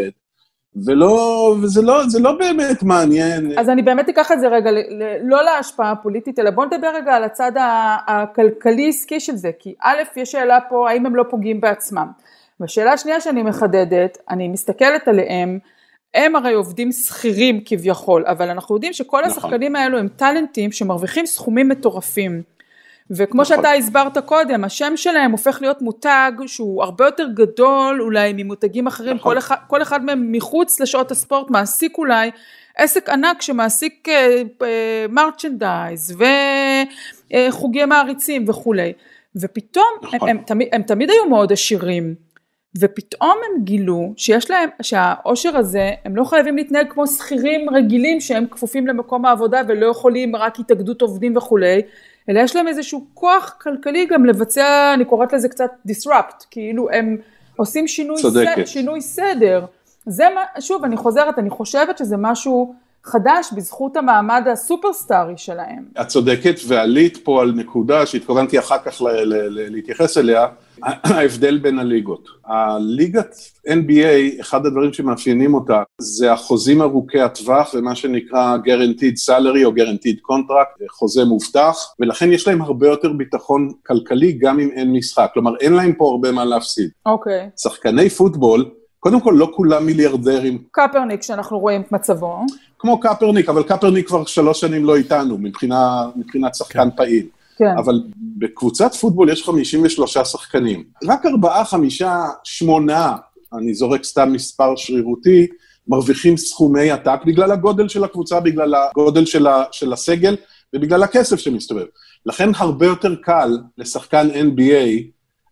ולא, 0.85 1.55
וזה 1.61 1.81
לא, 1.81 2.03
זה 2.07 2.19
לא 2.19 2.31
באמת 2.31 2.83
מעניין. 2.83 3.59
אז 3.59 3.69
אני 3.69 3.81
באמת 3.81 4.09
אקח 4.09 4.31
את 4.31 4.39
זה 4.39 4.47
רגע, 4.47 4.71
לא 5.23 5.43
להשפעה 5.43 5.91
הפוליטית, 5.91 6.39
אלא 6.39 6.49
בוא 6.49 6.65
נדבר 6.65 6.91
רגע 6.95 7.15
על 7.15 7.23
הצד 7.23 7.51
הכלכלי-עסקי 8.07 9.19
של 9.19 9.35
זה, 9.35 9.51
כי 9.59 9.73
א', 9.81 9.97
יש 10.15 10.31
שאלה 10.31 10.59
פה, 10.69 10.89
האם 10.89 11.05
הם 11.05 11.15
לא 11.15 11.23
פוגעים 11.29 11.61
בעצמם. 11.61 12.07
והשאלה 12.59 12.93
השנייה 12.93 13.21
שאני 13.21 13.43
מחדדת, 13.43 14.17
אני 14.29 14.47
מסתכלת 14.47 15.07
עליהם, 15.07 15.59
הם 16.13 16.35
הרי 16.35 16.53
עובדים 16.53 16.91
שכירים 16.91 17.61
כביכול, 17.65 18.25
אבל 18.25 18.49
אנחנו 18.49 18.75
יודעים 18.75 18.93
שכל 18.93 19.21
נכון. 19.25 19.31
השחקנים 19.31 19.75
האלו 19.75 19.97
הם 19.97 20.07
טאלנטים 20.07 20.71
שמרוויחים 20.71 21.25
סכומים 21.25 21.69
מטורפים. 21.69 22.41
וכמו 23.11 23.41
נכון. 23.41 23.57
שאתה 23.57 23.71
הסברת 23.71 24.17
קודם, 24.17 24.63
השם 24.63 24.93
שלהם 24.95 25.31
הופך 25.31 25.57
להיות 25.61 25.81
מותג 25.81 26.31
שהוא 26.47 26.83
הרבה 26.83 27.05
יותר 27.05 27.27
גדול 27.33 28.01
אולי 28.01 28.33
ממותגים 28.35 28.87
אחרים, 28.87 29.15
נכון. 29.15 29.31
כל, 29.31 29.37
אחד, 29.37 29.55
כל 29.67 29.81
אחד 29.81 30.05
מהם 30.05 30.31
מחוץ 30.31 30.79
לשעות 30.79 31.11
הספורט 31.11 31.49
מעסיק 31.49 31.97
אולי 31.97 32.31
עסק 32.77 33.09
ענק 33.09 33.41
שמעסיק 33.41 34.07
מרצ'נדייז 35.09 36.17
וחוגי 37.49 37.81
אה, 37.81 37.85
מעריצים 37.85 38.49
וכולי. 38.49 38.93
ופתאום 39.35 39.85
נכון. 40.01 40.19
הם, 40.21 40.27
הם, 40.29 40.37
הם, 40.37 40.43
תמיד, 40.45 40.67
הם 40.71 40.81
תמיד 40.81 41.09
היו 41.09 41.29
מאוד 41.29 41.51
עשירים. 41.51 42.15
ופתאום 42.79 43.37
הם 43.45 43.63
גילו 43.63 44.13
שיש 44.17 44.51
להם, 44.51 44.69
שהאושר 44.81 45.57
הזה, 45.57 45.91
הם 46.05 46.15
לא 46.15 46.23
חייבים 46.23 46.55
להתנהג 46.55 46.87
כמו 46.89 47.07
שכירים 47.07 47.69
רגילים 47.69 48.21
שהם 48.21 48.45
כפופים 48.51 48.87
למקום 48.87 49.25
העבודה 49.25 49.61
ולא 49.67 49.85
יכולים 49.85 50.35
רק 50.35 50.59
התאגדות 50.59 51.01
עובדים 51.01 51.37
וכולי, 51.37 51.81
אלא 52.29 52.39
יש 52.39 52.55
להם 52.55 52.67
איזשהו 52.67 53.05
כוח 53.13 53.55
כלכלי 53.61 54.05
גם 54.05 54.25
לבצע, 54.25 54.93
אני 54.93 55.05
קוראת 55.05 55.33
לזה 55.33 55.49
קצת 55.49 55.71
disrupt, 55.87 56.45
כאילו 56.51 56.89
הם 56.89 57.17
עושים 57.55 57.87
שינוי, 57.87 58.17
ס, 58.17 58.25
שינוי 58.65 59.01
סדר. 59.01 59.65
זה 60.05 60.23
מה, 60.35 60.61
שוב, 60.61 60.83
אני 60.83 60.97
חוזרת, 60.97 61.39
אני 61.39 61.49
חושבת 61.49 61.97
שזה 61.97 62.15
משהו 62.17 62.75
חדש 63.03 63.49
בזכות 63.55 63.97
המעמד 63.97 64.47
הסופרסטארי 64.51 65.33
שלהם. 65.37 65.83
את 66.01 66.07
צודקת, 66.07 66.55
ועלית 66.67 67.17
פה 67.23 67.41
על 67.41 67.51
נקודה 67.55 68.05
שהתכוונתי 68.05 68.59
אחר 68.59 68.77
כך 68.85 69.01
ל- 69.01 69.09
ל- 69.09 69.33
ל- 69.33 69.71
להתייחס 69.75 70.17
אליה, 70.17 70.47
ההבדל 70.83 71.57
בין 71.57 71.79
הליגות. 71.79 72.27
הליגת 72.45 73.35
NBA, 73.67 74.41
אחד 74.41 74.65
הדברים 74.65 74.93
שמאפיינים 74.93 75.53
אותה 75.53 75.83
זה 76.01 76.33
החוזים 76.33 76.81
ארוכי 76.81 77.21
הטווח 77.21 77.73
ומה 77.73 77.95
שנקרא 77.95 78.57
guaranteed 78.65 79.29
salary 79.29 79.65
או 79.65 79.71
guaranteed 79.71 80.31
contract, 80.31 80.83
חוזה 80.89 81.25
מובטח, 81.25 81.93
ולכן 81.99 82.31
יש 82.31 82.47
להם 82.47 82.61
הרבה 82.61 82.87
יותר 82.87 83.13
ביטחון 83.13 83.71
כלכלי 83.85 84.31
גם 84.31 84.59
אם 84.59 84.69
אין 84.75 84.93
משחק, 84.93 85.29
כלומר 85.33 85.51
אין 85.57 85.73
להם 85.73 85.93
פה 85.93 86.09
הרבה 86.11 86.31
מה 86.31 86.45
להפסיד. 86.45 86.89
אוקיי. 87.05 87.49
Okay. 87.55 87.61
שחקני 87.61 88.09
פוטבול, 88.09 88.65
קודם 88.99 89.19
כל 89.19 89.33
לא 89.37 89.51
כולם 89.55 89.85
מיליארדרים. 89.85 90.63
קפרניק 90.71 91.21
שאנחנו 91.21 91.59
רואים 91.59 91.81
את 91.81 91.91
מצבו. 91.91 92.39
כמו 92.79 92.99
קפרניק, 92.99 93.49
אבל 93.49 93.63
קפרניק 93.63 94.07
כבר 94.07 94.25
שלוש 94.25 94.59
שנים 94.59 94.85
לא 94.85 94.95
איתנו 94.95 95.37
מבחינה, 95.37 96.09
מבחינת 96.15 96.55
שחקן 96.55 96.89
כן. 96.89 96.95
פעיל. 96.95 97.27
כן. 97.57 97.77
אבל 97.77 98.03
בקבוצת 98.37 98.95
פוטבול 98.95 99.29
יש 99.29 99.43
53 99.43 100.17
שחקנים. 100.17 100.83
רק 101.03 101.25
ארבעה, 101.25 101.65
חמישה, 101.65 102.23
שמונה, 102.43 103.15
אני 103.53 103.73
זורק 103.73 104.03
סתם 104.03 104.33
מספר 104.33 104.75
שרירותי, 104.75 105.47
מרוויחים 105.87 106.37
סכומי 106.37 106.91
עתק 106.91 107.19
בגלל 107.25 107.51
הגודל 107.51 107.87
של 107.87 108.03
הקבוצה, 108.03 108.39
בגלל 108.39 108.75
הגודל 108.75 109.25
של, 109.25 109.47
ה, 109.47 109.63
של 109.71 109.93
הסגל 109.93 110.35
ובגלל 110.73 111.03
הכסף 111.03 111.35
שמסתובב. 111.35 111.85
לכן 112.25 112.49
הרבה 112.55 112.85
יותר 112.85 113.15
קל 113.15 113.57
לשחקן 113.77 114.27
NBA, 114.29 115.03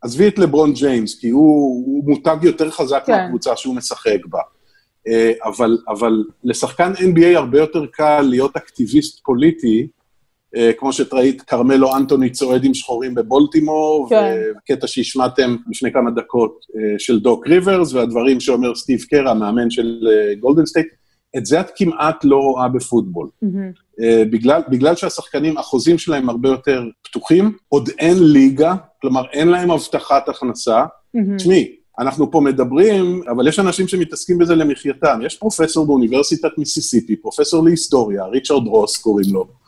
עזבי 0.02 0.28
את 0.28 0.40
לברון 0.40 0.74
ג'יימס, 0.74 1.20
כי 1.20 1.30
הוא, 1.30 1.86
הוא 1.86 2.10
מותג 2.10 2.38
יותר 2.42 2.72
חזק 2.72 3.04
כן. 3.06 3.12
מהקבוצה 3.12 3.56
שהוא 3.56 3.76
משחק 3.76 4.26
בה. 4.26 4.40
אה, 5.08 5.32
אבל, 5.46 5.78
אבל 5.88 6.24
לשחקן 6.44 6.94
NBA 6.94 7.38
הרבה 7.38 7.60
יותר 7.60 7.86
קל 7.86 8.22
להיות 8.22 8.56
אקטיביסט 8.58 9.20
פוליטי, 9.24 9.88
כמו 10.78 10.94
שאת 10.94 11.14
ראית, 11.14 11.42
כרמלו 11.42 11.96
אנטוני 11.96 12.30
צועד 12.30 12.64
עם 12.64 12.74
שחורים 12.74 13.16
בבולטימור, 13.16 14.08
כן. 14.10 14.36
וקטע 14.58 14.88
שהשמעתם 14.88 15.56
לפני 15.70 15.92
כמה 15.92 16.12
דקות 16.12 16.66
אה, 16.76 17.00
של 17.00 17.20
דוק 17.20 17.48
ריברס, 17.48 17.94
והדברים 17.94 18.40
שאומר 18.40 18.76
סטיב 18.76 19.02
קר, 19.10 19.30
המאמן 19.30 19.70
של 19.70 20.08
גולדן 20.40 20.66
סטייט, 20.66 20.88
את 21.38 21.46
זה 21.46 21.60
את 21.60 21.72
כמעט 21.76 22.26
לא 22.26 22.38
רואה 22.38 22.68
בפוטבול. 22.68 23.30
Mm-hmm. 23.44 24.02
בגלל, 24.32 24.62
בגלל 24.70 24.96
שהשחקנים, 24.96 25.58
החוזים 25.58 25.98
שלהם 25.98 26.30
הרבה 26.30 26.50
יותר 26.50 26.84
פתוחים, 27.04 27.52
עוד 27.70 27.90
אין 28.00 28.18
ליגה, 28.24 28.76
כלומר 29.02 29.22
אין 29.32 29.48
להם 29.48 29.72
הבטחת 29.72 30.30
הכנסה. 30.30 30.86
תשמעי, 31.38 31.64
mm-hmm. 31.64 31.82
אנחנו 32.04 32.32
פה 32.32 32.42
מדברים, 32.42 33.22
אבל 33.30 33.48
יש 33.48 33.60
אנשים 33.60 33.88
שמתעסקים 33.88 34.38
בזה 34.38 34.56
למחייתם. 34.56 35.20
יש 35.26 35.38
פרופסור 35.38 35.86
באוניברסיטת 35.88 36.58
מיסיסיפי, 36.58 37.16
פרופסור 37.16 37.64
להיסטוריה, 37.66 38.26
ריצ'רד 38.26 38.68
רוס 38.68 38.98
קוראים 38.98 39.34
לו, 39.34 39.40
אה, 39.42 39.61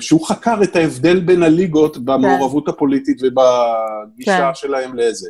שהוא 0.00 0.28
חקר 0.28 0.62
את 0.62 0.76
ההבדל 0.76 1.20
בין 1.20 1.42
הליגות 1.42 1.98
במעורבות 1.98 2.64
כן. 2.66 2.70
הפוליטית 2.70 3.22
ובגישה 3.22 4.48
כן. 4.48 4.54
שלהם 4.54 4.96
לזה. 4.96 5.28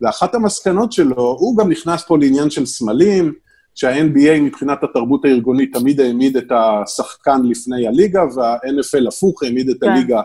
ואחת 0.00 0.34
המסקנות 0.34 0.92
שלו, 0.92 1.36
הוא 1.38 1.56
גם 1.56 1.70
נכנס 1.70 2.04
פה 2.04 2.18
לעניין 2.18 2.50
של 2.50 2.66
סמלים, 2.66 3.32
שה-NBA 3.74 4.40
מבחינת 4.40 4.78
התרבות 4.82 5.24
הארגונית 5.24 5.76
תמיד 5.76 6.00
העמיד 6.00 6.36
את 6.36 6.52
השחקן 6.52 7.42
לפני 7.44 7.88
הליגה, 7.88 8.22
וה-NFL 8.34 9.08
הפוך 9.08 9.42
העמיד 9.42 9.68
את 9.68 9.76
כן. 9.80 9.88
הליגה 9.88 10.20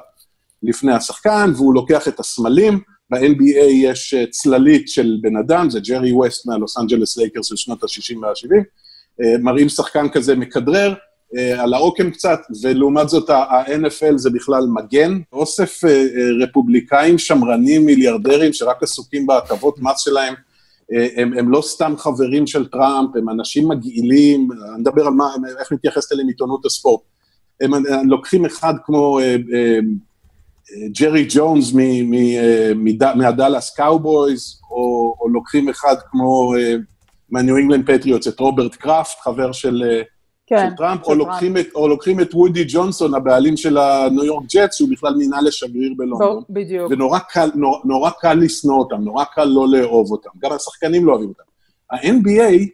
לפני 0.64 0.94
השחקן, 0.94 1.52
והוא 1.56 1.74
לוקח 1.74 2.08
את 2.08 2.20
הסמלים. 2.20 2.80
ב-NBA 3.10 3.72
יש 3.72 4.14
אה, 4.14 4.26
צללית 4.30 4.90
של 4.90 5.18
בן 5.22 5.38
אדם, 5.38 5.70
זה 5.70 5.80
ג'רי 5.80 6.12
ווסט 6.12 6.46
מהלוס 6.46 6.78
אנג'לס 6.78 7.18
לייקרס 7.18 7.46
של 7.46 7.56
שנות 7.56 7.84
ה-60 7.84 8.18
וה-70, 8.22 8.56
אה, 9.22 9.38
מראים 9.40 9.70
שחקן 9.70 10.10
כזה 10.10 10.36
מכדרר, 10.36 10.90
אה, 10.90 10.96
על 11.58 11.74
העוקם 11.74 12.12
קצת, 12.12 12.40
ולעומת 12.64 13.10
זאת 13.10 13.30
ה-NFL 13.30 14.18
זה 14.18 14.30
בכלל 14.30 14.66
מגן, 14.74 15.20
אוסף 15.34 15.82
רפובליקאים 16.44 17.18
שמרנים 17.18 17.86
מיליארדרים 17.86 18.54
שרק 18.54 18.84
עסוקים 18.84 19.28
בהטבות 19.28 19.80
מס 19.80 20.00
שלהם, 20.00 20.34
הם, 21.18 21.34
הם 21.38 21.52
לא 21.52 21.62
סתם 21.62 21.94
חברים 21.98 22.48
של 22.48 22.70
טראמפ, 22.70 23.16
הם 23.16 23.30
אנשים 23.30 23.68
מגעילים, 23.68 24.48
אני 24.52 24.82
מדבר 24.82 25.08
על 25.08 25.14
מה, 25.14 25.30
איך 25.60 25.72
מתייחסת 25.72 26.12
אליהם 26.12 26.28
עיתונות 26.28 26.66
הספורט. 26.66 27.02
הם 27.62 27.72
לוקחים 28.06 28.46
אחד 28.46 28.74
כמו 28.86 29.20
ג'רי 31.00 31.28
ג'ונס 31.30 31.74
מהדאלאס 33.16 33.76
קאובויז, 33.76 34.60
או, 34.72 35.16
או 35.20 35.30
לוקחים 35.30 35.70
אחד 35.70 35.96
כמו 36.12 36.54
מהניו 37.30 37.58
אינגלנד 37.58 37.86
פטריוטס, 37.86 38.28
את 38.28 38.40
רוברט 38.40 38.76
קראפט, 38.76 39.20
חבר 39.20 39.52
של, 39.52 39.84
אה, 39.86 40.02
כן, 40.48 40.70
של 40.70 40.76
טראמפ, 40.76 41.04
או 41.04 41.16
לוקחים, 41.16 41.58
את, 41.58 41.68
או 41.76 41.88
לוקחים 41.88 42.20
את 42.20 42.34
וודי 42.34 42.66
ג'ונסון, 42.68 43.14
הבעלים 43.14 43.58
של 43.58 43.78
הניו 43.78 44.24
יורק 44.24 44.44
ג'טס, 44.56 44.76
שהוא 44.76 44.90
בכלל 44.92 45.16
מינה 45.16 45.42
לשגריר 45.42 45.94
בלונדון. 45.98 46.44
בדיוק. 46.50 46.92
ונורא 46.92 47.20
קל, 47.20 47.50
נורא, 47.56 47.80
נורא 47.86 48.10
קל 48.10 48.34
לשנוא 48.34 48.80
אותם, 48.80 49.02
נורא 49.02 49.24
קל 49.24 49.44
לא 49.44 49.68
לאהוב 49.68 50.12
אותם. 50.12 50.30
גם 50.40 50.52
השחקנים 50.52 51.06
לא 51.06 51.12
אוהבים 51.12 51.30
אותם. 51.30 51.44
ה-NBA, 51.92 52.68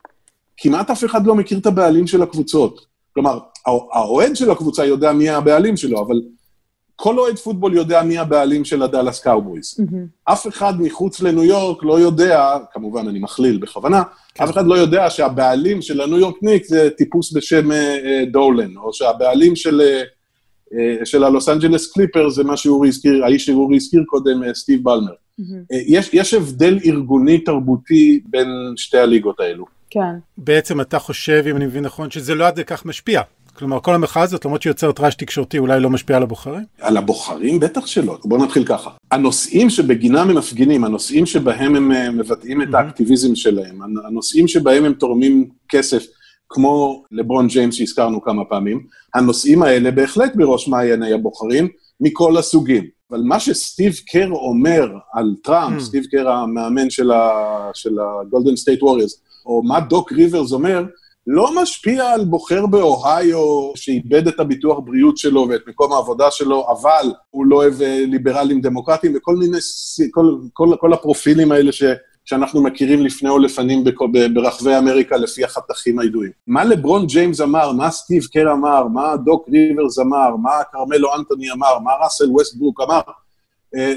כמעט 0.58 0.90
אף 0.90 1.06
אחד 1.06 1.28
לא 1.28 1.36
מכיר 1.36 1.58
את 1.58 1.66
הבעלים 1.66 2.08
של 2.08 2.22
הקבוצות. 2.22 2.86
כלומר, 3.14 3.40
האוהד 3.66 4.36
של 4.36 4.52
הקבוצה 4.52 4.86
יודע 4.86 5.12
מי 5.12 5.30
הבעלים 5.30 5.78
שלו, 5.78 6.02
אבל 6.02 6.22
כל 7.02 7.20
אוהד 7.20 7.38
פוטבול 7.38 7.74
יודע 7.74 8.04
מי 8.04 8.18
הבעלים 8.18 8.66
של 8.66 8.84
הדאלאס 8.84 9.20
קאובויז. 9.20 9.76
Mm-hmm. 9.80 10.32
אף 10.34 10.48
אחד 10.48 10.74
מחוץ 10.82 11.22
לניו 11.22 11.44
יורק 11.44 11.84
לא 11.84 12.00
יודע, 12.00 12.58
כמובן 12.74 13.08
אני 13.08 13.20
מכליל 13.20 13.58
בכוונה, 13.58 14.04
כן. 14.34 14.44
אף 14.44 14.52
אחד 14.52 14.66
לא 14.66 14.76
יודע 14.76 15.10
שהבעלים 15.10 15.82
של 15.82 16.02
הניו 16.02 16.20
יורק 16.20 16.36
ניקס 16.42 16.66
זה 16.66 16.90
טיפוס 16.98 17.34
בשם 17.34 17.72
אה, 17.72 17.78
אה, 17.78 18.24
דולן, 18.32 18.78
או 18.78 18.94
שהבעלים 18.94 19.56
של, 19.56 19.82
אה, 20.74 21.06
של 21.06 21.24
הלוס 21.24 21.50
אנג'לס 21.50 21.92
קליפרס 21.92 22.30
זה 22.30 22.44
מה 22.44 22.58
שאורי 22.58 22.88
הזכיר, 22.88 23.26
האיש 23.26 23.46
שאורי 23.46 23.76
הזכיר 23.76 24.04
קודם, 24.08 24.44
אה, 24.44 24.54
סטיב 24.54 24.84
בלמר. 24.84 25.12
Mm-hmm. 25.12 25.44
אה, 25.72 25.80
יש, 25.88 26.10
יש 26.14 26.34
הבדל 26.34 26.80
ארגוני 26.86 27.40
תרבותי 27.40 28.20
בין 28.26 28.48
שתי 28.76 28.98
הליגות 28.98 29.40
האלו. 29.40 29.66
כן. 29.90 30.16
בעצם 30.38 30.82
אתה 30.82 31.00
חושב, 31.00 31.44
אם 31.50 31.56
אני 31.56 31.66
מבין 31.66 31.86
נכון, 31.86 32.12
שזה 32.12 32.36
לא 32.36 32.48
עד 32.48 32.60
כך 32.60 32.86
משפיע. 32.86 33.22
כלומר, 33.60 33.80
כל 33.80 33.96
המחאה 33.96 34.24
הזאת, 34.24 34.46
למרות 34.46 34.62
שהיא 34.62 34.72
יוצרת 34.72 35.00
רעש 35.00 35.16
תקשורתי, 35.16 35.58
אולי 35.58 35.80
לא 35.80 35.90
משפיעה 35.90 36.18
על 36.18 36.24
הבוחרים? 36.24 36.64
על 36.82 36.98
הבוחרים? 36.98 37.60
בטח 37.60 37.86
שלא. 37.86 38.18
בואו 38.26 38.44
נתחיל 38.44 38.66
ככה. 38.66 38.90
הנושאים 39.12 39.70
שבגינם 39.70 40.30
הם 40.30 40.38
מפגינים, 40.38 40.84
הנושאים 40.84 41.26
שבהם 41.26 41.76
הם 41.76 41.92
אה, 41.92 42.12
מבטאים 42.12 42.62
את 42.62 42.68
האקטיביזם 42.74 43.36
שלהם, 43.36 43.80
הנושאים 44.06 44.48
שבהם 44.48 44.86
הם 44.86 44.94
תורמים 44.94 45.50
כסף, 45.70 46.06
כמו 46.50 47.04
לברון 47.12 47.48
ג'יימס 47.48 47.76
שהזכרנו 47.76 48.22
כמה 48.22 48.46
פעמים, 48.46 48.84
הנושאים 49.14 49.64
האלה 49.64 49.92
בהחלט 49.92 50.36
בראש 50.36 50.68
מעייני 50.68 51.14
הבוחרים, 51.14 51.68
מכל 52.02 52.38
הסוגים. 52.38 52.84
אבל 53.12 53.22
מה 53.24 53.40
שסטיב 53.40 53.94
קר 54.12 54.30
אומר 54.32 54.88
על 55.14 55.36
טראמפ. 55.44 55.82
סטיב 55.82 56.04
קר 56.12 56.30
המאמן 56.30 56.90
של 56.90 57.12
ה-Golden 57.12 58.58
State 58.62 58.82
Warriors, 58.82 59.20
או 59.46 59.64
מה 59.64 59.80
דוק 59.80 60.12
ריברס 60.12 60.52
אומר, 60.52 60.84
לא 61.32 61.62
משפיע 61.62 62.10
על 62.10 62.26
בוחר 62.26 62.66
באוהיו 62.66 63.72
שאיבד 63.76 64.28
את 64.28 64.40
הביטוח 64.40 64.80
בריאות 64.80 65.18
שלו 65.18 65.48
ואת 65.50 65.62
מקום 65.68 65.94
העבודה 65.94 66.32
שלו, 66.32 66.68
אבל 66.70 67.12
הוא 67.30 67.46
לא 67.46 67.56
אוהב 67.56 67.82
אה, 67.82 68.04
ליברלים 68.08 68.62
דמוקרטיים 68.62 69.14
וכל 69.16 69.36
מיני, 69.36 69.58
כל, 70.12 70.36
כל, 70.54 70.76
כל 70.80 70.94
הפרופילים 70.94 71.52
האלה 71.52 71.72
ש, 71.72 71.84
שאנחנו 72.26 72.64
מכירים 72.64 73.06
לפני 73.06 73.30
או 73.30 73.40
לפנים 73.40 73.84
ברחבי 74.34 74.78
אמריקה 74.78 75.18
לפי 75.18 75.44
החתכים 75.44 76.00
הידועים. 76.00 76.32
מה 76.48 76.64
לברון 76.64 77.06
ג'יימס 77.06 77.42
אמר, 77.42 77.72
מה 77.72 77.92
סטיב 77.92 78.24
קר 78.24 78.52
אמר, 78.52 78.88
מה 78.88 79.18
דוק 79.18 79.50
ריברס 79.50 80.00
אמר, 80.00 80.36
מה 80.36 80.52
כרמלו 80.72 81.16
אנטוני 81.16 81.52
אמר, 81.52 81.80
מה 81.80 81.92
ראסל 82.04 82.32
ווסטברוק 82.32 82.82
אמר, 82.82 83.02
אה, 83.08 83.14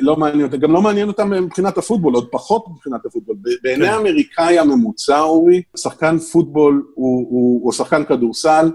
לא 0.00 0.16
מעניין 0.16 0.46
אותם, 0.46 0.56
גם 0.56 0.72
לא 0.72 0.82
מעניין 0.82 1.08
אותם 1.08 1.30
מבחינת 1.30 1.78
הפוטבול, 1.78 2.14
עוד 2.14 2.28
פחות 2.30 2.64
מבחינת 2.68 3.06
הפוטבול. 3.06 3.36
בעיני 3.62 3.86
כן. 3.86 3.92
האמריקאי 3.92 4.58
הממוצע, 4.58 5.20
אורי, 5.20 5.62
שחקן 5.76 6.18
פוטבול 6.18 6.86
הוא, 6.94 7.72
שחקן 7.72 8.04
כדורסל, 8.04 8.70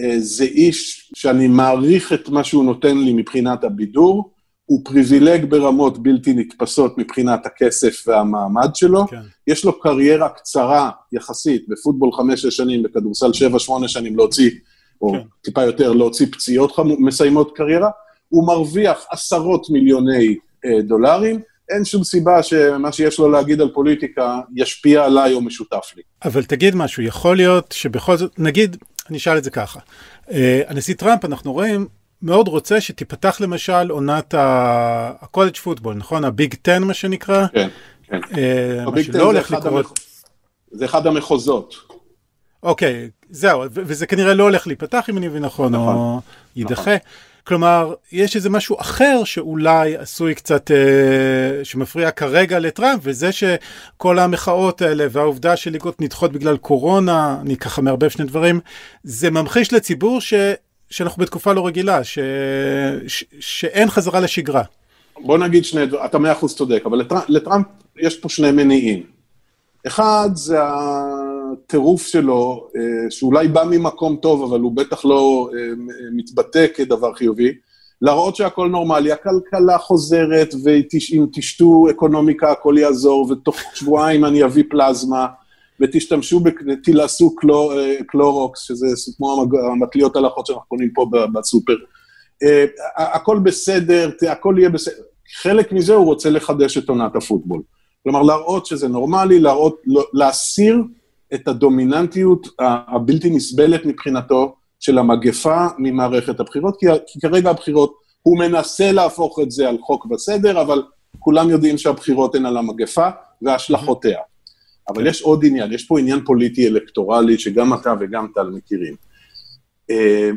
אה, 0.00 0.14
זה 0.18 0.44
איש 0.44 1.10
שאני 1.16 1.48
מעריך 1.48 2.12
את 2.12 2.28
מה 2.28 2.44
שהוא 2.44 2.64
נותן 2.64 2.98
לי 2.98 3.12
מבחינת 3.12 3.64
הבידור, 3.64 4.30
הוא 4.66 4.80
פריבילג 4.84 5.44
ברמות 5.44 6.02
בלתי 6.02 6.34
נתפסות 6.34 6.98
מבחינת 6.98 7.46
הכסף 7.46 8.04
והמעמד 8.06 8.74
שלו. 8.74 9.06
כן. 9.06 9.20
יש 9.46 9.64
לו 9.64 9.80
קריירה 9.80 10.28
קצרה 10.28 10.90
יחסית, 11.12 11.68
בפוטבול 11.68 12.12
חמש-שש 12.12 12.56
שנים, 12.56 12.82
בכדורסל 12.82 13.32
שבע-שמונה 13.32 13.88
שנים 13.88 14.16
להוציא, 14.16 14.50
או 15.00 15.12
כן. 15.12 15.20
טיפה 15.42 15.62
יותר 15.62 15.92
להוציא 15.92 16.26
פציעות 16.32 16.72
חמו, 16.72 17.00
מסיימות 17.00 17.56
קריירה. 17.56 17.90
הוא 18.34 18.46
מרוויח 18.46 19.06
עשרות 19.10 19.70
מיליוני 19.70 20.36
אה, 20.64 20.82
דולרים. 20.82 21.40
אין 21.68 21.84
שום 21.84 22.04
סיבה 22.04 22.42
שמה 22.42 22.92
שיש 22.92 23.18
לו 23.18 23.30
להגיד 23.30 23.60
על 23.60 23.68
פוליטיקה 23.74 24.40
ישפיע 24.56 25.04
עליי 25.04 25.32
או 25.32 25.40
משותף 25.40 25.92
לי. 25.96 26.02
אבל 26.24 26.44
תגיד 26.44 26.74
משהו, 26.74 27.02
יכול 27.02 27.36
להיות 27.36 27.72
שבכל 27.72 28.16
זאת, 28.16 28.38
נגיד, 28.38 28.76
אני 29.10 29.18
אשאל 29.18 29.38
את 29.38 29.44
זה 29.44 29.50
ככה, 29.50 29.80
אה, 30.30 30.62
הנשיא 30.68 30.94
טראמפ, 30.94 31.24
אנחנו 31.24 31.52
רואים, 31.52 31.86
מאוד 32.22 32.48
רוצה 32.48 32.80
שתיפתח 32.80 33.40
למשל 33.40 33.90
עונת 33.90 34.34
הקולג' 34.38 35.56
פוטבול, 35.56 35.94
נכון? 35.94 36.24
הביג 36.24 36.54
10 36.66 36.78
מה 36.78 36.94
שנקרא? 36.94 37.46
כן, 37.52 37.68
כן. 38.02 38.20
אה, 38.36 38.90
מה 38.90 39.02
שלא 39.02 39.22
הולך 39.22 39.50
לקרות. 39.50 40.00
זה 40.70 40.84
אחד 40.84 41.06
המחוזות. 41.06 41.74
אוקיי, 42.62 43.10
זהו, 43.30 43.62
וזה 43.70 44.06
כנראה 44.06 44.34
לא 44.34 44.42
הולך 44.42 44.66
להיפתח 44.66 45.10
אם 45.10 45.18
אני 45.18 45.28
מבין 45.28 45.44
נכון, 45.44 45.74
נכון 45.74 45.94
או 45.94 46.20
יידחה. 46.56 46.82
נכון. 46.82 47.33
כלומר, 47.46 47.94
יש 48.12 48.36
איזה 48.36 48.50
משהו 48.50 48.76
אחר 48.80 49.24
שאולי 49.24 49.96
עשוי 49.96 50.34
קצת, 50.34 50.70
אה, 50.70 51.64
שמפריע 51.64 52.10
כרגע 52.10 52.58
לטראמפ, 52.58 53.00
וזה 53.02 53.30
שכל 53.32 54.18
המחאות 54.18 54.82
האלה 54.82 55.06
והעובדה 55.10 55.56
שליגות 55.56 56.00
נדחות 56.00 56.32
בגלל 56.32 56.56
קורונה, 56.56 57.38
אני 57.40 57.56
ככה 57.56 57.82
מערבב 57.82 58.08
שני 58.08 58.24
דברים, 58.24 58.60
זה 59.02 59.30
ממחיש 59.30 59.72
לציבור 59.72 60.20
ש, 60.20 60.34
שאנחנו 60.90 61.22
בתקופה 61.22 61.52
לא 61.52 61.66
רגילה, 61.66 62.04
ש, 62.04 62.18
ש, 63.06 63.24
שאין 63.40 63.90
חזרה 63.90 64.20
לשגרה. 64.20 64.62
בוא 65.18 65.38
נגיד 65.38 65.64
שני 65.64 65.86
דברים, 65.86 66.04
אתה 66.04 66.18
מאה 66.18 66.32
אחוז 66.32 66.56
צודק, 66.56 66.82
אבל 66.86 66.98
לטראמפ, 66.98 67.24
לטראמפ 67.28 67.66
יש 67.96 68.16
פה 68.18 68.28
שני 68.28 68.50
מניעים. 68.50 69.02
אחד 69.86 70.28
זה 70.34 70.58
הטירוף 71.64 72.06
שלו, 72.06 72.68
אה, 72.76 73.10
שאולי 73.10 73.48
בא 73.48 73.64
ממקום 73.70 74.16
טוב, 74.16 74.42
אבל 74.42 74.60
הוא 74.60 74.72
בטח 74.72 75.04
לא 75.04 75.50
אה, 75.54 75.60
מתבטא 76.12 76.66
כדבר 76.74 77.14
חיובי, 77.14 77.52
להראות 78.02 78.36
שהכל 78.36 78.68
נורמלי, 78.68 79.12
הכלכלה 79.12 79.78
חוזרת, 79.78 80.54
ואם 80.64 81.26
תשתו 81.32 81.90
אקונומיקה 81.90 82.50
הכל 82.50 82.74
יעזור, 82.78 83.30
ותוך 83.30 83.56
שבועיים 83.74 84.24
אני 84.24 84.44
אביא 84.44 84.64
פלזמה, 84.70 85.26
ותשתמשו, 85.80 86.40
תלעשו 86.84 87.34
קלור, 87.36 87.78
אה, 87.78 87.96
קלורוקס, 88.06 88.60
שזה 88.60 88.86
כמו 89.16 89.46
המטליות 89.72 90.16
החוד 90.16 90.46
שאנחנו 90.46 90.64
קונים 90.68 90.90
פה 90.94 91.06
בסופר. 91.34 91.74
הכל 92.96 93.38
בסדר, 93.38 94.10
הכל 94.30 94.54
יהיה 94.58 94.68
בסדר. 94.68 95.02
חלק 95.42 95.72
מזה 95.72 95.94
הוא 95.94 96.04
רוצה 96.04 96.30
לחדש 96.30 96.78
את 96.78 96.88
עונת 96.88 97.16
הפוטבול. 97.16 97.62
כלומר, 98.02 98.22
להראות 98.22 98.66
שזה 98.66 98.88
נורמלי, 98.88 99.40
להראות, 99.40 99.82
לא, 99.86 100.04
להסיר 100.12 100.82
את 101.34 101.48
הדומיננטיות 101.48 102.48
הבלתי 102.88 103.30
נסבלת 103.30 103.86
מבחינתו 103.86 104.56
של 104.80 104.98
המגפה 104.98 105.66
ממערכת 105.78 106.40
הבחירות, 106.40 106.76
כי, 106.80 106.86
כי 107.06 107.20
כרגע 107.20 107.50
הבחירות, 107.50 107.94
הוא 108.22 108.38
מנסה 108.38 108.92
להפוך 108.92 109.40
את 109.42 109.50
זה 109.50 109.68
על 109.68 109.78
חוק 109.80 110.06
וסדר, 110.10 110.62
אבל 110.62 110.82
כולם 111.18 111.50
יודעים 111.50 111.78
שהבחירות 111.78 112.34
הן 112.34 112.46
על 112.46 112.56
המגפה 112.56 113.08
והשלכותיה. 113.42 114.18
אבל 114.88 115.06
יש 115.06 115.22
עוד 115.22 115.44
עניין, 115.44 115.72
יש 115.72 115.84
פה 115.84 115.98
עניין 115.98 116.24
פוליטי 116.24 116.68
אלקטורלי 116.68 117.38
שגם 117.38 117.74
אתה 117.74 117.94
וגם 118.00 118.26
טל 118.34 118.50
מכירים. 118.50 118.94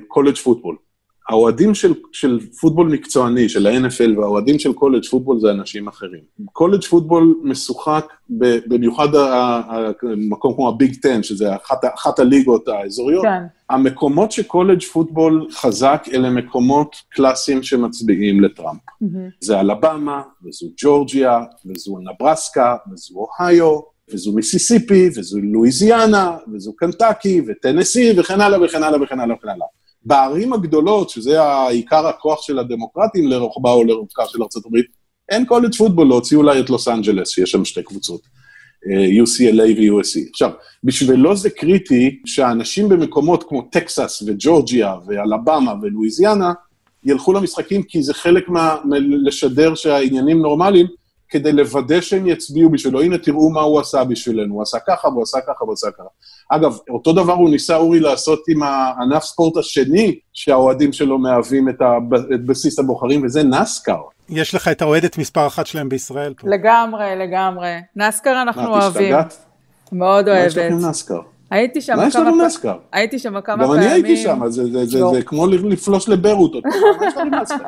קולג' 0.08 0.36
uh, 0.36 0.40
פוטבול. 0.44 0.76
האוהדים 1.30 1.76
של, 1.76 1.94
של 2.12 2.40
פוטבול 2.62 2.88
מקצועני, 2.88 3.50
של 3.50 3.68
ה-NFL, 3.68 4.20
והאוהדים 4.20 4.60
של 4.60 4.74
קולג' 4.74 5.06
פוטבול 5.06 5.40
זה 5.40 5.52
אנשים 5.52 5.88
אחרים. 5.88 6.22
קולג' 6.54 6.84
פוטבול 6.84 7.36
משוחק 7.44 8.14
במיוחד 8.68 9.08
במקום 10.04 10.54
כמו 10.54 10.70
הביג 10.70 10.96
10, 11.04 11.22
שזה 11.22 11.56
אחת, 11.56 11.82
אחת 11.96 12.20
הליגות 12.20 12.68
האזוריות. 12.68 13.24
כן. 13.24 13.44
המקומות 13.70 14.32
שקולג' 14.32 14.84
פוטבול 14.84 15.48
חזק, 15.52 16.06
אלה 16.14 16.30
מקומות 16.30 16.96
קלאסיים 17.10 17.64
שמצביעים 17.64 18.44
לטראמפ. 18.44 18.80
Mm-hmm. 18.80 19.08
זה 19.42 19.60
אלבמה, 19.60 20.22
וזו 20.46 20.68
ג'ורג'יה, 20.78 21.40
וזו 21.66 21.98
נברסקה, 22.00 22.76
וזו 22.94 23.28
אוהיו, 23.40 23.80
וזו 24.14 24.34
מיסיסיפי, 24.34 25.10
וזו 25.16 25.40
לואיזיאנה, 25.42 26.38
וזו 26.54 26.76
קנטקי, 26.76 27.42
וטנסי, 27.48 28.14
וכן 28.18 28.42
הלאה 28.42 28.66
וכן 28.66 28.84
הלאה 28.84 29.04
וכן 29.04 29.20
הלאה 29.20 29.36
וכן 29.36 29.50
הלאה. 29.50 29.68
בערים 30.08 30.54
הגדולות, 30.54 31.10
שזה 31.10 31.44
העיקר 31.44 32.08
הכוח 32.08 32.42
של 32.42 32.60
הדמוקרטים 32.60 33.28
לרוחבה 33.28 33.72
או 33.72 33.84
לרוחבה 33.84 34.26
של 34.28 34.42
ארה"ב, 34.42 34.78
אין 35.30 35.46
קולג' 35.46 35.76
פוטבול 35.76 36.08
להוציא 36.08 36.38
אולי 36.38 36.60
את 36.60 36.70
לוס 36.70 36.88
אנג'לס, 36.88 37.30
שיש 37.30 37.52
שם 37.52 37.66
שתי 37.66 37.84
קבוצות, 37.84 38.22
אה, 38.90 39.24
UCLA 39.24 39.62
ו-USC. 39.62 40.30
עכשיו, 40.30 40.52
בשבילו 40.84 41.36
זה 41.36 41.50
קריטי 41.50 42.20
שהאנשים 42.26 42.90
במקומות 42.90 43.44
כמו 43.50 43.62
טקסס 43.62 44.24
וג'ורג'יה 44.28 44.96
ואלבמה 45.08 45.74
ולואיזיאנה 45.82 46.54
ילכו 47.04 47.34
למשחקים, 47.34 47.84
כי 47.84 48.04
זה 48.04 48.14
חלק 48.14 48.50
מה... 48.50 48.76
לשדר 49.26 49.76
שהעניינים 49.76 50.42
נורמליים, 50.42 50.88
כדי 51.30 51.52
לוודא 51.52 52.02
שהם 52.02 52.28
יצביעו 52.28 52.70
בשבילו. 52.70 53.02
הנה, 53.02 53.18
תראו 53.18 53.50
מה 53.50 53.62
הוא 53.62 53.80
עשה 53.80 54.04
בשבילנו. 54.04 54.54
הוא 54.54 54.62
עשה 54.62 54.78
ככה, 54.88 55.08
והוא 55.08 55.24
עשה 55.24 55.38
ככה, 55.48 55.64
והוא 55.64 55.74
עשה 55.74 55.88
ככה. 55.92 56.08
אגב, 56.50 56.78
אותו 56.90 57.14
דבר 57.14 57.34
הוא 57.34 57.50
ניסה, 57.50 57.76
אורי, 57.76 58.00
לעשות 58.00 58.44
עם 58.50 58.64
הענף 58.64 59.24
ספורט 59.24 59.58
השני 59.58 60.20
שהאוהדים 60.34 60.94
שלו 60.94 61.18
מהווים 61.18 61.70
את, 61.70 61.82
ה... 61.82 61.98
את 62.36 62.46
בסיס 62.46 62.80
הבוחרים, 62.80 63.26
וזה 63.26 63.44
נסקר. 63.44 64.02
יש 64.30 64.56
לך 64.56 64.68
את 64.68 64.82
האוהדת 64.82 65.18
מספר 65.18 65.48
אחת 65.48 65.68
שלהם 65.68 65.90
בישראל 65.90 66.34
פה. 66.34 66.50
לגמרי, 66.50 67.16
לגמרי. 67.16 67.76
נסקר 67.96 68.42
אנחנו 68.42 68.62
מה, 68.62 68.70
אוהבים. 68.70 69.14
מה, 69.16 69.24
תשתגעת? 69.24 69.46
מאוד 69.92 70.28
אוהבת. 70.28 70.42
מה 70.42 70.48
יש 70.48 70.58
לכם 70.58 70.90
נסקר? 70.90 71.20
הייתי 71.50 71.82
שם 71.82 71.94
כמה 71.94 72.12
פעמים. 72.12 72.28
מה 72.28 72.32
יש 72.32 72.34
לנו 72.36 72.46
נסקר? 72.46 72.78
הייתי 72.92 73.20
שם 73.20 73.42
כמה 73.42 73.44
פעמים. 73.44 73.66
גם 73.66 73.74
אני 73.74 73.86
הייתי 73.86 74.18
שם, 74.18 74.40
זה, 74.48 74.72
זה, 74.72 74.86
זה, 74.86 75.00
לא. 75.00 75.12
זה 75.14 75.22
כמו 75.22 75.48
לפלוש 75.48 76.10
לביירות. 76.10 76.52
לנו 77.18 77.42
נסקר? 77.42 77.66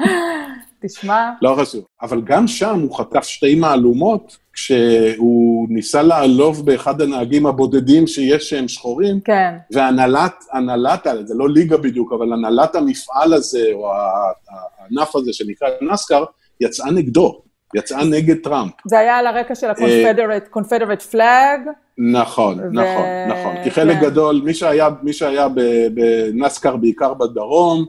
תשמע. 0.86 1.30
לא 1.42 1.56
חשוב. 1.60 1.84
אבל 2.02 2.22
גם 2.24 2.46
שם 2.46 2.80
הוא 2.80 2.96
חטף 2.96 3.24
שתי 3.24 3.54
מהלומות, 3.54 4.36
כשהוא 4.52 5.66
ניסה 5.70 6.02
לעלוב 6.02 6.66
באחד 6.66 7.00
הנהגים 7.00 7.46
הבודדים 7.46 8.06
שיש 8.06 8.50
שהם 8.50 8.68
שחורים. 8.68 9.20
כן. 9.20 9.54
והנהלת, 9.72 10.44
הנהלת, 10.52 11.06
זה 11.24 11.34
לא 11.34 11.48
ליגה 11.48 11.76
בדיוק, 11.76 12.12
אבל 12.12 12.32
הנהלת 12.32 12.74
המפעל 12.74 13.32
הזה, 13.34 13.64
או 13.72 13.92
הענף 13.92 15.16
הזה 15.16 15.32
שנקרא 15.32 15.68
נסקר, 15.82 16.24
יצאה 16.60 16.90
נגדו. 16.90 17.45
יצאה 17.74 18.04
נגד 18.04 18.36
טראמפ. 18.42 18.72
זה 18.86 18.98
היה 18.98 19.16
על 19.16 19.26
הרקע 19.26 19.54
של 19.54 19.70
ה-confederate 19.70 21.12
flag. 21.12 21.68
נכון, 21.98 22.60
נכון, 22.72 23.04
נכון. 23.28 23.54
כי 23.64 23.70
חלק 23.70 23.96
כן. 23.96 24.02
גדול, 24.02 24.40
מי 24.44 24.54
שהיה, 24.54 24.88
מי 25.02 25.12
שהיה 25.12 25.48
בנסקר, 25.94 26.76
בעיקר 26.76 27.14
בדרום, 27.14 27.84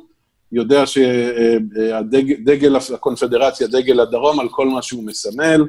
יודע 0.52 0.84
שדגל 0.86 2.76
הקונפדרציה, 2.94 3.68
דגל 3.68 4.00
הדרום, 4.00 4.40
על 4.40 4.50
כל 4.50 4.68
מה 4.68 4.82
שהוא 4.82 5.04
מסמל, 5.04 5.68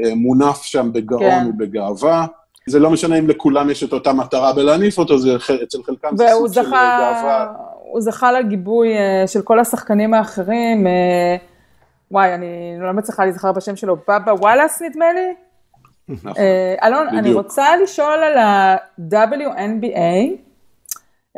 אה, 0.00 0.14
מונף 0.14 0.62
שם 0.62 0.92
בגאון 0.92 1.22
כן. 1.22 1.46
ובגאווה. 1.48 2.26
זה 2.68 2.78
לא 2.78 2.90
משנה 2.90 3.18
אם 3.18 3.28
לכולם 3.28 3.70
יש 3.70 3.84
את 3.84 3.92
אותה 3.92 4.12
מטרה 4.12 4.52
בלהניף 4.52 4.98
אותו, 4.98 5.18
זה 5.18 5.36
אצל 5.62 5.78
חלקם 5.86 6.16
זה 6.16 6.26
סוג 6.32 6.46
זכה, 6.46 6.62
של 6.62 6.70
גאווה. 6.70 7.52
הוא 7.82 8.00
זכה 8.00 8.32
לגיבוי 8.32 8.96
אה, 8.96 9.26
של 9.26 9.42
כל 9.42 9.60
השחקנים 9.60 10.14
האחרים. 10.14 10.86
אה, 12.12 12.18
וואי, 12.18 12.34
אני 12.34 12.76
לא 12.80 12.92
מצליחה 12.92 13.24
להיזכר 13.24 13.52
בשם 13.52 13.76
שלו, 13.76 13.96
בבא 13.96 14.32
וואלאס 14.40 14.82
נדמה 14.82 15.12
לי? 15.12 15.34
נכון, 16.08 16.32
אלון, 16.82 17.06
בדיוק. 17.06 17.18
אני 17.18 17.32
רוצה 17.32 17.76
לשאול 17.76 18.22
על 18.22 18.38
ה-WNBA, 18.38 20.36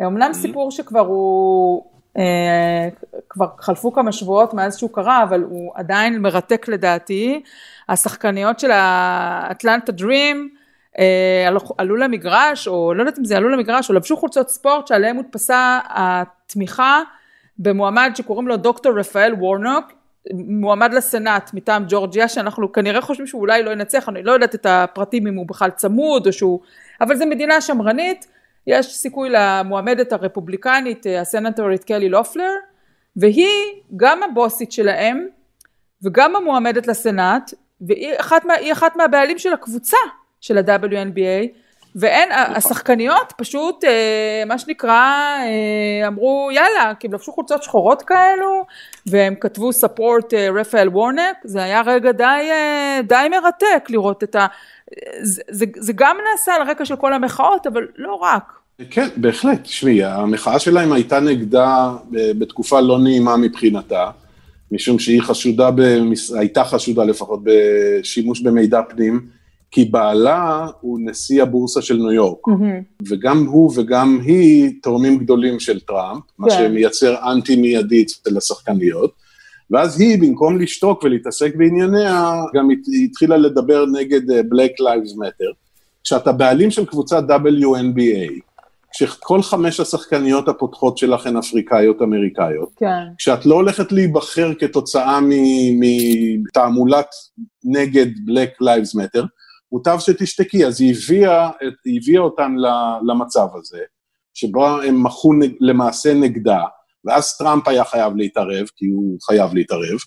אמנם 0.07 0.31
mm-hmm. 0.31 0.35
סיפור 0.35 0.71
שכבר 0.71 1.01
הוא 1.01 1.85
אה, 2.19 2.89
כבר 3.29 3.47
חלפו 3.59 3.93
כמה 3.93 4.13
שבועות 4.13 4.55
מאז 4.55 4.79
שהוא 4.79 4.91
קרה, 4.93 5.23
אבל 5.23 5.43
הוא 5.43 5.73
עדיין 5.75 6.19
מרתק 6.19 6.69
לדעתי. 6.69 7.43
השחקניות 7.89 8.59
של 8.59 8.71
האטלנטה 8.71 9.93
דרים 9.93 10.49
אה, 10.99 11.49
עלו 11.79 11.97
למגרש, 11.97 12.69
או 12.69 12.95
לא 12.95 13.03
יודעת 13.03 13.19
אם 13.19 13.25
זה 13.25 13.37
עלו 13.37 13.49
למגרש, 13.49 13.91
או 13.91 13.95
לבשו 13.95 14.17
חולצות 14.17 14.49
ספורט 14.49 14.87
שעליהם 14.87 15.17
הודפסה 15.17 15.79
התמיכה 15.89 17.01
במועמד 17.59 18.11
שקוראים 18.15 18.49
לו 18.49 18.57
דוקטור 18.57 18.99
רפאל 18.99 19.35
וורנוק, 19.35 19.85
מועמד 20.33 20.95
לסנאט 20.95 21.51
מטעם 21.55 21.85
ג'ורג'יה, 21.89 22.29
שאנחנו 22.29 22.73
כנראה 22.73 23.01
חושבים 23.01 23.27
שהוא 23.27 23.41
אולי 23.41 23.63
לא 23.63 23.71
ינצח, 23.71 24.09
אני 24.09 24.23
לא 24.23 24.33
יודעת 24.33 24.55
את 24.55 24.67
הפרטים 24.67 25.27
אם 25.27 25.35
הוא 25.35 25.47
בכלל 25.47 25.71
צמוד 25.71 26.27
או 26.27 26.33
שהוא, 26.33 26.61
אבל 27.01 27.17
זו 27.17 27.27
מדינה 27.27 27.61
שמרנית, 27.61 28.27
יש 28.67 28.87
סיכוי 28.87 29.29
למועמדת 29.31 30.13
הרפובליקנית, 30.13 31.07
הסנטורית 31.21 31.85
קלי 31.85 32.09
לופלר, 32.09 32.51
והיא 33.17 33.83
גם 33.97 34.23
הבוסית 34.23 34.73
שלהם, 34.73 35.27
וגם 36.03 36.37
המועמדת 36.37 36.87
לסנאט, 36.87 37.51
והיא 37.81 38.15
אחת, 38.21 38.45
מה, 38.45 38.55
אחת 38.73 38.97
מהבעלים 38.97 39.39
של 39.39 39.53
הקבוצה 39.53 39.97
של 40.41 40.59
ה-WNBA, 40.59 41.49
ואין, 41.97 42.29
השחקניות 42.33 43.33
פשוט, 43.37 43.85
אה, 43.85 44.43
מה 44.47 44.59
שנקרא, 44.59 44.91
אה, 44.91 46.09
אמרו 46.09 46.49
יאללה, 46.53 46.93
כי 47.01 47.07
הם 47.07 47.13
לבשו 47.13 47.33
חולצות 47.33 47.63
שחורות 47.63 48.03
כאלו, 48.03 48.65
והם 49.07 49.35
כתבו 49.41 49.71
support 49.71 50.35
אה, 50.35 50.49
רפאל 50.61 50.89
וורנק, 50.89 51.37
זה 51.45 51.63
היה 51.63 51.83
רגע 51.87 52.13
די, 52.13 52.49
די 53.09 53.27
מרתק 53.31 53.91
לראות 53.91 54.25
את 54.25 54.35
ה... 54.35 54.47
זה, 55.23 55.43
זה, 55.51 55.67
זה 55.77 55.93
גם 55.97 56.17
נעשה 56.31 56.55
על 56.55 56.71
רקע 56.71 56.85
של 56.85 56.97
כל 56.97 57.13
המחאות, 57.13 57.67
אבל 57.67 57.87
לא 57.97 58.15
רק. 58.15 58.53
כן, 58.91 59.09
בהחלט. 59.17 59.63
תשמעי, 59.63 60.05
המחאה 60.05 60.59
שלהם 60.59 60.93
הייתה 60.93 61.21
נגדה 61.21 61.93
בתקופה 62.11 62.81
לא 62.81 62.99
נעימה 62.99 63.37
מבחינתה, 63.37 64.11
משום 64.73 64.99
שהיא 64.99 65.23
חשודה, 65.23 65.71
במס... 65.71 66.33
הייתה 66.33 66.65
חשודה 66.65 67.05
לפחות 67.05 67.41
בשימוש 67.45 68.41
במידע 68.41 68.81
פנים. 68.89 69.44
כי 69.75 69.85
בעלה 69.85 70.67
הוא 70.81 70.99
נשיא 71.03 71.43
הבורסה 71.43 71.83
של 71.83 71.97
ניו 71.97 72.13
יורק, 72.13 72.49
mm-hmm. 72.49 73.05
וגם 73.09 73.47
הוא 73.47 73.73
וגם 73.77 74.21
היא 74.25 74.73
תורמים 74.83 75.19
גדולים 75.19 75.61
של 75.61 75.81
טראמפ, 75.81 76.21
כן. 76.21 76.29
מה 76.39 76.51
שמייצר 76.51 77.33
אנטי 77.33 77.57
מיידי 77.57 78.03
אצל 78.03 78.37
השחקניות, 78.37 79.13
ואז 79.71 80.01
היא, 80.01 80.19
במקום 80.23 80.59
לשתוק 80.61 81.05
ולהתעסק 81.05 81.57
בענייניה, 81.57 82.35
גם 82.55 82.69
התחילה 83.05 83.37
לדבר 83.37 83.85
נגד 83.93 84.31
אה, 84.31 84.41
Black 84.41 84.73
Lives 84.81 85.13
Matter. 85.13 85.55
כשאתה 86.05 86.33
בעלים 86.33 86.71
של 86.71 86.87
קבוצת 86.87 87.25
WNBA, 87.29 88.41
כשכל 88.93 89.43
חמש 89.43 89.81
השחקניות 89.81 90.49
הפותחות 90.49 90.99
שלך 90.99 91.27
הן 91.27 91.37
אפריקאיות 91.37 92.03
אמריקאיות, 92.03 92.69
כן. 92.77 93.05
כשאת 93.19 93.47
לא 93.47 93.55
הולכת 93.55 93.93
להיבחר 93.93 94.53
כתוצאה 94.59 95.19
מתעמולת 95.81 97.09
נגד 97.65 98.07
Black 98.07 98.63
Lives 98.63 98.99
Matter, 98.99 99.25
מוטב 99.75 99.97
שתשתקי, 99.99 100.67
אז 100.67 100.81
היא 100.81 100.95
הביאה, 100.95 101.51
היא 101.85 102.01
הביאה 102.03 102.21
אותן 102.21 102.55
למצב 103.09 103.47
הזה, 103.55 103.79
שבו 104.35 104.67
הם 104.67 105.03
מחו 105.03 105.33
למעשה 105.61 106.15
נגדה, 106.15 106.61
ואז 107.05 107.37
טראמפ 107.39 107.69
היה 107.69 107.85
חייב 107.85 108.17
להתערב, 108.17 108.67
כי 108.77 108.87
הוא 108.87 109.19
חייב 109.27 109.55
להתערב, 109.55 109.99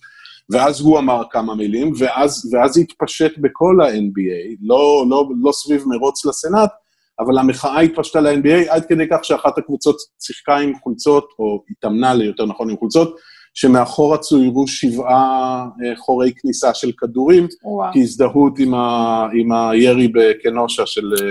ואז 0.49 0.81
הוא 0.81 0.99
אמר 0.99 1.23
כמה 1.31 1.55
מילים, 1.55 1.91
ואז, 1.99 2.53
ואז 2.53 2.77
התפשט 2.77 3.37
בכל 3.37 3.81
ה-NBA, 3.81 4.57
לא, 4.61 5.05
לא, 5.09 5.29
לא 5.43 5.51
סביב 5.51 5.83
מרוץ 5.87 6.25
לסנאט, 6.25 6.71
אבל 7.19 7.37
המחאה 7.37 7.79
התפשטה 7.79 8.21
ל-NBA 8.21 8.69
עד 8.69 8.85
כדי 8.85 9.05
כך 9.11 9.19
שאחת 9.23 9.57
הקבוצות 9.57 9.95
שיחקה 10.19 10.57
עם 10.57 10.73
חולצות, 10.83 11.29
או 11.39 11.63
התאמנה 11.69 12.13
ליותר 12.13 12.45
נכון 12.45 12.69
עם 12.69 12.77
חולצות, 12.77 13.15
שמאחורה 13.57 14.17
צוירו 14.17 14.67
שבעה 14.67 15.65
אה, 15.83 15.95
חורי 15.95 16.31
כניסה 16.41 16.73
של 16.73 16.91
כדורים, 16.97 17.47
וואו. 17.63 17.93
כהזדהות 17.93 18.59
עם, 18.59 18.73
ה, 18.73 19.27
עם 19.33 19.51
הירי 19.51 20.07
בקנושה 20.07 20.85
של 20.85 21.13
אה, 21.21 21.27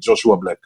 ג'ושוע 0.00 0.36
בלק. 0.36 0.56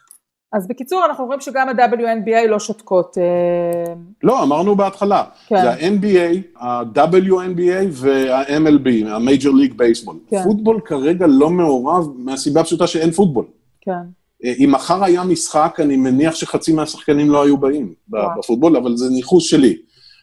אז 0.53 0.67
בקיצור, 0.67 1.05
אנחנו 1.05 1.25
רואים 1.25 1.39
שגם 1.41 1.69
ה-WNBA 1.69 2.47
לא 2.47 2.59
שותקות. 2.59 3.17
אה, 3.17 3.93
לא, 4.23 4.43
אמרנו 4.43 4.75
בהתחלה. 4.75 5.23
כן. 5.47 5.55
זה 5.61 5.71
ה-NBA, 5.71 6.59
ה-WNBA 6.63 7.87
וה-MLB, 7.91 9.07
ה-Major 9.07 9.51
League 9.51 9.73
Baseball. 9.73 10.15
כן. 10.29 10.43
פוטבול 10.43 10.79
כרגע 10.85 11.27
לא 11.27 11.49
מעורב 11.49 12.07
מהסיבה 12.17 12.61
הפשוטה 12.61 12.87
שאין 12.87 13.11
פוטבול. 13.11 13.45
כן. 13.81 13.91
אם 14.43 14.69
מחר 14.71 15.03
היה 15.03 15.23
משחק, 15.23 15.77
אני 15.79 15.97
מניח 15.97 16.35
שחצי 16.35 16.73
מהשחקנים 16.73 17.29
לא 17.29 17.43
היו 17.43 17.57
באים 17.57 17.93
וואו. 18.09 18.29
בפוטבול, 18.39 18.77
אבל 18.77 18.97
זה 18.97 19.09
ניחוש 19.09 19.49
שלי. 19.49 19.77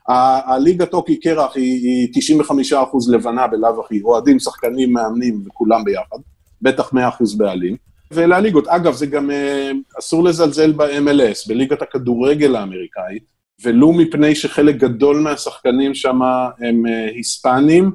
הליגת 0.09 0.94
אוקי 0.94 1.20
קרח 1.20 1.57
היא, 1.57 1.82
היא 1.82 2.09
95 2.14 2.72
אחוז 2.72 3.11
לבנה 3.11 3.46
בלאו 3.46 3.84
הכי, 3.84 4.03
אוהדים, 4.03 4.38
שחקנים, 4.38 4.92
מאמנים 4.92 5.42
וכולם 5.46 5.84
ביחד, 5.84 6.16
בטח 6.62 6.92
100 6.92 7.09
אחוז 7.09 7.38
בעלים. 7.38 7.76
ואלה 8.12 8.36
הליגות. 8.36 8.68
אגב, 8.68 8.92
זה 8.94 9.07
גם 9.07 9.30
אה, 9.30 9.70
אסור 9.98 10.24
לזלזל 10.24 10.72
ב-MLS, 10.72 11.48
בליגת 11.48 11.82
הכדורגל 11.82 12.57
האמריקאית, 12.57 13.22
ולו 13.64 13.92
מפני 13.92 14.34
שחלק 14.34 14.76
גדול 14.76 15.20
מהשחקנים 15.20 15.94
שם 15.94 16.22
הם 16.59 16.86
אה, 16.86 17.09
היספנים, 17.14 17.90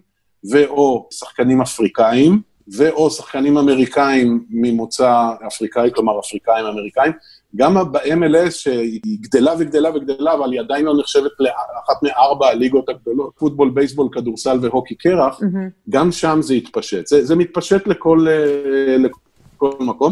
ואו 0.51 1.08
שחקנים 1.12 1.62
אפריקאים, 1.62 2.41
ואו 2.68 3.10
שחקנים 3.10 3.58
אמריקאים 3.58 4.45
ממוצא 4.49 5.30
אפריקאי, 5.47 5.89
כלומר 5.93 6.20
אפריקאים 6.20 6.66
אמריקאים, 6.66 7.12
גם 7.58 7.91
ב-MLS, 7.91 8.51
שהיא 8.51 9.18
גדלה 9.22 9.53
וגדלה 9.60 9.89
וגדלה, 9.95 10.34
אבל 10.34 10.51
היא 10.51 10.60
עדיין 10.60 10.86
לא 10.86 10.93
נחשבת 10.99 11.32
לאחת 11.39 12.03
מארבע 12.03 12.47
הליגות 12.47 12.89
הגדולות, 12.89 13.32
פוטבול, 13.38 13.70
בייסבול, 13.70 14.08
כדורסל 14.12 14.60
והוקי 14.62 14.95
קרח, 14.95 15.39
mm-hmm. 15.39 15.89
גם 15.89 16.12
שם 16.12 16.39
זה 16.41 16.53
התפשט. 16.53 17.08
זה, 17.08 17.26
זה 17.26 17.36
מתפשט 17.36 17.88
לכל, 17.88 18.26
אה, 18.30 18.97
לכל 18.97 19.72
מקום. 19.80 20.12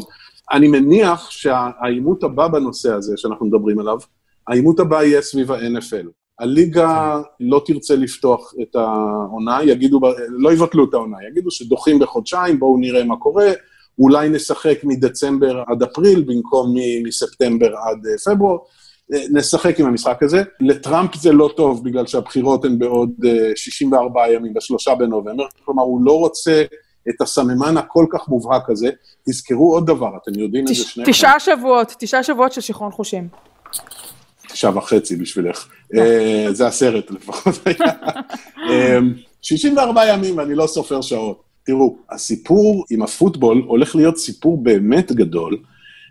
אני 0.51 0.67
מניח 0.67 1.29
שהעימות 1.29 2.23
הבא 2.23 2.47
בנושא 2.47 2.93
הזה 2.93 3.13
שאנחנו 3.17 3.45
מדברים 3.45 3.79
עליו, 3.79 3.97
העימות 4.47 4.79
הבא 4.79 5.03
יהיה 5.03 5.21
סביב 5.21 5.51
ה-NFL. 5.51 6.07
הליגה 6.39 7.21
לא 7.39 7.61
תרצה 7.65 7.95
לפתוח 7.95 8.53
את 8.61 8.75
העונה, 8.75 9.63
יגידו, 9.63 9.99
לא 10.29 10.53
יבטלו 10.53 10.85
את 10.89 10.93
העונה, 10.93 11.17
יגידו 11.31 11.51
שדוחים 11.51 11.99
בחודשיים, 11.99 12.59
בואו 12.59 12.77
נראה 12.77 13.03
מה 13.03 13.17
קורה, 13.17 13.47
אולי 13.99 14.29
נשחק 14.29 14.77
מדצמבר 14.83 15.63
עד 15.67 15.83
אפריל 15.83 16.23
במקום 16.27 16.73
מספטמבר 17.03 17.67
עד 17.67 18.05
אה, 18.07 18.35
פברואר, 18.35 18.57
אה, 19.13 19.23
נשחק 19.31 19.79
עם 19.79 19.85
המשחק 19.85 20.23
הזה. 20.23 20.43
לטראמפ 20.59 21.15
זה 21.15 21.31
לא 21.31 21.49
טוב, 21.55 21.83
בגלל 21.83 22.05
שהבחירות 22.05 22.65
הן 22.65 22.79
בעוד 22.79 23.09
64 23.55 24.21
אה, 24.21 24.33
ימים, 24.33 24.53
בשלושה 24.53 24.95
בנובמבר, 24.95 25.45
כלומר, 25.65 25.83
הוא 25.83 26.05
לא 26.05 26.19
רוצה 26.19 26.63
את 27.09 27.21
הסממן 27.21 27.77
הכל 27.77 28.05
כך 28.09 28.27
מובהק 28.27 28.69
הזה. 28.69 28.89
תזכרו 29.29 29.73
עוד 29.73 29.87
דבר, 29.87 30.09
אתם 30.23 30.39
יודעים 30.39 30.67
איזה 30.67 30.83
שני... 30.83 31.03
תשעה 31.07 31.39
שבועות, 31.39 31.93
תשעה 31.99 32.23
שבועות 32.23 32.53
של 32.53 32.61
שיכרון 32.61 32.91
חושים. 32.91 33.27
תשעה 34.47 34.77
וחצי 34.77 35.15
בשבילך. 35.15 35.67
זה 36.51 36.67
הסרט 36.67 37.11
לפחות 37.11 37.53
היה. 37.65 38.99
64 39.41 40.07
ימים, 40.07 40.39
אני 40.39 40.55
לא 40.55 40.67
סופר 40.67 41.01
שעות. 41.01 41.44
תראו, 41.66 41.97
הסיפור 42.09 42.86
עם 42.89 43.01
הפוטבול 43.01 43.63
הולך 43.68 43.95
להיות 43.95 44.18
סיפור 44.18 44.63
באמת 44.63 45.11
גדול, 45.11 45.57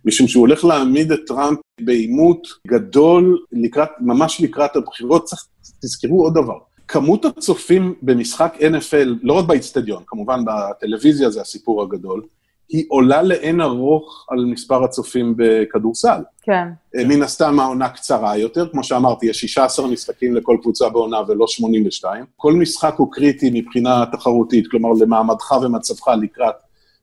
משום 0.04 0.28
שהוא 0.28 0.40
הולך 0.40 0.64
להעמיד 0.64 1.12
את 1.12 1.20
טראמפ 1.26 1.58
בעימות 1.80 2.48
גדול 2.66 3.44
לקראת, 3.52 3.88
ממש 4.00 4.40
לקראת 4.40 4.76
הבחירות. 4.76 5.24
צריך, 5.24 5.46
תזכרו 5.80 6.22
עוד 6.24 6.34
דבר, 6.34 6.58
כמות 6.88 7.24
הצופים 7.24 7.94
במשחק 8.02 8.54
NFL, 8.60 9.08
לא 9.22 9.32
רק 9.32 9.44
באיצטדיון, 9.44 10.02
כמובן 10.06 10.44
בטלוויזיה 10.44 11.30
זה 11.30 11.40
הסיפור 11.40 11.82
הגדול, 11.82 12.22
היא 12.68 12.84
עולה 12.88 13.22
לאין 13.22 13.60
ארוך 13.60 14.26
על 14.30 14.44
מספר 14.44 14.84
הצופים 14.84 15.34
בכדורסל. 15.36 16.22
כן. 16.42 16.68
אה, 16.96 17.04
מן 17.04 17.22
הסתם 17.22 17.60
העונה 17.60 17.88
קצרה 17.88 18.38
יותר, 18.38 18.68
כמו 18.68 18.84
שאמרתי, 18.84 19.26
יש 19.26 19.40
16 19.40 19.86
משחקים 19.86 20.34
לכל 20.34 20.56
קבוצה 20.62 20.88
בעונה 20.88 21.18
ולא 21.28 21.46
82. 21.46 22.24
כל 22.36 22.52
משחק 22.52 22.94
הוא 22.96 23.12
קריטי 23.12 23.50
מבחינה 23.52 24.04
תחרותית, 24.12 24.70
כלומר 24.70 24.88
למעמדך 25.00 25.52
ומצבך 25.52 26.08
לקראת 26.22 26.54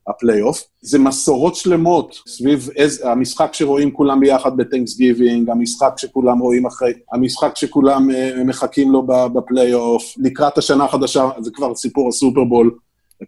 הפלייאוף. 0.08 0.64
זה 0.82 1.00
מסורות 1.00 1.56
שלמות 1.56 2.20
סביב 2.28 2.70
איז, 2.76 3.06
המשחק 3.06 3.54
שרואים 3.54 3.92
כולם 3.92 4.20
ביחד 4.20 4.58
ב 4.58 4.98
Thanksgiving, 4.98 5.50
המשחק 5.50 5.94
שכולם 5.98 6.40
רואים 6.40 6.66
אחרי, 6.66 6.94
המשחק 7.14 7.52
שכולם 7.56 8.10
uh, 8.10 8.44
מחכים 8.44 8.92
לו 8.92 9.08
בפלייאוף, 9.34 10.16
לקראת 10.18 10.58
השנה 10.58 10.84
החדשה, 10.84 11.30
זה 11.40 11.52
כבר 11.52 11.76
סיפור 11.76 12.10
הסופרבול, 12.10 12.72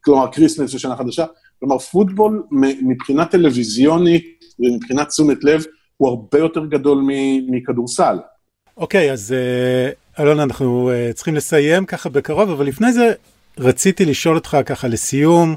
כלומר 0.01 0.27
Christmas 0.27 0.69
של 0.69 0.77
שנה 0.77 0.95
חדשה. 0.95 1.25
כלומר, 1.63 1.79
פוטבול 1.79 2.43
מבחינה 2.81 3.25
טלוויזיונית 3.25 4.45
ומבחינת 4.59 5.07
תשומת 5.07 5.43
לב, 5.43 5.63
הוא 5.97 6.09
הרבה 6.09 6.39
יותר 6.39 6.65
גדול 6.65 7.03
מכדורסל. 7.47 8.17
אוקיי, 8.77 9.09
okay, 9.09 9.13
אז 9.13 9.35
uh, 10.17 10.21
אלון, 10.21 10.39
אנחנו 10.39 10.91
uh, 10.91 11.13
צריכים 11.13 11.35
לסיים 11.35 11.85
ככה 11.85 12.09
בקרוב, 12.09 12.49
אבל 12.49 12.65
לפני 12.65 12.93
זה 12.93 13.13
רציתי 13.57 14.05
לשאול 14.05 14.35
אותך 14.35 14.57
ככה 14.65 14.87
לסיום, 14.87 15.55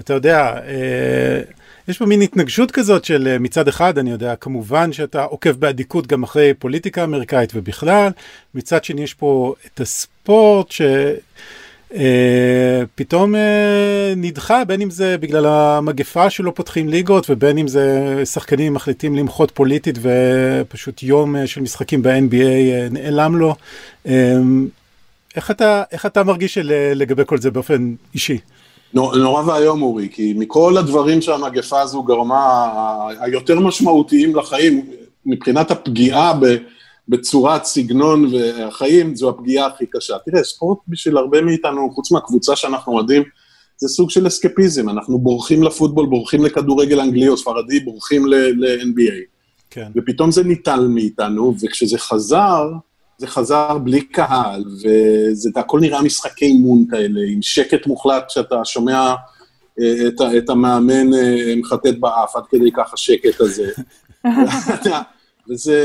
אתה 0.00 0.12
יודע, 0.12 0.54
uh, 0.54 1.52
יש 1.88 1.98
פה 1.98 2.06
מין 2.06 2.22
התנגשות 2.22 2.70
כזאת 2.70 3.04
של 3.04 3.36
מצד 3.40 3.68
אחד, 3.68 3.98
אני 3.98 4.10
יודע, 4.10 4.36
כמובן 4.36 4.92
שאתה 4.92 5.24
עוקב 5.24 5.50
באדיקות 5.50 6.06
גם 6.06 6.22
אחרי 6.22 6.54
פוליטיקה 6.54 7.04
אמריקאית 7.04 7.52
ובכלל, 7.54 8.10
מצד 8.54 8.84
שני 8.84 9.02
יש 9.02 9.14
פה 9.14 9.54
את 9.66 9.80
הספורט 9.80 10.70
ש... 10.70 10.82
אה, 11.94 12.82
פתאום 12.94 13.34
אה, 13.34 14.12
נדחה, 14.16 14.64
בין 14.64 14.80
אם 14.80 14.90
זה 14.90 15.18
בגלל 15.18 15.46
המגפה 15.46 16.30
שלא 16.30 16.52
פותחים 16.54 16.88
ליגות, 16.88 17.26
ובין 17.30 17.58
אם 17.58 17.68
זה 17.68 18.22
שחקנים 18.24 18.74
מחליטים 18.74 19.16
למחות 19.16 19.50
פוליטית 19.50 19.98
ופשוט 20.02 21.02
יום 21.02 21.36
אה, 21.36 21.46
של 21.46 21.60
משחקים 21.60 22.02
ב-NBA 22.02 22.90
נעלם 22.90 23.36
לו. 23.36 23.54
איך 25.36 25.50
אתה, 25.50 25.82
איך 25.92 26.06
אתה 26.06 26.24
מרגיש 26.24 26.58
לגבי 26.94 27.22
כל 27.26 27.38
זה 27.38 27.50
באופן 27.50 27.94
אישי? 28.14 28.38
נורא 28.94 29.42
ואיום 29.46 29.82
אורי, 29.82 30.08
כי 30.12 30.34
מכל 30.36 30.76
הדברים 30.78 31.20
שהמגפה 31.22 31.80
הזו 31.80 32.02
גרמה, 32.02 32.68
היותר 33.20 33.60
משמעותיים 33.60 34.36
לחיים, 34.36 34.86
מבחינת 35.26 35.70
הפגיעה 35.70 36.32
בצורת 37.08 37.64
סגנון 37.64 38.34
והחיים, 38.34 39.14
זו 39.14 39.28
הפגיעה 39.28 39.66
הכי 39.66 39.84
קשה. 39.90 40.16
תראה, 40.24 40.44
ספורט 40.44 40.78
בשביל 40.88 41.16
הרבה 41.16 41.42
מאיתנו, 41.42 41.90
חוץ 41.90 42.10
מהקבוצה 42.10 42.56
שאנחנו 42.56 42.92
אוהדים, 42.92 43.22
זה 43.76 43.88
סוג 43.88 44.10
של 44.10 44.26
אסקפיזם, 44.26 44.88
אנחנו 44.88 45.18
בורחים 45.18 45.62
לפוטבול, 45.62 46.06
בורחים 46.06 46.44
לכדורגל 46.44 47.00
אנגלי 47.00 47.28
או 47.28 47.36
ספרדי, 47.36 47.80
בורחים 47.80 48.26
ל-NBA. 48.26 49.32
כן. 49.70 49.86
ופתאום 49.96 50.30
זה 50.30 50.44
ניטל 50.44 50.86
מאיתנו, 50.88 51.54
וכשזה 51.62 51.98
חזר, 51.98 52.70
זה 53.18 53.26
חזר 53.26 53.78
בלי 53.78 54.00
קהל, 54.00 54.64
וזה 54.76 55.50
הכל 55.56 55.80
נראה 55.80 56.02
משחקי 56.02 56.44
אימון 56.44 56.84
כאלה, 56.90 57.20
עם 57.28 57.42
שקט 57.42 57.86
מוחלט 57.86 58.30
שאתה 58.30 58.64
שומע 58.64 59.14
אה, 59.80 60.08
את, 60.08 60.20
את 60.38 60.50
המאמן 60.50 61.14
אה, 61.14 61.54
מחטט 61.56 61.98
באף, 62.00 62.36
עד 62.36 62.42
כדי 62.50 62.72
ככה 62.72 62.96
שקט 62.96 63.40
הזה. 63.40 63.70
וזה 65.48 65.84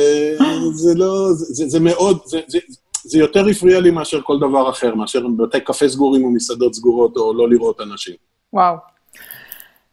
זה 0.74 0.96
לא, 0.96 1.28
זה, 1.34 1.68
זה 1.68 1.80
מאוד, 1.80 2.20
זה, 2.26 2.40
זה, 2.48 2.60
זה 3.04 3.20
יותר 3.20 3.48
הפריע 3.48 3.80
לי 3.80 3.92
מאשר 3.92 4.22
כל 4.22 4.38
דבר 4.38 4.70
אחר, 4.70 4.96
מאשר 4.96 5.28
בתי 5.38 5.60
קפה 5.60 5.90
סגורים 5.90 6.24
או 6.24 6.30
מסעדות 6.30 6.74
סגורות, 6.74 7.18
או 7.18 7.34
לא 7.34 7.50
לראות 7.50 7.82
אנשים. 7.82 8.16
וואו. 8.54 8.76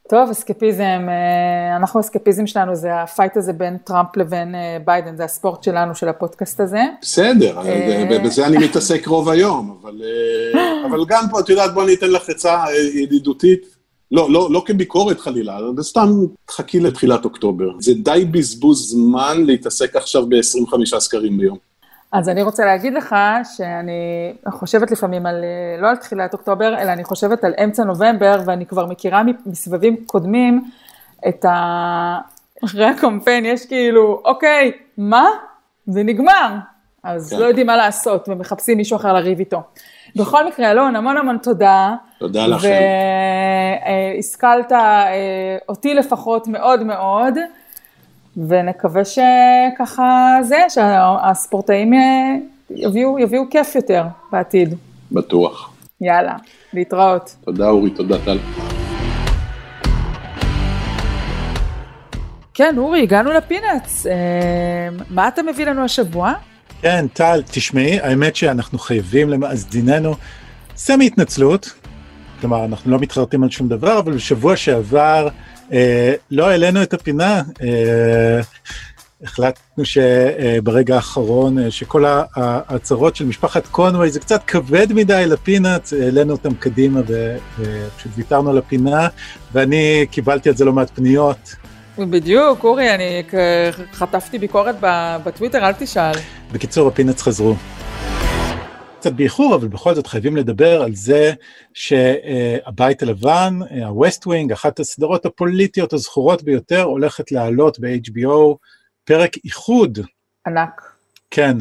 טוב, 0.08 0.30
אסקפיזם, 0.30 1.06
אה, 1.08 1.76
אנחנו 1.76 2.00
אסקפיזם 2.00 2.46
שלנו 2.46 2.74
זה 2.74 3.02
ה 3.02 3.08
fight 3.08 3.36
הזה 3.36 3.52
בין 3.52 3.78
טראמפ 3.78 4.16
לבין 4.16 4.54
אה, 4.54 4.76
ביידן, 4.84 5.16
זה 5.16 5.24
הספורט 5.24 5.62
שלנו 5.62 5.94
של 5.94 6.08
הפודקאסט 6.08 6.60
הזה. 6.60 6.82
בסדר, 7.02 7.58
אה, 7.58 8.18
בזה 8.24 8.46
אני 8.46 8.58
מתעסק 8.58 9.06
רוב 9.06 9.28
היום, 9.28 9.78
אבל, 9.82 10.02
אבל 10.90 11.04
גם 11.08 11.24
פה, 11.30 11.40
את 11.40 11.48
יודעת, 11.48 11.74
בוא 11.74 11.84
אני 11.84 11.94
אתן 11.94 12.10
לך 12.10 12.30
עצה 12.30 12.64
ידידותית. 12.94 13.73
לא, 14.12 14.30
לא, 14.30 14.48
לא 14.50 14.62
כביקורת 14.66 15.20
חלילה, 15.20 15.58
זה 15.76 15.82
סתם 15.82 16.08
תחכי 16.46 16.80
לתחילת 16.80 17.24
אוקטובר. 17.24 17.70
זה 17.80 17.92
די 17.94 18.24
בזבוז 18.30 18.90
זמן 18.90 19.44
להתעסק 19.44 19.96
עכשיו 19.96 20.26
ב-25 20.26 20.98
סקרים 20.98 21.38
ביום. 21.38 21.58
אז 22.12 22.28
אני 22.28 22.42
רוצה 22.42 22.64
להגיד 22.64 22.94
לך 22.94 23.16
שאני 23.56 24.32
חושבת 24.48 24.90
לפעמים 24.90 25.26
על, 25.26 25.44
לא 25.78 25.88
על 25.88 25.96
תחילת 25.96 26.32
אוקטובר, 26.32 26.78
אלא 26.78 26.92
אני 26.92 27.04
חושבת 27.04 27.44
על 27.44 27.54
אמצע 27.64 27.84
נובמבר, 27.84 28.40
ואני 28.46 28.66
כבר 28.66 28.86
מכירה 28.86 29.22
מסבבים 29.46 29.96
קודמים 30.06 30.64
את 31.28 31.44
ה... 31.44 32.18
אחרי 32.64 32.84
הקמפיין 32.84 33.44
יש 33.44 33.66
כאילו, 33.66 34.22
אוקיי, 34.24 34.72
מה? 34.98 35.26
זה 35.86 36.02
נגמר. 36.02 36.56
אז 37.04 37.30
כן. 37.30 37.38
לא 37.38 37.44
יודעים 37.44 37.66
מה 37.66 37.76
לעשות, 37.76 38.28
ומחפשים 38.28 38.76
מישהו 38.76 38.96
אחר 38.96 39.12
לריב 39.12 39.38
איתו. 39.38 39.62
בכל 40.16 40.46
מקרה, 40.48 40.70
אלון, 40.70 40.96
המון 40.96 41.16
המון 41.16 41.38
תודה. 41.42 41.94
תודה 42.18 42.46
לכם. 42.46 42.68
והשכלת 44.16 44.72
אה, 44.72 45.56
אותי 45.68 45.94
לפחות 45.94 46.48
מאוד 46.48 46.82
מאוד. 46.82 47.34
ונקווה 48.48 49.02
שככה 49.04 50.38
זה, 50.42 50.64
שהספורטאים 50.68 51.94
אה, 51.94 52.34
יביאו, 52.70 53.18
יביאו 53.18 53.42
כיף 53.50 53.74
יותר 53.74 54.04
בעתיד. 54.32 54.74
בטוח. 55.12 55.74
יאללה, 56.00 56.36
להתראות. 56.72 57.34
תודה 57.44 57.68
אורי, 57.68 57.90
תודה 57.90 58.16
טל. 58.24 58.38
כן, 62.54 62.74
אורי, 62.78 63.02
הגענו 63.02 63.32
לפינאץ. 63.32 64.06
אה, 64.06 64.88
מה 65.10 65.28
אתה 65.28 65.42
מביא 65.42 65.66
לנו 65.66 65.84
השבוע? 65.84 66.32
כן, 66.82 67.06
טל, 67.12 67.42
תשמעי, 67.50 68.00
האמת 68.00 68.36
שאנחנו 68.36 68.78
חייבים 68.78 69.30
למאזיננו 69.30 70.14
סמי 70.76 71.06
התנצלות. 71.06 71.72
כלומר, 72.40 72.64
אנחנו 72.64 72.90
לא 72.90 72.98
מתחרטים 72.98 73.42
על 73.42 73.50
שום 73.50 73.68
דבר, 73.68 73.98
אבל 73.98 74.12
בשבוע 74.12 74.56
שעבר 74.56 75.28
אה, 75.72 76.14
לא 76.30 76.48
העלינו 76.48 76.82
את 76.82 76.94
הפינה, 76.94 77.42
אה, 77.62 78.40
החלטנו 79.22 79.84
שברגע 79.84 80.94
האחרון, 80.96 81.58
אה, 81.58 81.70
שכל 81.70 82.04
ההצהרות 82.36 83.16
של 83.16 83.26
משפחת 83.26 83.66
קונווי 83.66 84.10
זה 84.10 84.20
קצת 84.20 84.42
כבד 84.46 84.92
מדי 84.92 85.24
לפינה, 85.26 85.76
העלינו 86.02 86.32
אותם 86.32 86.54
קדימה 86.54 87.00
ופשוט 87.00 88.12
ויתרנו 88.16 88.50
על 88.50 88.58
הפינה, 88.58 89.08
ואני 89.52 90.06
קיבלתי 90.10 90.48
על 90.48 90.56
זה 90.56 90.64
לא 90.64 90.72
מעט 90.72 90.90
פניות. 90.94 91.54
בדיוק, 91.98 92.64
אורי, 92.64 92.94
אני 92.94 93.22
חטפתי 93.92 94.38
ביקורת 94.38 94.76
בטוויטר, 95.24 95.66
אל 95.66 95.72
תשאל. 95.72 96.12
בקיצור, 96.52 96.88
הפינאץ 96.88 97.22
חזרו. 97.22 97.54
קצת 98.98 99.12
באיחור, 99.12 99.54
אבל 99.54 99.68
בכל 99.68 99.94
זאת 99.94 100.06
חייבים 100.06 100.36
לדבר 100.36 100.82
על 100.82 100.94
זה 100.94 101.32
שהבית 101.74 103.02
הלבן, 103.02 103.58
ה-West 103.84 104.20
Wing, 104.26 104.52
אחת 104.52 104.80
הסדרות 104.80 105.26
הפוליטיות 105.26 105.92
הזכורות 105.92 106.42
ביותר, 106.42 106.82
הולכת 106.82 107.32
לעלות 107.32 107.78
ב-HBO 107.80 108.56
פרק 109.04 109.36
איחוד. 109.44 109.98
ענק. 110.46 110.82
כן, 111.30 111.56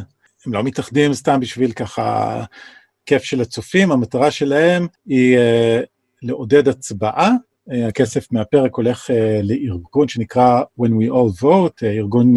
הם 0.46 0.54
לא 0.54 0.64
מתאחדים 0.64 1.14
סתם 1.14 1.40
בשביל 1.40 1.72
ככה 1.72 2.44
כיף 3.06 3.24
של 3.24 3.42
הצופים, 3.42 3.92
המטרה 3.92 4.32
שלהם 4.32 4.88
היא 5.06 5.38
uh, 5.38 5.86
לעודד 6.22 6.68
הצבעה. 6.68 7.32
Uh, 7.70 7.88
הכסף 7.88 8.32
מהפרק 8.32 8.76
הולך 8.76 9.10
uh, 9.10 9.14
לארגון 9.44 10.08
שנקרא 10.08 10.62
When 10.80 10.90
We 10.90 11.12
All 11.12 11.42
Vote, 11.42 11.80
uh, 11.82 11.86
ארגון 11.86 12.34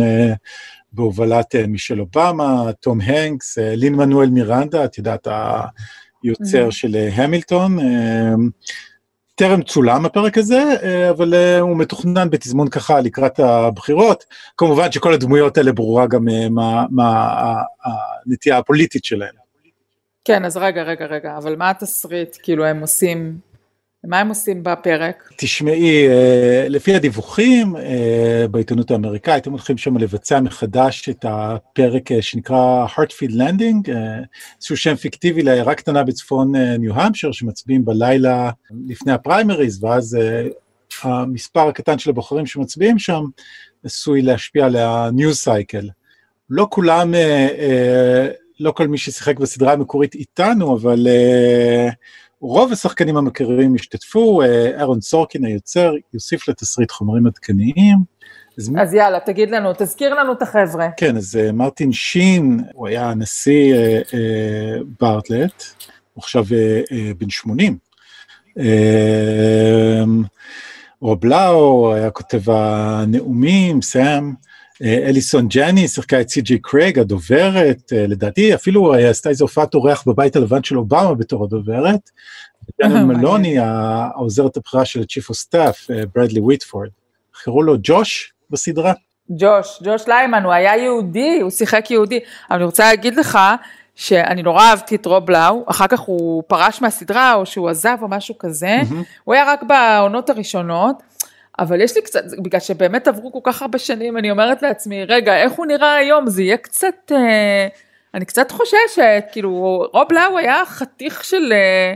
בהובלת 0.97 1.55
אה, 1.55 1.67
מישל 1.67 2.01
אובמה, 2.01 2.73
תום 2.81 3.01
הנקס, 3.01 3.59
אה, 3.59 3.77
לין 3.77 3.95
מנואל 3.95 4.31
מירנדה, 4.31 4.85
את 4.85 4.99
יודעת, 4.99 5.29
היוצר 6.23 6.69
mm-hmm. 6.69 6.71
של 6.71 6.97
אה, 6.97 7.09
המילטון. 7.15 7.79
טרם 9.39 9.63
צולם 9.63 10.07
הפרק 10.07 10.39
הזה, 10.39 10.63
אבל 11.11 11.35
הוא 11.61 11.77
מתוכנן 11.77 12.31
בתזמון 12.31 12.69
ככה 12.69 13.01
לקראת 13.01 13.39
הבחירות. 13.39 14.25
כמובן 14.57 14.93
שכל 14.93 15.13
הדמויות 15.13 15.59
האלה 15.59 15.73
ברורה 15.73 16.07
גם 16.07 16.25
מה, 16.51 16.85
מה 16.91 17.35
הנטייה 18.27 18.59
הפוליטית 18.59 19.05
שלהם. 19.05 19.35
כן, 20.25 20.45
אז 20.45 20.57
רגע, 20.57 20.83
רגע, 20.83 21.07
רגע, 21.07 21.37
אבל 21.37 21.57
מה 21.57 21.71
התסריט? 21.71 22.37
כאילו 22.43 22.65
הם 22.65 22.81
עושים 22.81 23.39
מה 24.07 24.19
הם 24.19 24.29
עושים 24.29 24.63
בפרק? 24.63 25.31
תשמעי, 25.37 26.09
אה, 26.09 26.67
לפי 26.69 26.95
הדיווחים 26.95 27.77
אה, 27.77 28.47
בעיתונות 28.51 28.91
האמריקאית, 28.91 29.47
הם 29.47 29.53
הולכים 29.53 29.79
שם 29.79 29.97
לבצע 29.97 30.41
מחדש 30.41 31.09
את 31.09 31.25
הפרק 31.29 32.13
אה, 32.13 32.23
שנקרא 32.23 32.87
Heartfield 32.87 33.33
Landing, 33.33 33.91
איזשהו 34.57 34.77
שם 34.77 34.95
פיקטיבי 34.95 35.43
לעיירה 35.43 35.75
קטנה 35.75 36.05
בצפון 36.05 36.57
ניו-המפשר, 36.57 37.33
שמצביעים 37.33 37.85
בלילה 37.85 38.51
לפני 38.87 39.13
הפריימריז, 39.13 39.85
ואז 39.85 40.19
המספר 41.03 41.69
הקטן 41.69 41.99
של 41.99 42.11
הבוחרים 42.11 42.47
שמצביעים 42.47 42.99
שם 42.99 43.25
עשוי 43.85 44.23
להשפיע 44.23 44.67
על 44.67 44.77
ה-news 44.77 45.47
cycle. 45.47 45.87
לא 46.51 46.67
כולם, 46.71 47.15
לא 48.61 48.71
כל 48.71 48.89
מי 48.89 48.99
ששיחק 48.99 49.39
בסדרה 49.39 49.73
המקורית 49.73 50.15
איתנו, 50.15 50.77
אבל... 50.77 51.07
רוב 52.41 52.73
השחקנים 52.73 53.17
המכירים 53.17 53.75
השתתפו, 53.75 54.43
אה, 54.43 54.79
אהרון 54.79 55.01
סורקין 55.01 55.45
היוצר 55.45 55.93
יוסיף 56.15 56.49
לתסריט 56.49 56.91
חומרים 56.91 57.27
עדכניים. 57.27 58.17
אז, 58.59 58.73
אז 58.79 58.95
יאללה, 58.95 59.21
תגיד 59.21 59.51
לנו, 59.51 59.73
תזכיר 59.79 60.15
לנו 60.15 60.33
את 60.33 60.43
החבר'ה. 60.43 60.89
כן, 60.97 61.17
אז 61.17 61.39
uh, 61.39 61.53
מרטין 61.53 61.93
שין, 61.93 62.61
הוא 62.75 62.89
היה 62.89 63.15
נשיא 63.15 63.75
uh, 63.75 64.07
uh, 64.07 64.15
בארטלט, 65.01 65.63
הוא 66.15 66.23
עכשיו 66.23 66.45
uh, 66.45 66.89
uh, 66.89 67.15
בן 67.19 67.31
80. 67.31 67.79
Uh, 68.59 68.63
רוב 71.01 71.25
לאו 71.25 71.95
היה 71.95 72.11
כותב 72.11 72.51
הנאומים, 72.51 73.83
סאם. 73.83 74.33
אליסון 74.83 75.49
ג'ני 75.49 75.89
שיחקה 75.89 76.21
את 76.21 76.29
סי.ג'י 76.29 76.59
קרייג, 76.59 76.99
הדוברת, 76.99 77.93
אה, 77.93 78.07
לדעתי 78.07 78.55
אפילו 78.55 78.95
עשתה 78.95 79.29
איזו 79.29 79.45
הופעת 79.45 79.75
אורח 79.75 80.05
בבית 80.07 80.37
הלבן 80.37 80.65
של 80.65 80.79
אובמה 80.79 81.15
בתור 81.15 81.45
הדוברת. 81.45 82.11
דניאל 82.83 83.05
מלוני, 83.05 83.59
העוזרת 83.59 84.57
הבכירה 84.57 84.85
של 84.85 85.05
chief 85.05 85.29
of 85.29 85.37
staff, 85.37 85.87
ברדלי 86.15 86.41
ויטפורד. 86.41 86.89
קראו 87.45 87.63
לו 87.63 87.77
ג'וש 87.83 88.33
בסדרה. 88.51 88.93
ג'וש, 89.31 89.83
ג'וש 89.85 90.09
ליימן, 90.09 90.45
הוא 90.45 90.53
היה 90.53 90.77
יהודי, 90.77 91.39
הוא 91.43 91.51
שיחק 91.51 91.91
יהודי. 91.91 92.21
אבל 92.51 92.57
אני 92.57 92.65
רוצה 92.65 92.85
להגיד 92.85 93.17
לך, 93.17 93.39
שאני 93.95 94.43
נורא 94.43 94.63
אהבתי 94.63 94.97
את 94.97 95.07
רוב 95.07 95.31
לאו, 95.31 95.65
אחר 95.67 95.87
כך 95.87 96.01
הוא 96.01 96.43
פרש 96.47 96.83
מהסדרה 96.83 97.35
או 97.35 97.47
שהוא 97.47 97.69
עזב 97.69 97.97
או 98.03 98.09
משהו 98.09 98.39
כזה. 98.39 98.77
הוא 99.25 99.35
היה 99.35 99.45
רק 99.53 99.63
בעונות 99.63 100.31
הראשונות, 100.31 101.03
אבל 101.59 101.81
יש 101.81 101.97
לי 101.97 102.03
קצת, 102.03 102.25
בגלל 102.43 102.61
שבאמת 102.61 103.09
עברו 103.09 103.33
כל 103.33 103.39
כך 103.43 103.63
הרבה 103.63 103.79
שנים, 103.79 104.17
אני 104.17 104.31
אומרת 104.31 104.63
לעצמי, 104.63 105.05
רגע, 105.05 105.37
איך 105.37 105.53
הוא 105.53 105.67
נראה 105.67 105.95
היום? 105.95 106.29
זה 106.29 106.43
יהיה 106.43 106.57
קצת, 106.57 107.13
אה, 107.13 107.67
אני 108.15 108.25
קצת 108.25 108.51
חוששת, 108.51 109.25
כאילו, 109.33 109.85
רוב 109.93 110.13
לאו 110.13 110.39
היה 110.39 110.63
חתיך 110.67 111.25
של, 111.25 111.53
אה, 111.53 111.95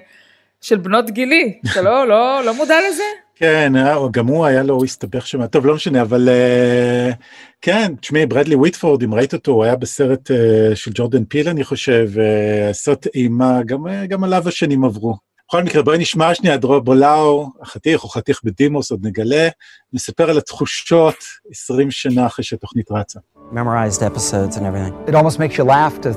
של 0.60 0.76
בנות 0.76 1.10
גילי, 1.10 1.60
אתה 1.72 1.82
לא, 1.82 2.08
לא, 2.08 2.44
לא 2.44 2.54
מודע 2.54 2.76
לזה? 2.88 3.02
כן, 3.34 3.76
אה, 3.76 3.96
גם 4.10 4.26
הוא 4.26 4.46
היה 4.46 4.62
לו, 4.62 4.74
הוא 4.74 4.84
הסתבך 4.84 5.26
שם, 5.26 5.46
טוב, 5.46 5.66
לא 5.66 5.74
משנה, 5.74 6.02
אבל 6.02 6.28
uh, 6.28 7.14
כן, 7.60 7.92
תשמעי, 8.00 8.26
ברדלי 8.26 8.56
ויטפורד, 8.56 9.02
אם 9.02 9.14
ראית 9.14 9.34
אותו, 9.34 9.52
הוא 9.52 9.64
היה 9.64 9.76
בסרט 9.76 10.30
uh, 10.30 10.34
של 10.74 10.90
ג'ורדן 10.94 11.24
פיל, 11.24 11.48
אני 11.48 11.64
חושב, 11.64 12.08
uh, 12.14 12.72
סרט 12.72 13.06
אימה, 13.14 13.62
גם, 13.66 13.86
uh, 13.86 14.06
גם 14.08 14.24
עליו 14.24 14.48
השנים 14.48 14.84
עברו. 14.84 15.29
בכל 15.49 15.63
מקרה, 15.63 15.83
בואי 15.83 15.97
נשמע 15.97 16.35
שנייה 16.35 16.55
את 16.55 16.63
רוב 16.63 16.85
בולאו, 16.85 17.49
החתיך, 17.61 18.03
או 18.03 18.09
חתיך 18.09 18.41
בדימוס, 18.43 18.91
עוד 18.91 19.07
נגלה, 19.07 19.47
מספר 19.93 20.29
על 20.29 20.37
התחושות 20.37 21.15
20 21.51 21.91
שנה 21.91 22.25
אחרי 22.25 22.45
שהתוכנית 22.45 22.91
רצה. 22.91 23.19
Memorized 23.51 24.01
episodes 24.01 24.57
and 24.57 24.65
everything. 24.65 24.93
It 25.07 25.15
almost 25.15 25.37
makes 25.39 25.55
you 25.57 25.63
laugh 25.63 25.95
to 26.01 26.09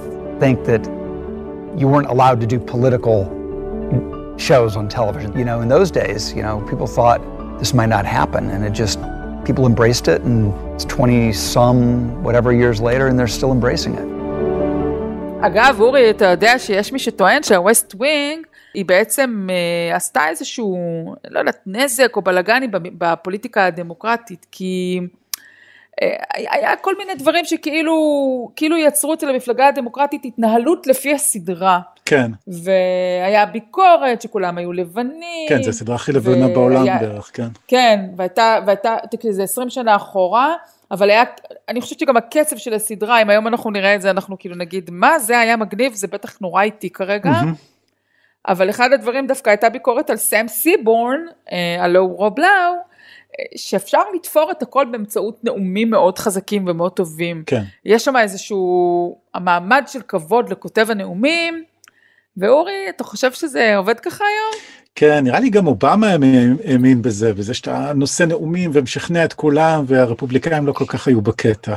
think 0.43 0.57
that 0.71 0.83
you 1.81 1.87
weren't 1.93 2.11
allowed 2.14 2.41
to 2.45 2.47
do 2.55 2.59
political 2.75 3.19
shows 4.49 4.73
on 4.81 4.85
television. 4.89 5.31
You 5.41 5.47
know, 5.51 5.59
in 5.64 5.69
those 5.77 5.91
days, 5.91 6.23
you 6.37 6.43
know, 6.47 6.57
people 6.71 6.89
thought 6.99 7.21
this 7.62 7.73
might 7.75 7.91
not 7.97 8.05
happen, 8.19 8.43
and 8.53 8.61
it 8.69 8.73
just, 8.83 8.99
people 9.49 9.64
embraced 9.73 10.07
it, 10.14 10.21
and 10.29 10.37
it's 10.75 10.87
20 10.87 11.33
some 11.33 11.79
whatever 12.27 12.51
years 12.62 12.81
later, 12.81 13.05
and 13.09 13.19
they're 13.19 13.35
still 13.39 13.53
embracing 13.53 13.95
it. 14.03 14.09
אגב, 15.41 15.77
אורי, 15.81 16.11
אתה 16.11 16.25
יודע 16.25 16.59
שיש 16.59 16.93
מי 16.93 16.99
שטוען 16.99 17.43
שהווסט 17.43 17.95
ווינג 17.95 18.47
היא 18.74 18.86
בעצם 18.86 19.48
אה, 19.50 19.96
עשתה 19.96 20.30
איזשהו, 20.30 20.76
לא 21.30 21.40
יודעת, 21.40 21.60
נזק 21.66 22.16
או 22.16 22.22
בלאגני 22.22 22.68
בפוליטיקה 22.72 23.66
הדמוקרטית, 23.66 24.46
כי 24.52 25.00
אה, 26.02 26.16
היה 26.52 26.76
כל 26.76 26.98
מיני 26.98 27.16
דברים 27.16 27.46
שכאילו 27.46 27.94
כאילו 28.56 28.78
יצרו 28.78 29.14
אצל 29.14 29.30
המפלגה 29.30 29.68
הדמוקרטית 29.68 30.26
התנהלות 30.26 30.88
לפי 30.88 31.14
הסדרה. 31.14 31.80
כן. 32.06 32.32
והיה 32.48 33.46
ביקורת 33.46 34.22
שכולם 34.22 34.58
היו 34.58 34.74
לבנים. 34.74 35.50
כן, 35.50 35.64
זו 35.64 35.70
הסדרה 35.70 35.96
הכי 35.96 36.12
לבנה 36.12 36.44
והיה, 36.44 36.56
בעולם 36.56 36.86
בערך, 37.00 37.32
כן. 37.34 37.48
כן, 37.68 38.00
והייתה, 38.18 38.60
והייתה, 38.66 38.98
זה 39.30 39.44
20 39.44 39.70
שנה 39.70 39.96
אחורה. 39.96 40.54
אבל 40.92 41.10
היה, 41.10 41.24
אני 41.70 41.82
חושבת 41.82 42.00
שגם 42.00 42.18
הקצב 42.18 42.58
של 42.58 42.74
הסדרה, 42.74 43.22
אם 43.22 43.30
היום 43.30 43.48
אנחנו 43.48 43.72
נראה 43.72 43.96
את 43.96 44.02
זה, 44.02 44.10
אנחנו 44.10 44.40
כאילו 44.40 44.56
נגיד, 44.56 44.90
מה 44.92 45.20
זה 45.20 45.40
היה 45.40 45.58
מגניב, 45.58 45.94
זה 45.94 46.08
בטח 46.08 46.38
נורא 46.42 46.62
איטי 46.62 46.90
כרגע. 46.90 47.32
Mm-hmm. 47.32 47.73
אבל 48.48 48.70
אחד 48.70 48.94
הדברים 48.94 49.28
דווקא 49.28 49.50
הייתה 49.50 49.70
ביקורת 49.70 50.10
על 50.10 50.18
סאם 50.18 50.48
סיבורן, 50.48 51.26
אה, 51.52 51.84
הלו 51.84 52.00
הוא 52.00 52.18
רוב 52.18 52.39
לאו, 52.39 52.48
אה, 52.48 52.78
שאפשר 53.56 54.02
לתפור 54.16 54.52
את 54.52 54.62
הכל 54.62 54.86
באמצעות 54.91 55.44
נאומים 55.44 55.89
מאוד 55.89 56.18
חזקים 56.20 56.68
ומאוד 56.68 56.91
טובים. 56.91 57.44
כן. 57.46 57.64
יש 57.86 58.06
שם 58.06 58.18
איזשהו 58.18 59.18
המעמד 59.34 59.84
של 59.88 60.02
כבוד 60.02 60.50
לכותב 60.50 60.88
הנאומים, 60.89 61.64
ואורי, 62.38 62.89
אתה 62.89 63.04
חושב 63.04 63.32
שזה 63.32 63.76
עובד 63.76 64.00
ככה 64.00 64.24
היום? 64.24 64.64
כן, 64.96 65.24
נראה 65.24 65.39
לי 65.39 65.50
גם 65.50 65.68
אובמה 65.68 66.08
האמין 66.66 67.02
בזה, 67.02 67.34
בזה 67.34 67.54
שאתה 67.54 67.91
נושא 67.96 68.24
נאומים 68.24 68.72
ומשכנע 68.74 69.26
את 69.26 69.34
כולם, 69.34 69.84
והרפובליקאים 69.88 70.68
לא 70.68 70.72
כל 70.72 70.86
כך 70.88 71.08
היו 71.08 71.22
בקטע. 71.22 71.76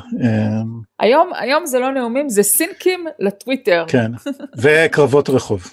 היום, 1.00 1.30
היום 1.34 1.66
זה 1.66 1.78
לא 1.78 1.92
נאומים, 1.92 2.28
זה 2.28 2.42
סינקים 2.42 3.06
לטוויטר. 3.18 3.84
כן, 3.88 4.10
וקרבות 4.56 5.28
רחוב. 5.28 5.70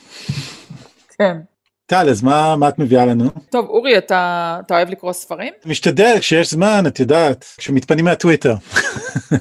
כן. 1.19 1.37
טל, 1.85 2.09
אז 2.09 2.23
מה, 2.23 2.55
מה 2.55 2.69
את 2.69 2.79
מביאה 2.79 3.05
לנו? 3.05 3.29
טוב, 3.49 3.65
אורי, 3.69 3.97
אתה, 3.97 4.59
אתה 4.65 4.75
אוהב 4.75 4.89
לקרוא 4.89 5.13
ספרים? 5.13 5.53
משתדל, 5.65 6.15
כשיש 6.19 6.51
זמן, 6.51 6.83
את 6.87 6.99
יודעת, 6.99 7.45
כשמתפנים 7.57 8.05
מהטוויטר. 8.05 8.55
mm. 9.31 9.33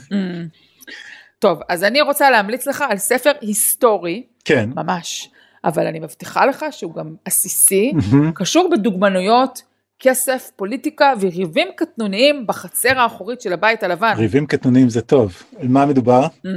טוב, 1.38 1.60
אז 1.68 1.84
אני 1.84 2.00
רוצה 2.00 2.30
להמליץ 2.30 2.66
לך 2.66 2.84
על 2.88 2.98
ספר 2.98 3.32
היסטורי. 3.40 4.22
כן. 4.44 4.70
ממש. 4.76 5.30
אבל 5.64 5.86
אני 5.86 6.00
מבטיחה 6.00 6.46
לך 6.46 6.64
שהוא 6.70 6.94
גם 6.94 7.14
עסיסי, 7.24 7.92
mm-hmm. 7.96 8.32
קשור 8.34 8.70
בדוגמנויות, 8.72 9.62
כסף, 9.98 10.50
פוליטיקה 10.56 11.12
וריבים 11.20 11.68
קטנוניים 11.76 12.46
בחצר 12.46 12.98
האחורית 12.98 13.40
של 13.40 13.52
הבית 13.52 13.82
הלבן. 13.82 14.14
ריבים 14.16 14.46
קטנוניים 14.46 14.88
זה 14.88 15.00
טוב. 15.00 15.42
על 15.60 15.68
מה 15.68 15.86
מדובר? 15.86 16.26
Mm. 16.26 16.48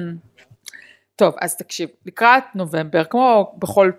טוב, 1.16 1.36
אז 1.42 1.56
תקשיב, 1.56 1.90
לקראת 2.06 2.44
נובמבר, 2.56 3.04
כמו 3.04 3.54
בכל 3.58 3.92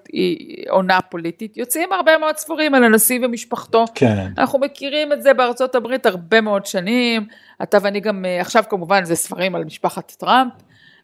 עונה 0.68 1.00
פוליטית, 1.00 1.56
יוצאים 1.56 1.92
הרבה 1.92 2.18
מאוד 2.18 2.36
ספרים 2.36 2.74
על 2.74 2.84
הנשיא 2.84 3.18
ומשפחתו. 3.22 3.84
כן. 3.94 4.26
אנחנו 4.38 4.58
מכירים 4.58 5.12
את 5.12 5.22
זה 5.22 5.34
בארצות 5.34 5.74
הברית 5.74 6.06
הרבה 6.06 6.40
מאוד 6.40 6.66
שנים. 6.66 7.26
אתה 7.62 7.78
ואני 7.82 8.00
גם, 8.00 8.24
אה, 8.24 8.40
עכשיו 8.40 8.64
כמובן 8.68 9.04
זה 9.04 9.14
ספרים 9.14 9.54
על 9.54 9.64
משפחת 9.64 10.12
טראמפ. 10.18 10.52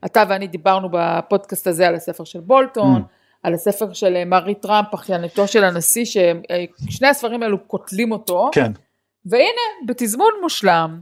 אתה 0.05 0.25
ואני 0.29 0.47
דיברנו 0.47 0.89
בפודקאסט 0.93 1.67
הזה 1.67 1.89
על 1.89 1.95
הספר 1.95 2.25
של 2.25 2.41
בולטון, 2.41 3.01
mm. 3.03 3.05
על 3.43 3.55
הספר 3.55 3.93
של 3.93 4.17
אה, 4.17 4.25
מארי 4.25 4.55
טראמפ, 4.55 4.95
אחיינתו 4.95 5.49
של 5.49 5.65
הנשיא, 5.65 6.05
ששני 6.05 7.09
הספרים 7.09 7.43
האלו 7.43 7.59
קוטלים 7.59 8.13
אותו. 8.13 8.51
כן. 8.53 8.73
והנה, 9.27 9.87
בתזמון 9.87 10.33
מושלם, 10.43 11.01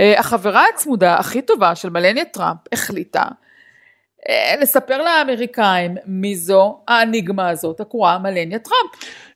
אה, 0.00 0.20
החברה 0.20 0.64
הצמודה 0.74 1.14
הכי 1.14 1.42
טובה 1.42 1.74
של 1.74 1.90
מלניה 1.90 2.24
טראמפ 2.24 2.58
החליטה 2.72 3.24
לספר 4.60 5.02
לאמריקאים 5.02 5.96
מי 6.06 6.36
זו 6.36 6.80
האניגמה 6.88 7.48
הזאת 7.48 7.80
הקרואה 7.80 8.18
מלניה 8.18 8.58
טראמפ. 8.58 8.90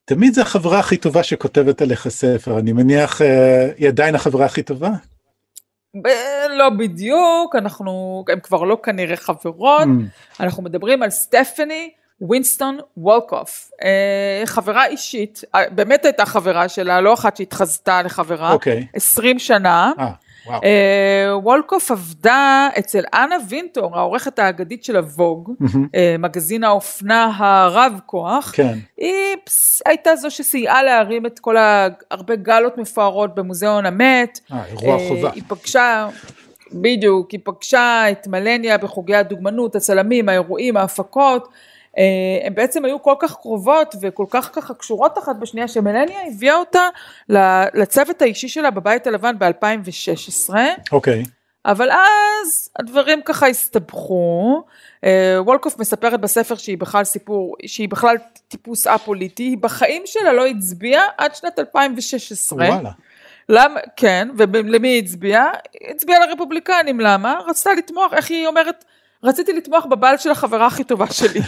תמיד 0.05 0.35
זו 0.35 0.43
החברה 0.43 0.79
הכי 0.79 0.97
טובה 0.97 1.23
שכותבת 1.23 1.83
עליך 1.83 2.09
ספר, 2.09 2.59
אני 2.59 2.73
מניח 2.73 3.21
היא 3.77 3.89
עדיין 3.89 4.15
החברה 4.15 4.47
הכי 4.47 4.63
טובה? 4.63 4.91
לא 6.51 6.71
בדיוק, 6.79 7.57
אנחנו, 7.57 8.25
הם 8.33 8.41
כבר 8.41 8.63
לא 8.65 8.79
כנראה 8.83 9.17
חברות, 9.17 9.83
mm. 9.83 10.41
אנחנו 10.43 10.63
מדברים 10.63 11.03
על 11.03 11.11
סטפני 11.11 11.91
ווינסטון 12.21 12.79
וולקוף, 12.97 13.71
חברה 14.45 14.87
אישית, 14.87 15.41
באמת 15.71 16.05
הייתה 16.05 16.27
חברה 16.27 16.69
שלה, 16.69 17.01
לא 17.01 17.15
אחת 17.15 17.37
שהתחזתה 17.37 18.03
לחברה, 18.03 18.51
okay. 18.51 18.53
אוקיי. 18.53 18.87
20 18.95 19.39
שנה. 19.39 19.93
Ah. 19.99 20.03
אה, 20.49 21.39
וולקוף 21.39 21.91
עבדה 21.91 22.69
אצל 22.79 23.03
אנה 23.15 23.37
וינטור, 23.49 23.99
העורכת 23.99 24.39
האגדית 24.39 24.85
של 24.85 24.97
הווג, 24.97 25.51
אה, 25.95 26.17
מגזין 26.19 26.65
האופנה 26.65 27.33
הרב 27.37 28.01
כוח. 28.07 28.53
כן. 28.55 28.79
היא 28.97 29.37
הייתה 29.87 30.17
זו 30.17 30.31
שסייעה 30.31 30.83
להרים 30.83 31.27
את 31.27 31.39
כל. 31.39 31.57
הרבה 32.11 32.37
גלות 32.37 32.79
מפוארות 32.79 33.35
במוזיאון 33.35 33.87
המת. 33.87 34.41
אה, 34.53 34.67
אירוע 34.67 34.99
חובה. 35.09 35.31
היא 35.35 35.43
פגשה... 35.49 36.09
בדיוק, 36.73 37.31
היא 37.31 37.41
פגשה 37.45 38.05
את 38.11 38.27
מלניה 38.27 38.79
בחוגי 38.79 39.15
הדוגמנות, 39.15 39.77
הצלמים, 39.77 40.29
האירועים, 40.29 40.77
ההפקות. 40.77 41.49
אה, 42.01 42.47
הן 42.47 42.55
בעצם 42.55 42.85
היו 42.85 43.03
כל 43.03 43.15
כך 43.19 43.37
קרובות 43.37 43.95
וכל 44.01 44.27
כך 44.31 44.51
ככה 44.53 44.75
קשורות 44.75 45.19
אחת 45.19 45.37
בשנייה 45.37 45.69
שמלניה 45.69 46.27
הביאה 46.27 46.55
אותה 46.55 46.89
לצוות 47.75 48.23
האישי 48.23 48.49
שלה 48.49 48.71
בבית 48.71 49.07
הלבן 49.07 49.39
ב-2016. 49.39 50.55
אוקיי. 50.93 51.23
Okay. 51.23 51.29
אבל 51.65 51.91
אז 51.91 52.71
הדברים 52.79 53.23
ככה 53.23 53.47
הסתבכו. 53.47 54.63
אה, 55.05 55.37
וולקוף 55.39 55.79
מספרת 55.79 56.21
בספר 56.21 56.55
שהיא 56.55 56.79
בכלל 56.79 57.05
סיפור, 57.05 57.57
שהיא 57.67 57.89
בכלל 57.89 58.17
טיפוס 58.49 58.87
א-פוליטי, 58.87 59.43
היא 59.43 59.59
בחיים 59.59 60.03
שלה 60.07 60.33
לא 60.33 60.47
הצביעה 60.47 61.03
עד 61.19 61.35
שנת 61.35 61.59
2016. 61.59 62.69
וואלה. 62.69 62.91
למה, 63.49 63.81
כן, 63.97 64.29
ולמי 64.37 64.89
היא 64.89 65.03
הצביעה? 65.03 65.51
היא 65.81 65.91
הצביעה 65.91 66.27
לרפובליקנים, 66.27 67.01
למה? 67.01 67.41
רצתה 67.49 67.71
לתמוך, 67.75 68.15
איך 68.15 68.31
היא 68.31 68.47
אומרת? 68.47 68.85
רציתי 69.23 69.53
לתמוך 69.53 69.87
בבעל 69.87 70.17
של 70.17 70.31
החברה 70.31 70.67
הכי 70.67 70.85
טובה 70.85 71.07
שלי. 71.11 71.41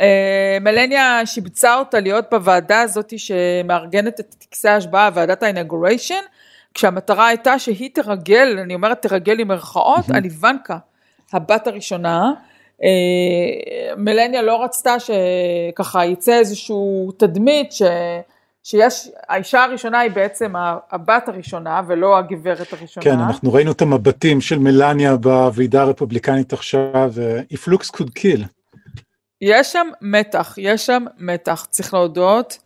אה, 0.00 0.58
מלניה 0.60 1.26
שיבצה 1.26 1.78
אותה 1.78 2.00
להיות 2.00 2.24
בוועדה 2.30 2.80
הזאת 2.80 3.12
שמארגנת 3.16 4.20
את 4.20 4.34
טקסי 4.38 4.68
ההשבעה, 4.68 5.10
ועדת 5.14 5.42
האינגוריישן, 5.42 6.22
כשהמטרה 6.74 7.26
הייתה 7.26 7.58
שהיא 7.58 7.90
תרגל, 7.94 8.58
אני 8.62 8.74
אומרת 8.74 9.02
תרגל 9.02 9.40
עם 9.40 9.48
מירכאות, 9.48 10.10
על 10.14 10.24
איוונקה, 10.24 10.78
הבת 11.32 11.66
הראשונה. 11.66 12.32
אה, 12.82 13.96
מלניה 13.96 14.42
לא 14.42 14.64
רצתה 14.64 14.96
שככה 15.00 16.04
יצא 16.04 16.38
איזשהו 16.38 17.12
תדמית 17.16 17.72
ש... 17.72 17.82
שיש, 18.64 19.08
האישה 19.28 19.64
הראשונה 19.64 19.98
היא 20.00 20.10
בעצם 20.10 20.52
הבת 20.90 21.28
הראשונה 21.28 21.80
ולא 21.86 22.18
הגברת 22.18 22.72
הראשונה. 22.72 23.04
כן, 23.04 23.18
אנחנו 23.18 23.52
ראינו 23.52 23.72
את 23.72 23.82
המבטים 23.82 24.40
של 24.40 24.58
מלניה 24.58 25.16
בוועידה 25.16 25.82
הרפובליקנית 25.82 26.52
עכשיו, 26.52 27.12
If 27.52 27.68
looks 27.68 27.96
could 27.96 28.10
kill. 28.18 28.44
יש 29.40 29.72
שם 29.72 29.86
מתח, 30.00 30.54
יש 30.58 30.86
שם 30.86 31.04
מתח, 31.18 31.66
צריך 31.70 31.94
להודות, 31.94 32.58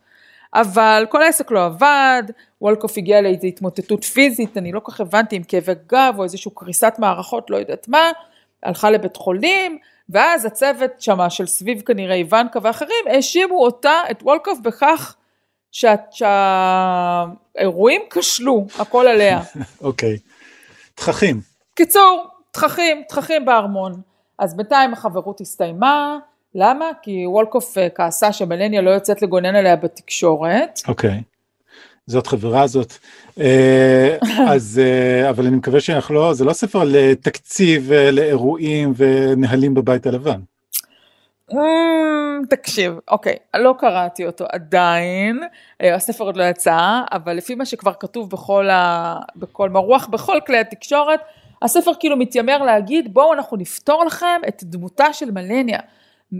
אבל 0.53 1.05
כל 1.09 1.23
העסק 1.23 1.51
לא 1.51 1.65
עבד, 1.65 2.23
וולקוף 2.61 2.97
הגיע 2.97 3.21
לאיזו 3.21 3.47
התמוטטות 3.47 4.03
פיזית, 4.03 4.57
אני 4.57 4.71
לא 4.71 4.79
כל 4.79 4.91
כך 4.91 5.01
הבנתי 5.01 5.37
אם 5.37 5.43
כאבי 5.43 5.71
גב 5.87 6.15
או 6.17 6.23
איזושהי 6.23 6.51
קריסת 6.55 6.93
מערכות, 6.97 7.49
לא 7.49 7.57
יודעת 7.57 7.87
מה, 7.87 8.11
הלכה 8.63 8.89
לבית 8.89 9.15
חולים, 9.15 9.77
ואז 10.09 10.45
הצוות 10.45 10.91
שמה 10.99 11.29
של 11.29 11.45
סביב 11.45 11.81
כנראה 11.81 12.15
איוונקה 12.15 12.59
ואחרים, 12.63 13.05
האשימו 13.05 13.63
אותה, 13.63 13.93
את 14.11 14.23
וולקוף, 14.23 14.59
בכך 14.59 15.15
שהאירועים 17.51 18.01
כשלו, 18.09 18.65
הכל 18.79 19.07
עליה. 19.07 19.41
אוקיי. 19.81 20.17
תככים. 20.95 21.41
קיצור, 21.75 22.27
תככים, 22.51 23.01
תככים 23.09 23.45
בארמון. 23.45 24.01
אז 24.39 24.57
בינתיים 24.57 24.93
החברות 24.93 25.41
הסתיימה, 25.41 26.17
למה? 26.55 26.85
כי 27.01 27.27
וולקוף 27.27 27.77
אה, 27.77 27.87
כעסה 27.95 28.33
שמלניה 28.33 28.81
לא 28.81 28.89
יוצאת 28.89 29.21
לגונן 29.21 29.55
עליה 29.55 29.75
בתקשורת. 29.75 30.79
אוקיי. 30.87 31.21
זאת 32.07 32.27
חברה 32.27 32.67
זאת. 32.67 32.93
אה, 33.39 34.17
אז, 34.53 34.81
אה, 34.83 35.29
אבל 35.29 35.47
אני 35.47 35.55
מקווה 35.55 35.79
שאנחנו 35.79 36.15
לא, 36.15 36.33
זה 36.33 36.45
לא 36.45 36.53
ספר 36.53 36.83
לתקציב, 36.85 37.91
לאירועים 37.91 38.93
ונהלים 38.97 39.73
בבית 39.73 40.07
הלבן. 40.07 40.39
תקשיב, 42.49 42.93
אוקיי, 43.07 43.35
לא 43.55 43.75
קראתי 43.79 44.25
אותו 44.25 44.45
עדיין, 44.51 45.39
הספר 45.79 46.23
עוד 46.23 46.37
לא 46.37 46.43
יצא, 46.43 47.01
אבל 47.11 47.33
לפי 47.33 47.55
מה 47.55 47.65
שכבר 47.65 47.93
כתוב 47.99 48.29
בכל, 48.29 48.69
ה... 48.69 49.15
בכל 49.35 49.69
מרוח, 49.69 50.07
בכל 50.07 50.39
כלי 50.45 50.57
התקשורת, 50.57 51.19
הספר 51.61 51.91
כאילו 51.99 52.17
מתיימר 52.17 52.57
להגיד, 52.57 53.13
בואו 53.13 53.33
אנחנו 53.33 53.57
נפתור 53.57 54.05
לכם 54.05 54.41
את 54.47 54.63
דמותה 54.63 55.13
של 55.13 55.31
מלניה. 55.31 55.79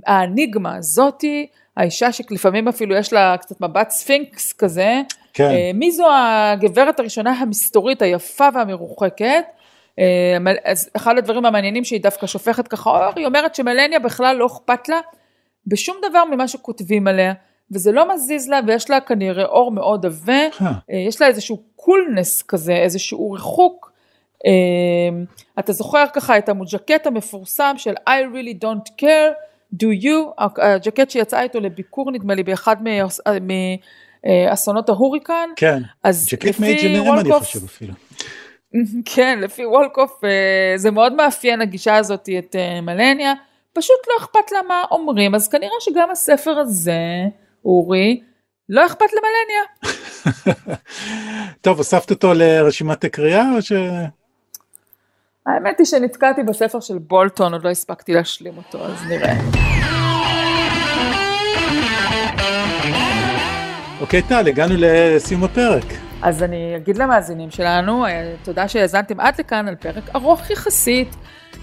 האניגמה 0.05 0.75
הזאתי, 0.75 1.47
האישה 1.77 2.11
שלפעמים 2.11 2.67
אפילו 2.67 2.95
יש 2.95 3.13
לה 3.13 3.37
קצת 3.37 3.61
מבט 3.61 3.89
ספינקס 3.89 4.53
כזה, 4.53 5.01
כן. 5.33 5.43
אה, 5.43 5.71
מי 5.73 5.91
זו 5.91 6.07
הגברת 6.13 6.99
הראשונה 6.99 7.31
המסתורית, 7.31 8.01
היפה 8.01 8.47
והמרוחקת? 8.53 9.43
אה, 9.99 10.37
אז 10.63 10.89
אחד 10.95 11.17
הדברים 11.17 11.45
המעניינים 11.45 11.83
שהיא 11.83 12.01
דווקא 12.01 12.27
שופכת 12.27 12.67
ככה 12.67 12.89
אור, 12.89 13.13
היא 13.15 13.25
אומרת 13.25 13.55
שמלניה 13.55 13.99
בכלל 13.99 14.35
לא 14.35 14.45
אכפת 14.45 14.89
לה 14.89 14.99
בשום 15.67 15.97
דבר 16.09 16.23
ממה 16.31 16.47
שכותבים 16.47 17.07
עליה, 17.07 17.33
וזה 17.71 17.91
לא 17.91 18.13
מזיז 18.13 18.49
לה 18.49 18.59
ויש 18.67 18.89
לה 18.89 19.01
כנראה 19.01 19.45
עור 19.45 19.71
מאוד 19.71 20.05
עבה, 20.05 20.33
אה. 20.61 20.71
יש 21.07 21.21
לה 21.21 21.27
איזשהו 21.27 21.63
coolness 21.75 22.41
כזה, 22.41 22.73
איזשהו 22.73 23.31
ריחוק. 23.31 23.89
אתה 25.59 25.73
זוכר 25.73 26.05
ככה 26.13 26.37
את 26.37 26.49
הג'קט 26.49 27.07
המפורסם 27.07 27.73
של 27.77 27.93
I 27.93 28.33
really 28.33 28.63
don't 28.63 29.01
care, 29.01 29.33
do 29.75 30.03
you, 30.03 30.43
הג'קט 30.57 31.09
שיצא 31.09 31.41
איתו 31.41 31.59
לביקור 31.59 32.11
נדמה 32.11 32.35
לי 32.35 32.43
באחד 32.43 32.75
מאסונות 34.25 34.89
ההוריקן. 34.89 35.49
כן, 35.55 35.81
ג'קט 36.31 36.59
מייג'נרם 36.59 37.19
אני 37.19 37.33
חושב 37.33 37.63
אפילו. 37.63 37.93
כן, 39.15 39.39
לפי 39.41 39.65
וולקוף 39.65 40.23
אה, 40.23 40.73
זה 40.75 40.91
מאוד 40.91 41.13
מאפיין 41.13 41.61
הגישה 41.61 41.95
הזאת 41.95 42.29
את 42.39 42.55
אה, 42.55 42.81
מלניה, 42.81 43.33
פשוט 43.73 43.97
לא 44.07 44.23
אכפת 44.23 44.51
לה 44.51 44.59
מה 44.67 44.83
אומרים, 44.91 45.35
אז 45.35 45.47
כנראה 45.47 45.75
שגם 45.79 46.11
הספר 46.11 46.59
הזה, 46.59 46.99
אורי, 47.65 48.21
לא 48.69 48.85
אכפת 48.85 49.05
למלניה. 49.13 49.95
טוב, 51.61 51.77
הוספת 51.77 52.11
אותו 52.11 52.33
לרשימת 52.33 53.03
הקריאה 53.03 53.45
או 53.55 53.61
ש... 53.61 53.71
האמת 55.45 55.79
היא 55.79 55.85
שנתקעתי 55.85 56.43
בספר 56.43 56.79
של 56.79 56.97
בולטון, 56.97 57.53
עוד 57.53 57.63
לא 57.63 57.69
הספקתי 57.69 58.13
להשלים 58.13 58.57
אותו, 58.57 58.85
אז 58.85 59.03
נראה. 59.07 59.33
אוקיי, 64.01 64.21
טל, 64.21 64.47
הגענו 64.47 64.73
לסיום 64.77 65.43
הפרק. 65.43 66.08
אז 66.21 66.43
אני 66.43 66.75
אגיד 66.75 66.97
למאזינים 66.97 67.51
שלנו, 67.51 68.05
אה, 68.05 68.33
תודה 68.43 68.67
שהאזנתם 68.67 69.19
עד 69.19 69.39
לכאן 69.39 69.67
על 69.67 69.75
פרק 69.75 70.03
ארוך 70.15 70.49
יחסית. 70.49 71.15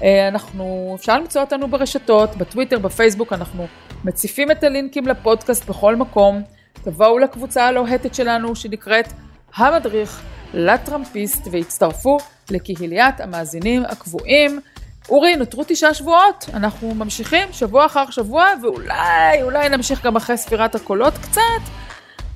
אה, 0.02 0.28
אנחנו, 0.28 0.92
אפשר 0.98 1.18
למצוא 1.18 1.40
אותנו 1.40 1.68
ברשתות, 1.68 2.36
בטוויטר, 2.36 2.78
בפייסבוק, 2.78 3.32
אנחנו 3.32 3.66
מציפים 4.04 4.50
את 4.50 4.64
הלינקים 4.64 5.06
לפודקאסט 5.06 5.64
בכל 5.64 5.96
מקום. 5.96 6.42
תבואו 6.72 7.18
לקבוצה 7.18 7.66
הלוהטת 7.66 8.14
שלנו 8.14 8.56
שנקראת 8.56 9.12
המדריך 9.56 10.22
לטראמפיסט 10.54 11.48
והצטרפו 11.50 12.18
לקהיליית 12.50 13.20
המאזינים 13.20 13.84
הקבועים. 13.84 14.60
אורי, 15.08 15.36
נותרו 15.36 15.64
תשעה 15.66 15.94
שבועות, 15.94 16.44
אנחנו 16.54 16.94
ממשיכים 16.94 17.48
שבוע 17.52 17.86
אחר 17.86 18.10
שבוע, 18.10 18.46
ואולי, 18.62 19.42
אולי 19.42 19.68
נמשיך 19.68 20.04
גם 20.04 20.16
אחרי 20.16 20.36
ספירת 20.36 20.74
הקולות 20.74 21.14
קצת. 21.18 21.85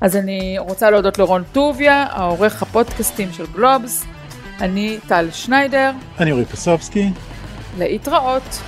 אז 0.01 0.17
אני 0.17 0.57
רוצה 0.59 0.91
להודות 0.91 1.19
לרון 1.19 1.43
טוביה, 1.53 2.07
העורך 2.11 2.63
הפודקאסטים 2.63 3.33
של 3.33 3.45
גלובס. 3.53 4.05
אני 4.61 4.99
טל 5.09 5.29
שניידר. 5.33 5.91
אני 6.19 6.33
אורי 6.33 6.45
פסובסקי. 6.45 7.11
להתראות. 7.79 8.63